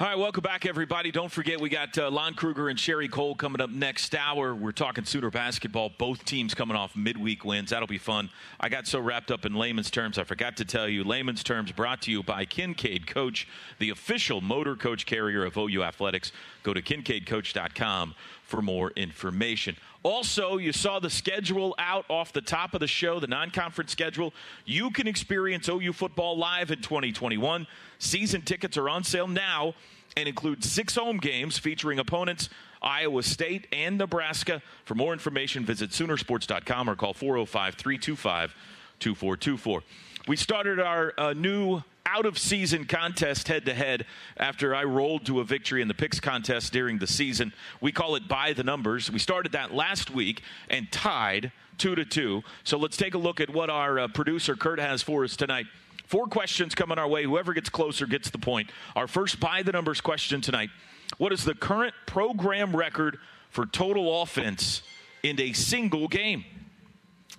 All 0.00 0.06
right, 0.06 0.16
welcome 0.16 0.42
back, 0.42 0.64
everybody. 0.64 1.10
Don't 1.10 1.28
forget, 1.28 1.60
we 1.60 1.68
got 1.68 1.98
uh, 1.98 2.08
Lon 2.08 2.34
Kruger 2.34 2.68
and 2.68 2.78
Sherri 2.78 3.08
Coale 3.08 3.34
coming 3.34 3.60
up 3.60 3.68
next 3.68 4.14
hour. 4.14 4.54
We're 4.54 4.70
talking 4.70 5.04
Sooner 5.04 5.28
basketball. 5.28 5.90
Both 5.98 6.24
teams 6.24 6.54
coming 6.54 6.76
off 6.76 6.94
midweek 6.94 7.44
wins. 7.44 7.70
That'll 7.70 7.88
be 7.88 7.98
fun. 7.98 8.30
I 8.60 8.68
got 8.68 8.86
so 8.86 9.00
wrapped 9.00 9.32
up 9.32 9.44
in 9.44 9.56
layman's 9.56 9.90
terms, 9.90 10.16
I 10.16 10.22
forgot 10.22 10.56
to 10.58 10.64
tell 10.64 10.88
you. 10.88 11.02
Layman's 11.02 11.42
terms 11.42 11.72
brought 11.72 12.00
to 12.02 12.12
you 12.12 12.22
by 12.22 12.44
Kincaid 12.44 13.08
Coach, 13.08 13.48
the 13.80 13.90
official 13.90 14.40
motor 14.40 14.76
coach 14.76 15.04
carrier 15.04 15.44
of 15.44 15.56
OU 15.56 15.82
Athletics. 15.82 16.30
Go 16.62 16.72
to 16.72 16.80
kincaidcoach.com 16.80 18.14
for 18.48 18.62
more 18.62 18.90
information. 18.96 19.76
Also, 20.02 20.56
you 20.56 20.72
saw 20.72 20.98
the 20.98 21.10
schedule 21.10 21.74
out 21.78 22.06
off 22.08 22.32
the 22.32 22.40
top 22.40 22.72
of 22.72 22.80
the 22.80 22.86
show, 22.86 23.20
the 23.20 23.26
non 23.26 23.50
conference 23.50 23.92
schedule. 23.92 24.32
You 24.64 24.90
can 24.90 25.06
experience 25.06 25.68
OU 25.68 25.92
football 25.92 26.38
live 26.38 26.70
in 26.70 26.80
2021. 26.80 27.66
Season 27.98 28.40
tickets 28.40 28.78
are 28.78 28.88
on 28.88 29.04
sale 29.04 29.28
now 29.28 29.74
and 30.16 30.26
include 30.26 30.64
six 30.64 30.94
home 30.94 31.18
games 31.18 31.58
featuring 31.58 31.98
opponents 31.98 32.48
Iowa 32.80 33.22
State 33.22 33.66
and 33.70 33.98
Nebraska. 33.98 34.62
For 34.86 34.94
more 34.94 35.12
information, 35.12 35.66
visit 35.66 35.90
Soonersports.com 35.90 36.88
or 36.88 36.96
call 36.96 37.12
405 37.12 37.74
325 37.74 38.54
2424. 38.98 39.82
We 40.26 40.36
started 40.36 40.80
our 40.80 41.12
uh, 41.18 41.34
new 41.34 41.82
out 42.08 42.26
of 42.26 42.38
season 42.38 42.84
contest 42.84 43.48
head 43.48 43.66
to 43.66 43.74
head 43.74 44.06
after 44.36 44.74
I 44.74 44.84
rolled 44.84 45.26
to 45.26 45.40
a 45.40 45.44
victory 45.44 45.82
in 45.82 45.88
the 45.88 45.94
picks 45.94 46.20
contest 46.20 46.72
during 46.72 46.98
the 46.98 47.06
season. 47.06 47.52
We 47.80 47.92
call 47.92 48.16
it 48.16 48.26
by 48.26 48.52
the 48.52 48.64
numbers. 48.64 49.10
We 49.10 49.18
started 49.18 49.52
that 49.52 49.74
last 49.74 50.10
week 50.10 50.42
and 50.70 50.90
tied 50.90 51.52
two 51.76 51.94
to 51.94 52.04
two. 52.04 52.42
So 52.64 52.78
let's 52.78 52.96
take 52.96 53.14
a 53.14 53.18
look 53.18 53.40
at 53.40 53.50
what 53.50 53.70
our 53.70 54.00
uh, 54.00 54.08
producer 54.08 54.56
Kurt 54.56 54.80
has 54.80 55.02
for 55.02 55.24
us 55.24 55.36
tonight. 55.36 55.66
Four 56.06 56.26
questions 56.26 56.74
coming 56.74 56.98
our 56.98 57.06
way. 57.06 57.24
Whoever 57.24 57.52
gets 57.52 57.68
closer 57.68 58.06
gets 58.06 58.30
the 58.30 58.38
point. 58.38 58.70
Our 58.96 59.06
first 59.06 59.38
by 59.38 59.62
the 59.62 59.72
numbers 59.72 60.00
question 60.00 60.40
tonight 60.40 60.70
What 61.18 61.32
is 61.32 61.44
the 61.44 61.54
current 61.54 61.94
program 62.06 62.74
record 62.74 63.18
for 63.50 63.66
total 63.66 64.22
offense 64.22 64.82
in 65.22 65.38
a 65.40 65.52
single 65.52 66.08
game? 66.08 66.44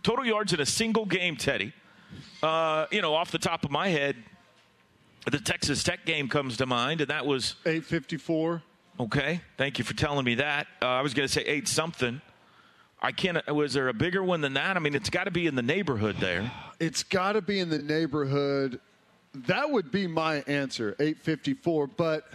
Total 0.04 0.26
yards 0.26 0.54
in 0.54 0.60
a 0.60 0.66
single 0.66 1.06
game, 1.06 1.36
Teddy. 1.36 1.74
Uh, 2.42 2.86
you 2.92 3.02
know, 3.02 3.16
off 3.16 3.32
the 3.32 3.40
top 3.40 3.66
of 3.66 3.72
my 3.72 3.90
head, 3.90 4.16
the 5.26 5.40
Texas 5.40 5.84
Tech 5.84 6.06
game 6.06 6.28
comes 6.28 6.58
to 6.58 6.66
mind, 6.66 7.02
and 7.02 7.10
that 7.10 7.26
was 7.26 7.56
854. 7.66 8.64
Okay, 9.00 9.42
thank 9.58 9.78
you 9.80 9.86
for 9.86 9.94
telling 9.94 10.26
me 10.26 10.36
that. 10.36 10.68
Uh, 10.82 10.88
I 10.88 11.02
was 11.02 11.14
going 11.14 11.28
to 11.28 11.34
say 11.34 11.42
eight 11.44 11.68
something. 11.68 12.22
I 13.02 13.14
can't. 13.14 13.46
Was 13.54 13.74
there 13.74 13.88
a 13.88 13.94
bigger 13.94 14.22
one 14.24 14.42
than 14.42 14.54
that? 14.56 14.76
I 14.76 14.80
mean, 14.80 14.94
it's 14.94 15.10
got 15.10 15.24
to 15.24 15.32
be 15.32 15.48
in 15.48 15.56
the 15.56 15.62
neighborhood 15.62 16.18
there. 16.20 16.52
It's 16.80 17.04
got 17.04 17.34
to 17.34 17.42
be 17.42 17.60
in 17.60 17.70
the 17.70 17.80
neighborhood. 17.80 18.82
That 19.34 19.70
would 19.72 19.92
be 19.92 20.08
my 20.08 20.44
answer, 20.48 20.96
854. 21.00 21.88
But 21.88 22.26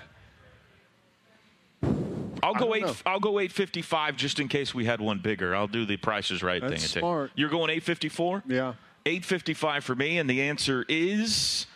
I'll 2.43 2.55
go 2.55 2.75
eight. 2.75 2.83
know. 2.85 2.95
I'll 3.07 3.21
go 3.21 3.39
eight 3.41 3.53
fifty 3.53 3.83
five 3.83 4.17
just 4.17 4.39
in 4.39 4.49
case 4.49 4.75
we 4.75 4.85
had 4.85 5.01
one 5.01 5.19
bigger. 5.19 5.55
I'll 5.55 5.67
do 5.67 5.85
the 5.87 5.97
prices 5.97 6.43
right 6.43 6.61
That's 6.61 6.93
thing. 6.93 7.01
smart. 7.01 7.31
You're 7.35 7.51
going 7.51 7.71
eight 7.71 7.83
fifty 7.83 8.09
four. 8.09 8.43
Yeah. 8.47 8.75
Eight 9.07 9.25
fifty 9.25 9.55
five 9.55 9.85
for 9.85 9.95
me, 9.95 10.19
and 10.19 10.29
the 10.29 10.43
answer 10.43 10.85
is 10.89 11.67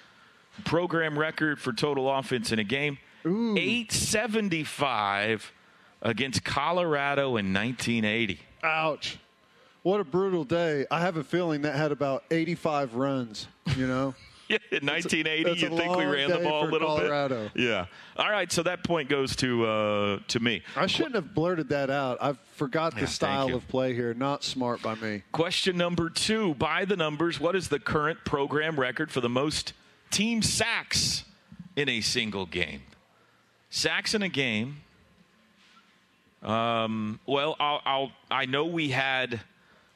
program 0.65 1.19
record 1.19 1.61
for 1.61 1.73
total 1.73 2.11
offense 2.11 2.53
in 2.53 2.59
a 2.59 2.65
game. 2.65 2.99
Eight 3.57 3.93
seventy 3.93 4.65
five 4.65 5.53
against 6.03 6.45
Colorado 6.45 7.37
in 7.37 7.53
nineteen 7.53 8.05
eighty. 8.05 8.41
ouch. 8.63 9.19
What 9.83 10.01
a 10.01 10.05
brutal 10.05 10.45
day. 10.45 10.87
I 10.91 11.01
have 11.01 11.17
a 11.17 11.25
feeling 11.25 11.63
that 11.63 11.75
had 11.77 11.93
about 11.93 12.25
85 12.31 12.95
runs, 12.97 13.47
you 13.77 13.87
know? 13.87 14.15
Yeah, 14.49 14.57
in 14.71 14.87
1980, 14.87 15.45
that's 15.45 15.61
you 15.61 15.69
think 15.69 15.95
we 15.95 16.07
ran 16.07 16.31
the 16.31 16.39
ball 16.39 16.65
a 16.67 16.71
little 16.71 16.97
Colorado. 16.97 17.51
bit? 17.55 17.63
Yeah. 17.65 17.85
All 18.17 18.31
right, 18.31 18.51
so 18.51 18.63
that 18.63 18.83
point 18.83 19.11
goes 19.11 19.37
to 19.37 19.67
uh, 19.67 20.19
to 20.29 20.41
me. 20.41 20.63
I 20.75 20.87
shouldn't 20.87 21.17
have 21.17 21.35
blurted 21.35 21.69
that 21.69 21.91
out. 21.91 22.17
I 22.23 22.33
forgot 22.55 22.95
the 22.95 23.01
thank 23.01 23.11
style 23.11 23.55
of 23.55 23.69
play 23.69 23.93
here. 23.93 24.15
Not 24.15 24.43
smart 24.43 24.81
by 24.81 24.95
me. 24.95 25.23
Question 25.33 25.77
number 25.77 26.09
two: 26.09 26.55
By 26.55 26.87
the 26.87 26.97
numbers, 26.97 27.39
what 27.39 27.57
is 27.57 27.69
the 27.69 27.79
current 27.79 28.25
program 28.25 28.81
record 28.81 29.11
for 29.13 29.21
the 29.21 29.29
most 29.29 29.75
team 30.11 30.43
sacks 30.43 31.25
in 31.77 31.89
a 31.89 32.01
single 32.01 32.47
game? 32.47 32.83
Sacks 33.71 34.15
in 34.15 34.23
a 34.23 34.29
game. 34.29 34.83
Um, 36.43 37.21
well, 37.27 37.57
I'll, 37.59 37.81
I'll, 37.85 38.13
I 38.31 38.47
know 38.47 38.67
we 38.67 38.91
had 38.91 39.41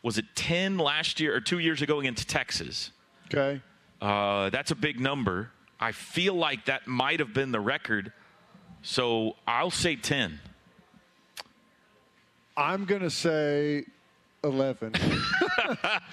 was 0.03 0.19
it 0.19 0.25
ten 0.35 0.79
last 0.79 1.21
year 1.21 1.35
or 1.35 1.41
two 1.41 1.61
years 1.61 1.81
ago 1.81 2.01
against 2.01 2.29
Texas. 2.29 2.91
Okay. 3.27 3.61
Uh, 4.01 4.51
that's 4.51 4.73
a 4.73 4.75
big 4.75 4.99
number. 4.99 5.51
I 5.79 5.93
feel 5.93 6.35
like 6.35 6.67
that 6.67 6.87
might 6.87 7.21
have 7.21 7.33
been 7.33 7.53
the 7.53 7.61
record. 7.61 8.13
So 8.83 9.37
I'll 9.47 9.71
say 9.71 9.97
10. 9.97 10.41
I'm 12.57 12.85
going 12.85 13.03
to 13.03 13.11
say 13.11 13.85
11. 14.45 14.95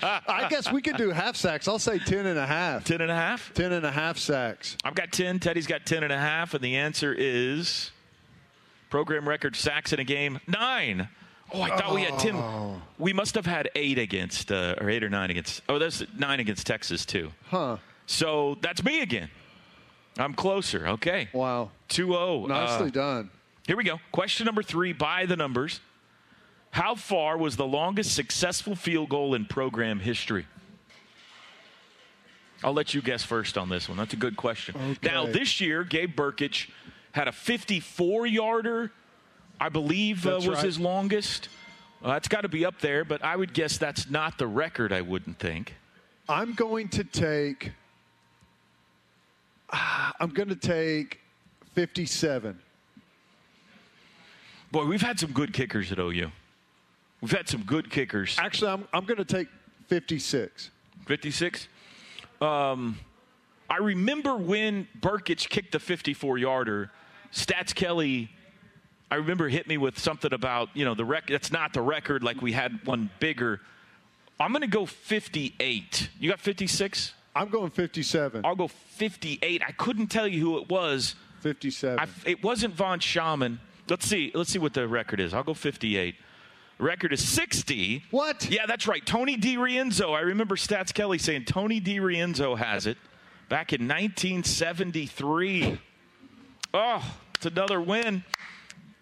I 0.02 0.48
guess 0.50 0.72
we 0.72 0.82
could 0.82 0.98
do 0.98 1.12
half 1.12 1.36
sacks. 1.36 1.68
I'll 1.68 1.80
say 1.80 2.00
10 2.00 2.26
and 2.26 2.38
a 2.40 2.46
half. 2.46 2.84
10 2.84 3.02
and 3.02 3.12
a 3.12 3.16
half? 3.16 3.54
10 3.54 3.72
and 3.72 3.86
a 3.86 3.92
half 3.92 4.18
sacks. 4.18 4.78
I've 4.84 4.96
got 4.96 5.12
10. 5.12 5.40
Teddy's 5.40 5.68
got 5.68 5.86
10 5.86 6.04
and 6.04 6.14
a 6.14 6.18
half. 6.18 6.54
And 6.54 6.64
the 6.64 6.76
answer 6.76 7.14
is 7.18 7.92
program 8.90 9.28
record 9.28 9.56
sacks 9.56 9.94
in 9.94 10.00
a 10.00 10.04
game, 10.04 10.40
nine. 10.48 11.10
Oh, 11.52 11.62
I 11.62 11.76
thought 11.78 11.96
we 11.96 12.02
had 12.04 12.20
10. 12.20 12.82
We 12.98 13.14
must 13.14 13.36
have 13.36 13.46
had 13.46 13.70
eight 13.76 13.98
against, 13.98 14.52
uh, 14.52 14.76
or 14.80 14.90
eight 14.90 15.04
or 15.04 15.10
nine 15.10 15.32
against, 15.32 15.62
oh, 15.68 15.80
that's 15.80 16.04
nine 16.18 16.40
against 16.40 16.68
Texas, 16.68 17.06
too. 17.06 17.32
Huh. 17.46 17.78
So 18.06 18.58
that's 18.62 18.84
me 18.84 19.02
again. 19.02 19.30
I'm 20.18 20.34
closer. 20.34 20.88
Okay. 20.88 21.30
Wow. 21.34 21.72
2 21.90 22.08
0. 22.08 22.46
Nicely 22.48 22.92
done. 22.92 23.30
Here 23.66 23.78
we 23.78 23.84
go. 23.84 24.00
Question 24.12 24.46
number 24.46 24.64
three 24.64 24.94
by 24.94 25.26
the 25.26 25.36
numbers. 25.36 25.80
How 26.72 26.96
far 26.96 27.38
was 27.38 27.56
the 27.56 27.66
longest 27.66 28.14
successful 28.14 28.76
field 28.76 29.10
goal 29.10 29.34
in 29.34 29.46
program 29.46 30.00
history? 30.00 30.46
I'll 32.64 32.74
let 32.74 32.94
you 32.94 33.02
guess 33.02 33.24
first 33.24 33.58
on 33.58 33.70
this 33.70 33.88
one. 33.88 33.98
That's 33.98 34.14
a 34.14 34.18
good 34.18 34.36
question. 34.36 34.98
Now, 35.02 35.26
this 35.26 35.62
year, 35.62 35.84
Gabe 35.84 36.16
Brkic 36.16 36.70
had 37.14 37.28
a 37.28 37.32
54 37.32 38.28
yarder, 38.28 38.92
I 39.60 39.70
believe 39.70 40.26
uh, 40.26 40.32
was 40.36 40.48
right. 40.48 40.64
his 40.64 40.80
longest. 40.80 41.50
Uh, 42.04 42.10
that's 42.10 42.28
got 42.28 42.42
to 42.42 42.50
be 42.50 42.66
up 42.66 42.80
there, 42.82 43.04
but 43.04 43.24
I 43.24 43.36
would 43.36 43.54
guess 43.54 43.78
that's 43.78 44.10
not 44.10 44.38
the 44.38 44.48
record, 44.48 44.94
I 44.94 45.02
wouldn't 45.02 45.40
think. 45.40 45.76
I'm 46.28 46.54
going 46.54 46.90
to 46.90 47.04
take. 47.04 47.72
I'm 49.72 50.30
going 50.30 50.50
to 50.50 50.56
take 50.56 51.20
57. 51.74 52.60
Boy, 54.72 54.86
we've 54.86 55.02
had 55.02 55.20
some 55.20 55.32
good 55.32 55.54
kickers 55.54 55.92
at 55.92 56.00
OU. 56.00 56.32
We've 57.22 57.32
had 57.32 57.50
some 57.50 57.64
good 57.64 57.90
kickers. 57.90 58.38
Actually, 58.40 58.72
I'm, 58.72 58.88
I'm 58.94 59.06
going 59.06 59.18
to 59.18 59.26
take 59.26 59.48
56. 59.88 60.70
56. 61.06 61.68
Um, 62.42 62.98
I 63.70 63.78
remember 63.78 64.36
when 64.36 64.88
Brkic 65.00 65.50
kicked 65.50 65.74
the 65.74 65.80
54 65.80 66.38
yarder, 66.38 66.92
Stats 67.34 67.76
Kelly. 67.76 68.32
I 69.12 69.16
remember 69.16 69.50
hit 69.50 69.68
me 69.68 69.78
with 69.78 70.00
something 70.00 70.34
about 70.34 70.70
you 70.76 70.86
know 70.86 70.94
the 70.94 71.06
record. 71.06 71.34
That's 71.34 71.52
not 71.52 71.74
the 71.74 71.82
record. 71.82 72.24
Like 72.24 72.42
we 72.42 72.52
had 72.52 72.86
one 72.86 73.10
bigger. 73.20 73.60
I'm 74.40 74.52
going 74.52 74.62
to 74.62 74.68
go 74.68 74.86
58. 74.86 76.10
You 76.20 76.30
got 76.30 76.40
56? 76.40 77.14
I'm 77.36 77.50
going 77.50 77.72
57. 77.72 78.46
I'll 78.46 78.56
go 78.56 78.68
58. 78.68 79.62
I 79.68 79.72
couldn't 79.74 80.08
tell 80.08 80.28
you 80.28 80.40
who 80.40 80.58
it 80.60 80.70
was. 80.70 81.16
57. 81.42 82.00
I, 82.00 82.08
it 82.26 82.44
wasn't 82.44 82.74
Von 82.74 83.00
Schamann. 83.00 83.60
Let's 83.90 84.08
see. 84.08 84.32
Let's 84.34 84.52
see 84.52 84.60
what 84.60 84.74
the 84.74 84.88
record 84.88 85.20
is. 85.20 85.34
I'll 85.34 85.44
go 85.44 85.54
58. 85.54 86.16
Record 86.80 87.12
is 87.12 87.28
60. 87.28 88.06
What? 88.10 88.50
Yeah, 88.50 88.66
that's 88.66 88.88
right. 88.88 89.06
Tony 89.06 89.36
DiRienzo. 89.38 90.16
I 90.16 90.22
remember 90.22 90.56
Stats 90.56 90.94
Kelly 90.94 91.18
saying 91.18 91.44
Tony 91.46 91.82
DiRienzo 91.82 92.58
has 92.58 92.88
it 92.88 92.98
back 93.50 93.74
in 93.74 93.86
1973. 93.88 95.78
Oh, 96.74 97.16
it's 97.36 97.46
another 97.46 97.82
win. 97.82 98.24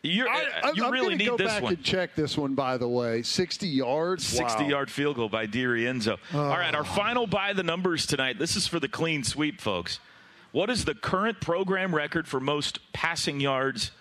You're, 0.02 0.28
I, 0.30 0.46
uh, 0.64 0.72
you 0.74 0.90
really 0.92 1.16
need 1.16 1.28
go 1.28 1.38
this 1.38 1.48
back 1.48 1.64
one. 1.64 1.74
and 1.74 1.84
check 1.84 2.16
this 2.16 2.38
one, 2.38 2.56
by 2.56 2.78
the 2.78 2.88
way. 2.88 3.22
60 3.22 3.68
yards. 3.68 4.26
60 4.26 4.64
Wow. 4.64 4.70
yard 4.70 4.92
field 4.92 5.18
goal 5.18 5.30
by 5.30 5.46
DiRienzo. 5.48 6.18
All 6.34 6.48
right, 6.50 6.74
our 6.74 6.84
final 6.86 7.28
by 7.28 7.54
the 7.54 7.64
numbers 7.64 8.06
tonight. 8.06 8.40
This 8.40 8.56
is 8.56 8.68
for 8.68 8.80
the 8.80 8.88
clean 8.88 9.24
sweep, 9.24 9.60
folks. 9.60 10.00
What 10.52 10.70
is 10.70 10.86
the 10.86 10.96
current 10.96 11.42
program 11.42 11.94
record 11.94 12.28
for 12.28 12.40
most 12.40 12.80
passing 12.94 13.40
yards 13.40 13.92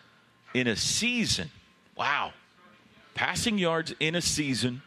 in 0.54 0.66
a 0.66 0.76
season? 0.76 1.50
Wow. 1.96 2.32
Passing 3.16 3.56
yards 3.58 3.94
in 3.98 4.14
a 4.14 4.20
season, 4.20 4.82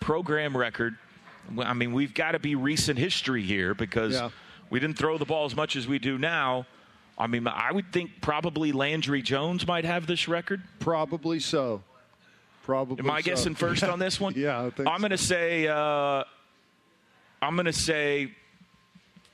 program 0.00 0.56
record. 0.56 0.96
I 1.58 1.72
mean, 1.72 1.92
we've 1.92 2.12
got 2.12 2.32
to 2.32 2.40
be 2.40 2.56
recent 2.56 2.98
history 2.98 3.42
here 3.42 3.74
because 3.74 4.14
Yeah. 4.14 4.30
we 4.70 4.80
didn't 4.80 4.98
throw 4.98 5.16
the 5.18 5.24
ball 5.24 5.46
as 5.46 5.54
much 5.54 5.76
as 5.76 5.86
we 5.86 5.98
do 6.00 6.18
now. 6.18 6.66
I 7.16 7.28
mean, 7.28 7.46
I 7.46 7.70
would 7.70 7.92
think 7.92 8.20
probably 8.20 8.72
Landry 8.72 9.22
Jones 9.22 9.66
might 9.68 9.84
have 9.84 10.06
this 10.08 10.26
record. 10.26 10.62
Probably 10.80 11.38
so. 11.38 11.82
Probably. 12.64 12.98
Am 13.04 13.10
I 13.10 13.20
so. 13.20 13.24
guessing 13.30 13.54
first 13.54 13.84
on 13.84 13.98
this 14.00 14.18
one? 14.20 14.34
yeah, 14.36 14.64
I 14.64 14.70
think 14.70 14.88
I'm 14.88 14.98
going 15.00 15.10
to 15.10 15.18
say. 15.18 15.68
Uh, 15.68 16.24
I'm 17.42 17.54
going 17.54 17.66
to 17.66 17.72
say 17.72 18.32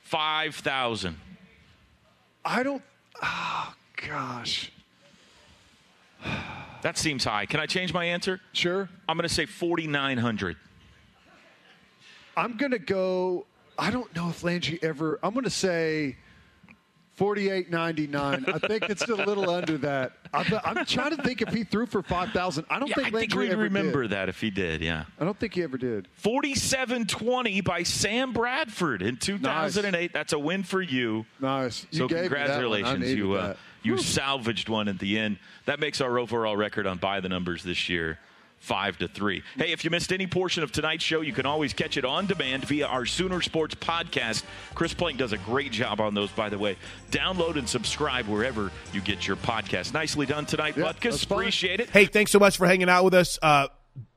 five 0.03 0.55
thousand. 0.55 1.17
I 2.45 2.61
don't. 2.63 2.83
Oh 3.21 3.73
gosh. 4.07 4.71
That 6.83 6.95
seems 6.95 7.23
high. 7.23 7.47
Can 7.47 7.59
I 7.59 7.65
change 7.65 7.91
my 7.91 8.05
answer? 8.05 8.39
Sure. 8.53 8.87
I'm 9.09 9.17
going 9.17 9.27
to 9.27 9.33
say 9.33 9.47
4,900. 9.47 10.55
I'm 12.37 12.55
going 12.55 12.71
to 12.71 12.79
go. 12.79 13.47
I 13.79 13.89
don't 13.89 14.15
know 14.15 14.29
if 14.29 14.43
Landry 14.43 14.79
ever. 14.83 15.19
I'm 15.23 15.33
going 15.33 15.43
to 15.43 15.49
say 15.49 16.17
48.99. 17.17 18.47
I 18.63 18.67
think 18.67 18.83
it's 18.89 19.03
a 19.07 19.15
little 19.15 19.49
under 19.49 19.77
that. 19.79 20.13
I'm, 20.33 20.45
I'm 20.63 20.85
trying 20.85 21.15
to 21.15 21.23
think 21.23 21.41
if 21.41 21.49
he 21.53 21.63
threw 21.63 21.85
for 21.87 22.03
5,000. 22.03 22.65
I 22.69 22.79
don't 22.79 22.89
Yeah, 22.89 22.95
think 22.95 23.07
I 23.07 23.09
Landry 23.11 23.47
think 23.47 23.57
we 23.57 23.63
remember 23.63 24.03
did. 24.03 24.11
that 24.11 24.29
if 24.29 24.39
he 24.39 24.49
did. 24.51 24.81
Yeah. 24.81 25.05
I 25.19 25.25
don't 25.25 25.37
think 25.39 25.55
he 25.55 25.63
ever 25.63 25.77
did. 25.77 26.07
47-20 26.23 27.63
by 27.63 27.83
Sam 27.83 28.33
Bradford 28.33 29.01
in 29.01 29.17
2008. 29.17 30.13
That's 30.13 30.33
a 30.33 30.39
win 30.39 30.63
for 30.63 30.81
you. 30.81 31.25
Nice. 31.39 31.87
You 31.91 31.97
so 31.99 32.07
gave 32.07 32.23
me 32.23 32.27
that 32.29 32.29
one. 32.29 32.41
I 32.41 32.47
congratulations, 32.51 33.13
you 33.13 33.33
uh, 33.33 33.55
you 33.83 33.97
salvaged 33.97 34.69
one 34.69 34.87
at 34.87 34.99
the 34.99 35.17
end. 35.17 35.37
That 35.65 35.79
makes 35.79 36.01
our 36.01 36.19
overall 36.19 36.55
record 36.57 36.85
on 36.85 36.97
buy 36.97 37.19
the 37.19 37.29
numbers 37.29 37.63
this 37.63 37.89
year 37.89 38.19
five 38.59 38.97
to 38.97 39.07
three. 39.07 39.43
Hey, 39.55 39.71
if 39.71 39.83
you 39.83 39.89
missed 39.89 40.11
any 40.11 40.27
portion 40.27 40.63
of 40.63 40.71
tonight's 40.71 41.03
show, 41.03 41.21
you 41.21 41.33
can 41.33 41.45
always 41.45 41.73
catch 41.73 41.97
it 41.97 42.05
on 42.05 42.25
demand 42.25 42.65
via 42.65 42.87
our 42.87 43.05
Sooner 43.05 43.41
Sports 43.41 43.75
podcast. 43.75 44.43
Chris 44.75 44.93
Plank 44.93 45.17
does 45.17 45.33
a 45.33 45.37
great 45.37 45.71
job 45.71 46.01
on 46.01 46.13
those, 46.13 46.31
by 46.31 46.49
the 46.49 46.57
way. 46.57 46.77
Download 47.11 47.57
and 47.57 47.67
subscribe 47.67 48.27
wherever 48.27 48.71
you 48.93 49.01
get 49.01 49.27
your 49.27 49.37
podcast. 49.37 49.93
Nicely 49.93 50.25
done 50.25 50.45
tonight, 50.45 50.75
Butkus. 50.75 51.23
Appreciate 51.23 51.79
it. 51.79 51.89
Hey, 51.89 52.05
thanks 52.05 52.31
so 52.31 52.39
much 52.39 52.57
for 52.57 52.67
hanging 52.67 52.89
out 52.89 53.03
with 53.03 53.13
us. 53.13 53.39
Uh, 53.41 53.67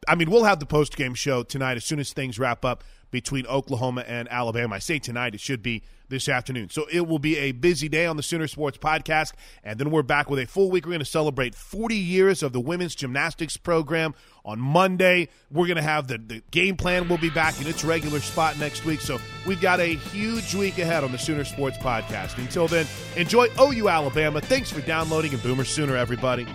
I 0.09 0.15
mean, 0.15 0.31
we'll 0.31 0.45
have 0.45 0.61
the 0.61 0.67
post 0.67 0.97
game 0.97 1.15
show 1.15 1.43
tonight 1.43 1.77
as 1.77 1.85
soon 1.85 2.01
as 2.01 2.13
things 2.13 2.39
wrap 2.39 2.65
up 2.65 2.85
between 3.11 3.47
Oklahoma 3.47 4.05
and 4.07 4.29
Alabama. 4.31 4.77
I 4.77 4.79
say 4.79 4.99
tonight, 4.99 5.35
it 5.35 5.41
should 5.41 5.63
be 5.63 5.83
this 6.11 6.29
afternoon. 6.29 6.69
So 6.71 6.87
it 6.93 7.07
will 7.07 7.19
be 7.19 7.39
a 7.39 7.53
busy 7.53 7.89
day 7.89 8.05
on 8.07 8.17
the 8.17 8.23
Sooner 8.23 8.49
Sports 8.49 8.77
podcast. 8.77 9.33
And 9.65 9.79
then 9.79 9.91
we're 9.91 10.03
back 10.03 10.29
with 10.29 10.41
a 10.41 10.47
full 10.47 10.71
week. 10.71 10.85
We're 10.85 10.91
going 10.91 10.99
to 11.01 11.05
celebrate 11.05 11.55
40 11.55 11.95
years 11.95 12.43
of 12.43 12.53
the 12.53 12.61
women's 12.61 12.95
gymnastics 12.95 13.57
program 13.57 14.15
on 14.45 14.61
Monday. 14.61 15.29
We're 15.51 15.67
going 15.67 15.77
to 15.77 15.83
have 15.83 16.09
the, 16.09 16.19
the 16.19 16.43
game 16.51 16.77
plan 16.77 17.09
will 17.09 17.19
be 17.19 17.31
back 17.31 17.61
in 17.61 17.67
its 17.67 17.85
regular 17.85 18.21
spot 18.21 18.59
next 18.59 18.85
week. 18.85 19.01
So 19.01 19.19
we've 19.47 19.61
got 19.61 19.81
a 19.81 19.95
huge 19.95 20.55
week 20.55 20.79
ahead 20.79 21.05
on 21.05 21.13
the 21.13 21.19
Sooner 21.19 21.45
Sports 21.45 21.79
podcast. 21.79 22.37
Until 22.39 22.69
then, 22.69 22.87
enjoy 23.17 23.47
OU 23.61 23.89
Alabama. 23.89 24.41
Thanks 24.41 24.71
for 24.71 24.81
downloading 24.81 25.33
and 25.33 25.43
Boomer 25.43 25.65
Sooner, 25.65 25.97
everybody. 25.97 26.47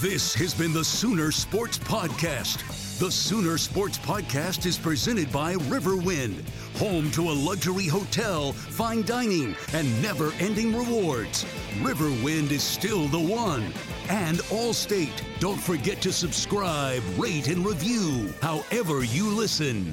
This 0.00 0.34
has 0.34 0.54
been 0.54 0.72
the 0.72 0.84
Sooner 0.84 1.30
Sports 1.30 1.78
Podcast. 1.78 2.81
The 2.98 3.10
Sooner 3.10 3.58
Sports 3.58 3.98
Podcast 3.98 4.64
is 4.64 4.78
presented 4.78 5.32
by 5.32 5.54
Riverwind, 5.54 6.48
home 6.78 7.10
to 7.12 7.30
a 7.30 7.32
luxury 7.32 7.88
hotel, 7.88 8.52
fine 8.52 9.02
dining, 9.02 9.56
and 9.72 10.02
never 10.02 10.30
ending 10.38 10.76
rewards. 10.76 11.44
Riverwind 11.80 12.52
is 12.52 12.62
still 12.62 13.08
the 13.08 13.18
one. 13.18 13.72
And 14.08 14.38
Allstate. 14.50 15.20
Don't 15.40 15.60
forget 15.60 16.00
to 16.02 16.12
subscribe, 16.12 17.02
rate, 17.18 17.48
and 17.48 17.66
review 17.66 18.32
however 18.40 19.02
you 19.02 19.30
listen. 19.30 19.92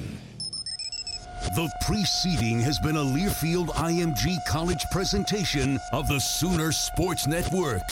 The 1.56 1.68
preceding 1.84 2.60
has 2.60 2.78
been 2.78 2.96
a 2.96 3.00
Learfield 3.00 3.70
IMG 3.70 4.36
College 4.46 4.84
presentation 4.92 5.80
of 5.92 6.06
the 6.06 6.20
Sooner 6.20 6.70
Sports 6.70 7.26
Network. 7.26 7.82